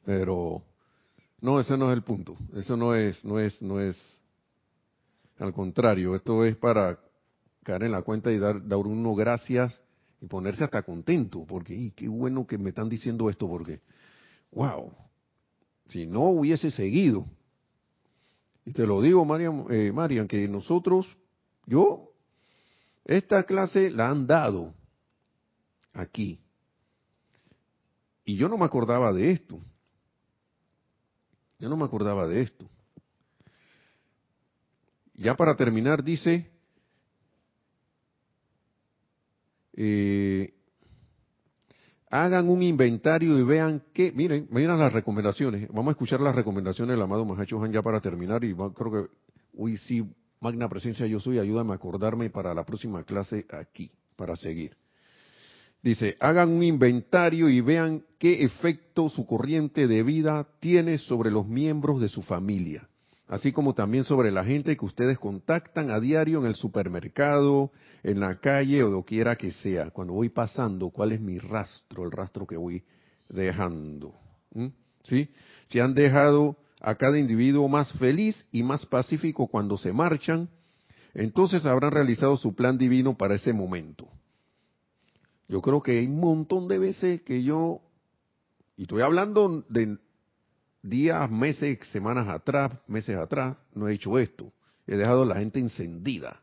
Pero 0.04 0.62
no, 1.40 1.58
ese 1.58 1.76
no 1.76 1.90
es 1.90 1.96
el 1.96 2.04
punto. 2.04 2.36
Eso 2.54 2.76
no 2.76 2.94
es, 2.94 3.24
no 3.24 3.40
es, 3.40 3.60
no 3.60 3.80
es. 3.80 3.98
Al 5.40 5.52
contrario, 5.52 6.14
esto 6.14 6.44
es 6.44 6.56
para 6.56 6.96
caer 7.64 7.82
en 7.82 7.90
la 7.90 8.02
cuenta 8.02 8.30
y 8.30 8.38
dar, 8.38 8.64
dar 8.68 8.78
uno 8.78 9.16
gracias 9.16 9.80
y 10.20 10.26
ponerse 10.26 10.62
hasta 10.62 10.82
contento, 10.82 11.44
porque 11.44 11.74
y 11.74 11.90
qué 11.90 12.06
bueno 12.06 12.46
que 12.46 12.56
me 12.56 12.68
están 12.68 12.88
diciendo 12.88 13.28
esto, 13.30 13.48
porque, 13.48 13.80
wow, 14.52 14.92
si 15.86 16.06
no 16.06 16.28
hubiese 16.28 16.70
seguido, 16.70 17.26
y 18.64 18.72
te 18.72 18.86
lo 18.86 19.02
digo, 19.02 19.24
Marian, 19.24 19.66
eh, 19.70 19.92
Marian, 19.92 20.26
que 20.26 20.48
nosotros, 20.48 21.06
yo, 21.66 22.12
esta 23.04 23.44
clase 23.44 23.90
la 23.90 24.08
han 24.08 24.26
dado 24.26 24.74
aquí. 25.92 26.40
Y 28.24 28.36
yo 28.36 28.48
no 28.48 28.56
me 28.56 28.64
acordaba 28.64 29.12
de 29.12 29.32
esto. 29.32 29.60
Yo 31.58 31.68
no 31.68 31.76
me 31.76 31.84
acordaba 31.84 32.26
de 32.26 32.40
esto. 32.40 32.68
Ya 35.14 35.36
para 35.36 35.54
terminar, 35.54 36.02
dice, 36.02 36.50
eh, 39.74 40.53
hagan 42.14 42.48
un 42.48 42.62
inventario 42.62 43.36
y 43.36 43.42
vean 43.42 43.82
que, 43.92 44.12
miren, 44.12 44.46
miren 44.48 44.78
las 44.78 44.92
recomendaciones. 44.92 45.68
Vamos 45.70 45.88
a 45.88 45.90
escuchar 45.92 46.20
las 46.20 46.36
recomendaciones 46.36 46.94
del 46.94 47.02
amado 47.02 47.24
Mahacho 47.24 47.60
Han 47.60 47.72
ya 47.72 47.82
para 47.82 48.00
terminar 48.00 48.44
y 48.44 48.54
creo 48.54 48.92
que 48.92 49.10
hoy 49.58 49.76
sí, 49.78 50.08
magna 50.40 50.68
presencia 50.68 51.06
yo 51.06 51.18
soy, 51.18 51.40
ayúdame 51.40 51.72
a 51.72 51.74
acordarme 51.74 52.30
para 52.30 52.54
la 52.54 52.64
próxima 52.64 53.02
clase 53.02 53.46
aquí, 53.50 53.90
para 54.14 54.36
seguir. 54.36 54.76
Dice, 55.82 56.16
hagan 56.20 56.50
un 56.50 56.62
inventario 56.62 57.48
y 57.50 57.60
vean 57.60 58.04
qué 58.20 58.44
efecto 58.44 59.08
su 59.08 59.26
corriente 59.26 59.88
de 59.88 60.04
vida 60.04 60.46
tiene 60.60 60.98
sobre 60.98 61.32
los 61.32 61.48
miembros 61.48 62.00
de 62.00 62.08
su 62.08 62.22
familia 62.22 62.88
así 63.28 63.52
como 63.52 63.74
también 63.74 64.04
sobre 64.04 64.30
la 64.30 64.44
gente 64.44 64.76
que 64.76 64.84
ustedes 64.84 65.18
contactan 65.18 65.90
a 65.90 66.00
diario 66.00 66.40
en 66.40 66.46
el 66.46 66.54
supermercado, 66.54 67.72
en 68.02 68.20
la 68.20 68.38
calle 68.40 68.82
o 68.82 68.90
doquiera 68.90 69.36
que 69.36 69.50
sea. 69.50 69.90
Cuando 69.90 70.12
voy 70.12 70.28
pasando, 70.28 70.90
¿cuál 70.90 71.12
es 71.12 71.20
mi 71.20 71.38
rastro, 71.38 72.04
el 72.04 72.10
rastro 72.10 72.46
que 72.46 72.56
voy 72.56 72.84
dejando? 73.30 74.14
¿Mm? 74.52 74.68
¿Sí? 75.04 75.28
Si 75.68 75.80
han 75.80 75.94
dejado 75.94 76.56
a 76.80 76.94
cada 76.96 77.18
individuo 77.18 77.68
más 77.68 77.92
feliz 77.94 78.46
y 78.52 78.62
más 78.62 78.84
pacífico 78.86 79.46
cuando 79.46 79.78
se 79.78 79.92
marchan, 79.92 80.50
entonces 81.14 81.64
habrán 81.64 81.92
realizado 81.92 82.36
su 82.36 82.54
plan 82.54 82.76
divino 82.76 83.16
para 83.16 83.36
ese 83.36 83.52
momento. 83.52 84.08
Yo 85.48 85.60
creo 85.60 85.82
que 85.82 85.98
hay 85.98 86.06
un 86.06 86.20
montón 86.20 86.68
de 86.68 86.78
veces 86.78 87.22
que 87.22 87.42
yo, 87.42 87.80
y 88.76 88.82
estoy 88.82 89.02
hablando 89.02 89.64
de 89.68 89.98
días, 90.84 91.30
meses, 91.30 91.78
semanas 91.90 92.28
atrás, 92.28 92.72
meses 92.86 93.16
atrás, 93.16 93.56
no 93.74 93.88
he 93.88 93.94
hecho 93.94 94.18
esto. 94.18 94.52
He 94.86 94.96
dejado 94.96 95.22
a 95.22 95.26
la 95.26 95.36
gente 95.36 95.58
encendida, 95.58 96.42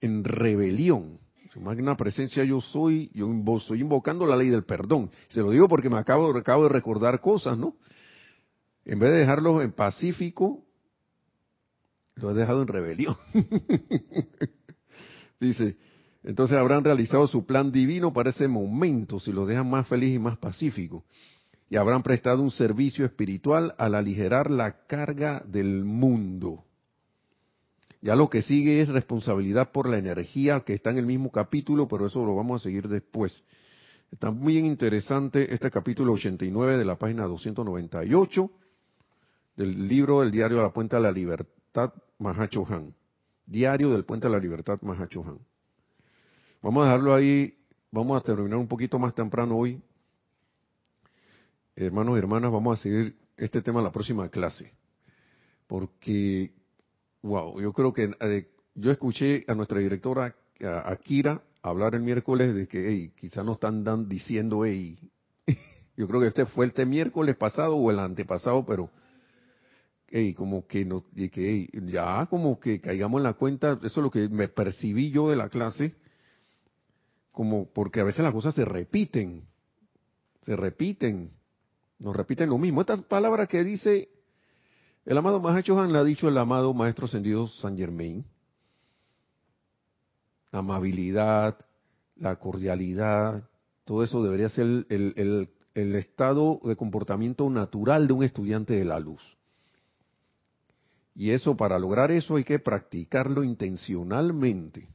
en 0.00 0.24
rebelión. 0.24 1.18
Su 1.52 1.60
magna 1.60 1.96
presencia 1.96 2.44
yo 2.44 2.60
soy, 2.60 3.10
yo 3.12 3.28
estoy 3.56 3.80
invocando 3.80 4.26
la 4.26 4.36
ley 4.36 4.50
del 4.50 4.64
perdón. 4.64 5.10
Se 5.28 5.40
lo 5.40 5.50
digo 5.50 5.68
porque 5.68 5.90
me 5.90 5.98
acabo, 5.98 6.36
acabo 6.36 6.64
de 6.64 6.68
recordar 6.68 7.20
cosas, 7.20 7.58
¿no? 7.58 7.76
En 8.84 9.00
vez 9.00 9.10
de 9.10 9.18
dejarlos 9.18 9.62
en 9.62 9.72
pacífico, 9.72 10.64
lo 12.14 12.30
he 12.30 12.34
dejado 12.34 12.62
en 12.62 12.68
rebelión. 12.68 13.16
Dice, 15.40 15.76
entonces 16.22 16.56
habrán 16.56 16.84
realizado 16.84 17.26
su 17.26 17.46
plan 17.46 17.72
divino 17.72 18.12
para 18.12 18.30
ese 18.30 18.46
momento, 18.46 19.18
si 19.18 19.32
los 19.32 19.48
dejan 19.48 19.68
más 19.68 19.88
feliz 19.88 20.14
y 20.14 20.18
más 20.20 20.38
pacífico 20.38 21.04
y 21.68 21.76
habrán 21.76 22.02
prestado 22.02 22.42
un 22.42 22.50
servicio 22.50 23.04
espiritual 23.04 23.74
al 23.78 23.94
aligerar 23.94 24.50
la 24.50 24.86
carga 24.86 25.42
del 25.46 25.84
mundo. 25.84 26.64
Ya 28.00 28.14
lo 28.14 28.30
que 28.30 28.42
sigue 28.42 28.80
es 28.80 28.88
responsabilidad 28.88 29.72
por 29.72 29.88
la 29.88 29.98
energía 29.98 30.60
que 30.60 30.74
está 30.74 30.90
en 30.90 30.98
el 30.98 31.06
mismo 31.06 31.32
capítulo, 31.32 31.88
pero 31.88 32.06
eso 32.06 32.24
lo 32.24 32.36
vamos 32.36 32.60
a 32.60 32.64
seguir 32.64 32.88
después. 32.88 33.42
Está 34.12 34.30
muy 34.30 34.58
interesante 34.58 35.52
este 35.52 35.70
capítulo 35.70 36.12
89 36.12 36.78
de 36.78 36.84
la 36.84 36.96
página 36.96 37.24
298 37.24 38.50
del 39.56 39.88
libro 39.88 40.20
del 40.20 40.30
diario 40.30 40.58
de 40.58 40.62
la 40.62 40.72
Puente 40.72 40.94
de 40.94 41.02
la 41.02 41.10
Libertad 41.10 41.92
Mahachohan. 42.18 42.94
Diario 43.44 43.90
del 43.90 44.04
Puente 44.04 44.28
de 44.28 44.34
la 44.34 44.38
Libertad 44.38 44.78
Mahachohan. 44.82 45.38
Vamos 46.62 46.82
a 46.82 46.86
dejarlo 46.86 47.14
ahí, 47.14 47.58
vamos 47.90 48.20
a 48.20 48.24
terminar 48.24 48.58
un 48.58 48.68
poquito 48.68 49.00
más 49.00 49.14
temprano 49.14 49.56
hoy 49.56 49.80
hermanos 51.76 52.16
y 52.16 52.18
hermanas, 52.18 52.50
vamos 52.50 52.78
a 52.78 52.82
seguir 52.82 53.16
este 53.36 53.60
tema 53.60 53.80
en 53.80 53.84
la 53.84 53.92
próxima 53.92 54.28
clase. 54.30 54.72
Porque, 55.66 56.52
wow, 57.22 57.60
yo 57.60 57.72
creo 57.72 57.92
que 57.92 58.10
eh, 58.20 58.48
yo 58.74 58.90
escuché 58.90 59.44
a 59.46 59.54
nuestra 59.54 59.78
directora, 59.78 60.34
Akira, 60.84 61.42
hablar 61.62 61.94
el 61.94 62.02
miércoles 62.02 62.54
de 62.54 62.66
que, 62.66 62.88
hey, 62.88 63.12
quizás 63.14 63.44
nos 63.44 63.56
están 63.56 64.08
diciendo, 64.08 64.64
hey, 64.64 64.98
yo 65.96 66.08
creo 66.08 66.22
que 66.22 66.28
este 66.28 66.46
fue 66.46 66.72
el 66.74 66.86
miércoles 66.86 67.36
pasado 67.36 67.76
o 67.76 67.90
el 67.90 67.98
antepasado, 67.98 68.64
pero, 68.64 68.90
hey, 70.08 70.32
como 70.32 70.66
que, 70.66 70.86
no, 70.86 71.04
y 71.14 71.28
que 71.28 71.68
ya 71.86 72.26
como 72.30 72.58
que 72.58 72.80
caigamos 72.80 73.18
en 73.18 73.24
la 73.24 73.34
cuenta, 73.34 73.78
eso 73.82 73.86
es 73.86 73.96
lo 73.96 74.10
que 74.10 74.28
me 74.30 74.48
percibí 74.48 75.10
yo 75.10 75.28
de 75.28 75.36
la 75.36 75.50
clase, 75.50 75.94
como 77.32 77.66
porque 77.70 78.00
a 78.00 78.04
veces 78.04 78.22
las 78.22 78.32
cosas 78.32 78.54
se 78.54 78.64
repiten, 78.64 79.44
se 80.46 80.56
repiten 80.56 81.32
nos 81.98 82.14
repiten 82.14 82.50
lo 82.50 82.58
mismo. 82.58 82.80
Estas 82.80 83.02
palabras 83.02 83.48
que 83.48 83.64
dice 83.64 84.08
el 85.04 85.18
amado 85.18 85.40
Mahacho 85.40 85.80
Han 85.80 85.92
la 85.92 86.00
ha 86.00 86.04
dicho 86.04 86.28
el 86.28 86.36
amado 86.36 86.74
Maestro 86.74 87.06
Ascendido 87.06 87.46
San 87.46 87.76
Germain. 87.76 88.24
Amabilidad, 90.50 91.56
la 92.16 92.36
cordialidad, 92.36 93.48
todo 93.84 94.02
eso 94.02 94.22
debería 94.22 94.48
ser 94.48 94.86
el, 94.88 95.48
el 95.74 95.94
estado 95.94 96.60
de 96.64 96.74
comportamiento 96.74 97.48
natural 97.50 98.08
de 98.08 98.14
un 98.14 98.24
estudiante 98.24 98.74
de 98.74 98.84
la 98.84 98.98
luz. 98.98 99.22
Y 101.14 101.30
eso, 101.30 101.56
para 101.56 101.78
lograr 101.78 102.10
eso 102.10 102.36
hay 102.36 102.44
que 102.44 102.58
practicarlo 102.58 103.44
intencionalmente. 103.44 104.88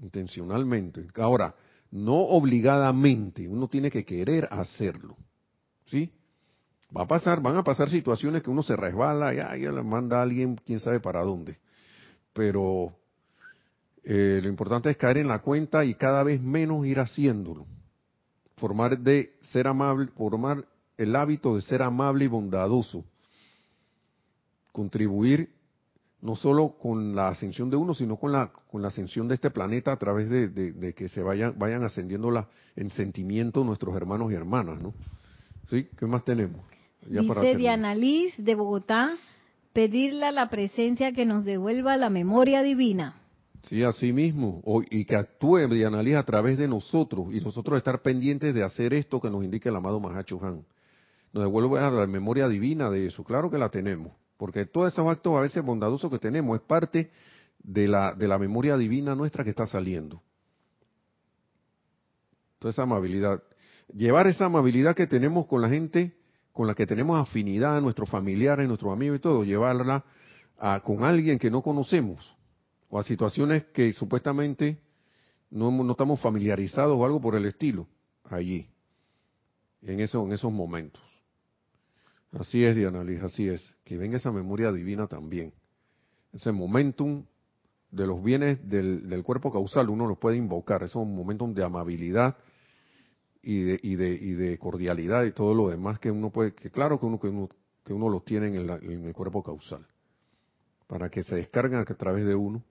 Intencionalmente. 0.00 1.06
Ahora, 1.16 1.54
no 1.90 2.14
obligadamente, 2.14 3.46
uno 3.46 3.68
tiene 3.68 3.90
que 3.90 4.04
querer 4.04 4.48
hacerlo. 4.50 5.16
¿Sí? 5.90 6.10
Va 6.96 7.02
a 7.02 7.06
pasar, 7.06 7.42
van 7.42 7.56
a 7.56 7.64
pasar 7.64 7.90
situaciones 7.90 8.42
que 8.42 8.50
uno 8.50 8.62
se 8.62 8.76
resbala 8.76 9.34
y 9.34 9.62
ya 9.62 9.72
le 9.72 9.82
manda 9.82 10.18
a 10.18 10.22
alguien 10.22 10.56
quién 10.64 10.80
sabe 10.80 11.00
para 11.00 11.22
dónde. 11.22 11.58
Pero 12.32 12.92
eh, 14.04 14.40
lo 14.42 14.48
importante 14.48 14.90
es 14.90 14.96
caer 14.96 15.18
en 15.18 15.28
la 15.28 15.40
cuenta 15.40 15.84
y 15.84 15.94
cada 15.94 16.22
vez 16.22 16.40
menos 16.40 16.86
ir 16.86 16.98
haciéndolo. 16.98 17.66
Formar 18.56 18.98
de 18.98 19.34
ser 19.52 19.66
amable, 19.66 20.06
formar 20.16 20.64
el 20.96 21.14
hábito 21.14 21.56
de 21.56 21.62
ser 21.62 21.82
amable 21.82 22.24
y 22.24 22.28
bondadoso. 22.28 23.04
Contribuir 24.72 25.50
no 26.20 26.36
solo 26.36 26.76
con 26.78 27.14
la 27.14 27.28
ascensión 27.28 27.70
de 27.70 27.76
uno, 27.76 27.94
sino 27.94 28.16
con 28.16 28.32
la, 28.32 28.50
con 28.50 28.82
la 28.82 28.88
ascensión 28.88 29.28
de 29.28 29.34
este 29.34 29.50
planeta 29.50 29.92
a 29.92 29.98
través 29.98 30.28
de, 30.30 30.48
de 30.48 30.94
que 30.94 31.08
se 31.08 31.22
vayan, 31.22 31.54
vayan 31.58 31.84
ascendiendo 31.84 32.30
la, 32.30 32.48
en 32.76 32.90
sentimiento 32.90 33.62
nuestros 33.62 33.94
hermanos 33.94 34.32
y 34.32 34.34
hermanas, 34.34 34.80
¿no? 34.80 34.94
¿Sí? 35.70 35.86
¿Qué 35.96 36.06
más 36.06 36.24
tenemos? 36.24 36.60
Dice 37.06 37.56
Diana 37.56 37.94
Liz 37.94 38.34
de 38.36 38.54
Bogotá, 38.54 39.16
pedirle 39.72 40.26
a 40.26 40.32
la 40.32 40.50
presencia 40.50 41.12
que 41.12 41.24
nos 41.24 41.44
devuelva 41.44 41.96
la 41.96 42.10
memoria 42.10 42.62
divina. 42.62 43.20
Sí, 43.62 43.82
así 43.82 44.12
mismo. 44.12 44.62
y 44.90 45.04
que 45.04 45.16
actúe 45.16 45.68
Diana 45.68 46.02
Liz 46.02 46.16
a 46.16 46.22
través 46.24 46.58
de 46.58 46.68
nosotros 46.68 47.26
y 47.32 47.40
nosotros 47.40 47.76
estar 47.76 48.02
pendientes 48.02 48.54
de 48.54 48.62
hacer 48.62 48.94
esto 48.94 49.20
que 49.20 49.30
nos 49.30 49.44
indica 49.44 49.68
el 49.68 49.76
amado 49.76 50.00
Mahacho 50.00 50.38
Han. 50.42 50.64
Nos 51.32 51.44
devuelve 51.44 51.78
a 51.78 51.90
la 51.90 52.06
memoria 52.06 52.48
divina 52.48 52.90
de 52.90 53.06
eso. 53.06 53.24
Claro 53.24 53.50
que 53.50 53.58
la 53.58 53.68
tenemos. 53.68 54.12
Porque 54.36 54.66
todos 54.66 54.92
esos 54.92 55.06
actos 55.06 55.36
a 55.36 55.40
veces 55.40 55.64
bondadosos 55.64 56.10
que 56.10 56.18
tenemos 56.18 56.56
es 56.58 56.62
parte 56.62 57.10
de 57.58 57.88
la, 57.88 58.14
de 58.14 58.28
la 58.28 58.38
memoria 58.38 58.76
divina 58.76 59.14
nuestra 59.14 59.44
que 59.44 59.50
está 59.50 59.66
saliendo. 59.66 60.22
toda 62.58 62.70
esa 62.70 62.82
amabilidad. 62.84 63.42
Llevar 63.94 64.26
esa 64.26 64.46
amabilidad 64.46 64.94
que 64.94 65.06
tenemos 65.06 65.46
con 65.46 65.60
la 65.60 65.68
gente 65.68 66.18
con 66.58 66.66
la 66.66 66.74
que 66.74 66.88
tenemos 66.88 67.22
afinidad, 67.22 67.80
nuestros 67.80 68.10
familiares, 68.10 68.66
nuestros 68.66 68.92
amigos 68.92 69.18
y 69.18 69.20
todo, 69.20 69.44
llevarla 69.44 70.04
a, 70.58 70.80
con 70.80 71.04
alguien 71.04 71.38
que 71.38 71.52
no 71.52 71.62
conocemos 71.62 72.34
o 72.90 72.98
a 72.98 73.04
situaciones 73.04 73.66
que 73.66 73.92
supuestamente 73.92 74.80
no, 75.52 75.70
no 75.70 75.92
estamos 75.92 76.18
familiarizados 76.18 76.98
o 76.98 77.04
algo 77.04 77.20
por 77.20 77.36
el 77.36 77.44
estilo, 77.44 77.86
allí, 78.24 78.68
en, 79.82 80.00
eso, 80.00 80.24
en 80.24 80.32
esos 80.32 80.52
momentos. 80.52 81.00
Así 82.32 82.64
es, 82.64 82.74
Diana 82.74 83.04
Liz, 83.04 83.22
así 83.22 83.48
es. 83.48 83.76
Que 83.84 83.96
venga 83.96 84.16
esa 84.16 84.32
memoria 84.32 84.72
divina 84.72 85.06
también. 85.06 85.52
Ese 86.32 86.50
momentum 86.50 87.24
de 87.92 88.04
los 88.04 88.20
bienes 88.20 88.68
del, 88.68 89.08
del 89.08 89.22
cuerpo 89.22 89.52
causal, 89.52 89.90
uno 89.90 90.08
los 90.08 90.18
puede 90.18 90.36
invocar. 90.36 90.82
Es 90.82 90.96
un 90.96 91.14
momentum 91.14 91.54
de 91.54 91.62
amabilidad 91.62 92.36
y 93.48 93.62
de, 93.62 93.80
y 93.82 93.96
de, 93.96 94.10
y 94.10 94.32
de 94.34 94.58
cordialidad 94.58 95.24
y 95.24 95.32
todo 95.32 95.54
lo 95.54 95.70
demás 95.70 95.98
que 95.98 96.10
uno 96.10 96.28
puede, 96.28 96.52
que 96.52 96.70
claro 96.70 97.00
que 97.00 97.06
uno, 97.06 97.18
que 97.18 97.28
uno, 97.28 97.48
que 97.82 97.94
uno 97.94 98.10
los 98.10 98.22
tiene 98.22 98.48
en 98.48 98.56
el, 98.56 98.70
en 98.82 99.06
el 99.06 99.14
cuerpo 99.14 99.42
causal. 99.42 99.86
Para 100.86 101.08
que 101.08 101.22
se 101.22 101.36
descarguen 101.36 101.78
a 101.78 101.84
través 101.86 102.26
de 102.26 102.34
uno 102.34 102.62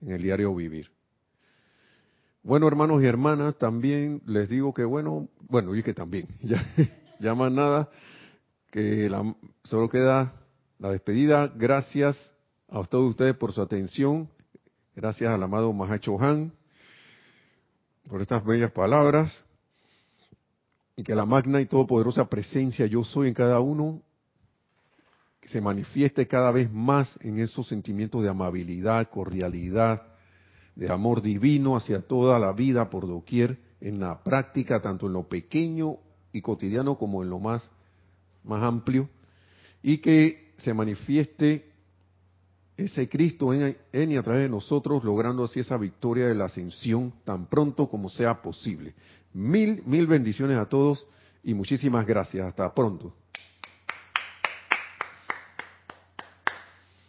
en 0.00 0.12
el 0.12 0.22
diario 0.22 0.54
vivir. 0.54 0.88
Bueno, 2.44 2.68
hermanos 2.68 3.02
y 3.02 3.06
hermanas, 3.06 3.58
también 3.58 4.22
les 4.24 4.48
digo 4.48 4.72
que 4.72 4.84
bueno, 4.84 5.28
bueno, 5.48 5.74
y 5.74 5.82
que 5.82 5.94
también, 5.94 6.28
ya, 6.42 6.64
ya 7.18 7.34
más 7.34 7.50
nada, 7.50 7.90
que 8.70 9.10
la, 9.10 9.34
solo 9.64 9.88
queda 9.88 10.32
la 10.78 10.92
despedida. 10.92 11.48
Gracias 11.48 12.16
a 12.68 12.84
todos 12.84 13.10
ustedes 13.10 13.34
por 13.34 13.52
su 13.52 13.60
atención. 13.62 14.30
Gracias 14.94 15.28
al 15.28 15.42
amado 15.42 15.72
Mahacho 15.72 16.20
Han 16.20 16.52
por 18.08 18.22
estas 18.22 18.44
bellas 18.44 18.70
palabras. 18.70 19.44
Y 20.98 21.04
que 21.04 21.14
la 21.14 21.24
magna 21.24 21.60
y 21.60 21.66
todopoderosa 21.66 22.28
presencia 22.28 22.84
yo 22.86 23.04
soy 23.04 23.28
en 23.28 23.34
cada 23.34 23.60
uno 23.60 24.02
que 25.40 25.48
se 25.48 25.60
manifieste 25.60 26.26
cada 26.26 26.50
vez 26.50 26.72
más 26.72 27.16
en 27.20 27.38
esos 27.38 27.68
sentimientos 27.68 28.20
de 28.24 28.28
amabilidad, 28.28 29.08
cordialidad, 29.08 30.02
de 30.74 30.90
amor 30.90 31.22
divino 31.22 31.76
hacia 31.76 32.00
toda 32.00 32.40
la 32.40 32.52
vida 32.52 32.90
por 32.90 33.06
doquier, 33.06 33.60
en 33.80 34.00
la 34.00 34.24
práctica, 34.24 34.82
tanto 34.82 35.06
en 35.06 35.12
lo 35.12 35.28
pequeño 35.28 35.98
y 36.32 36.42
cotidiano 36.42 36.98
como 36.98 37.22
en 37.22 37.30
lo 37.30 37.38
más 37.38 37.70
más 38.42 38.64
amplio, 38.64 39.08
y 39.80 39.98
que 39.98 40.52
se 40.56 40.74
manifieste 40.74 41.70
ese 42.76 43.08
Cristo 43.08 43.54
en, 43.54 43.76
en, 43.92 44.10
y 44.10 44.16
a 44.16 44.22
través 44.24 44.42
de 44.42 44.48
nosotros, 44.48 45.04
logrando 45.04 45.44
así 45.44 45.60
esa 45.60 45.76
victoria 45.76 46.26
de 46.26 46.34
la 46.34 46.46
ascensión 46.46 47.12
tan 47.24 47.46
pronto 47.46 47.88
como 47.88 48.08
sea 48.08 48.42
posible. 48.42 48.94
Mil, 49.38 49.84
mil 49.86 50.08
bendiciones 50.08 50.58
a 50.58 50.68
todos 50.68 51.06
y 51.44 51.54
muchísimas 51.54 52.04
gracias. 52.04 52.44
Hasta 52.44 52.74
pronto. 52.74 53.14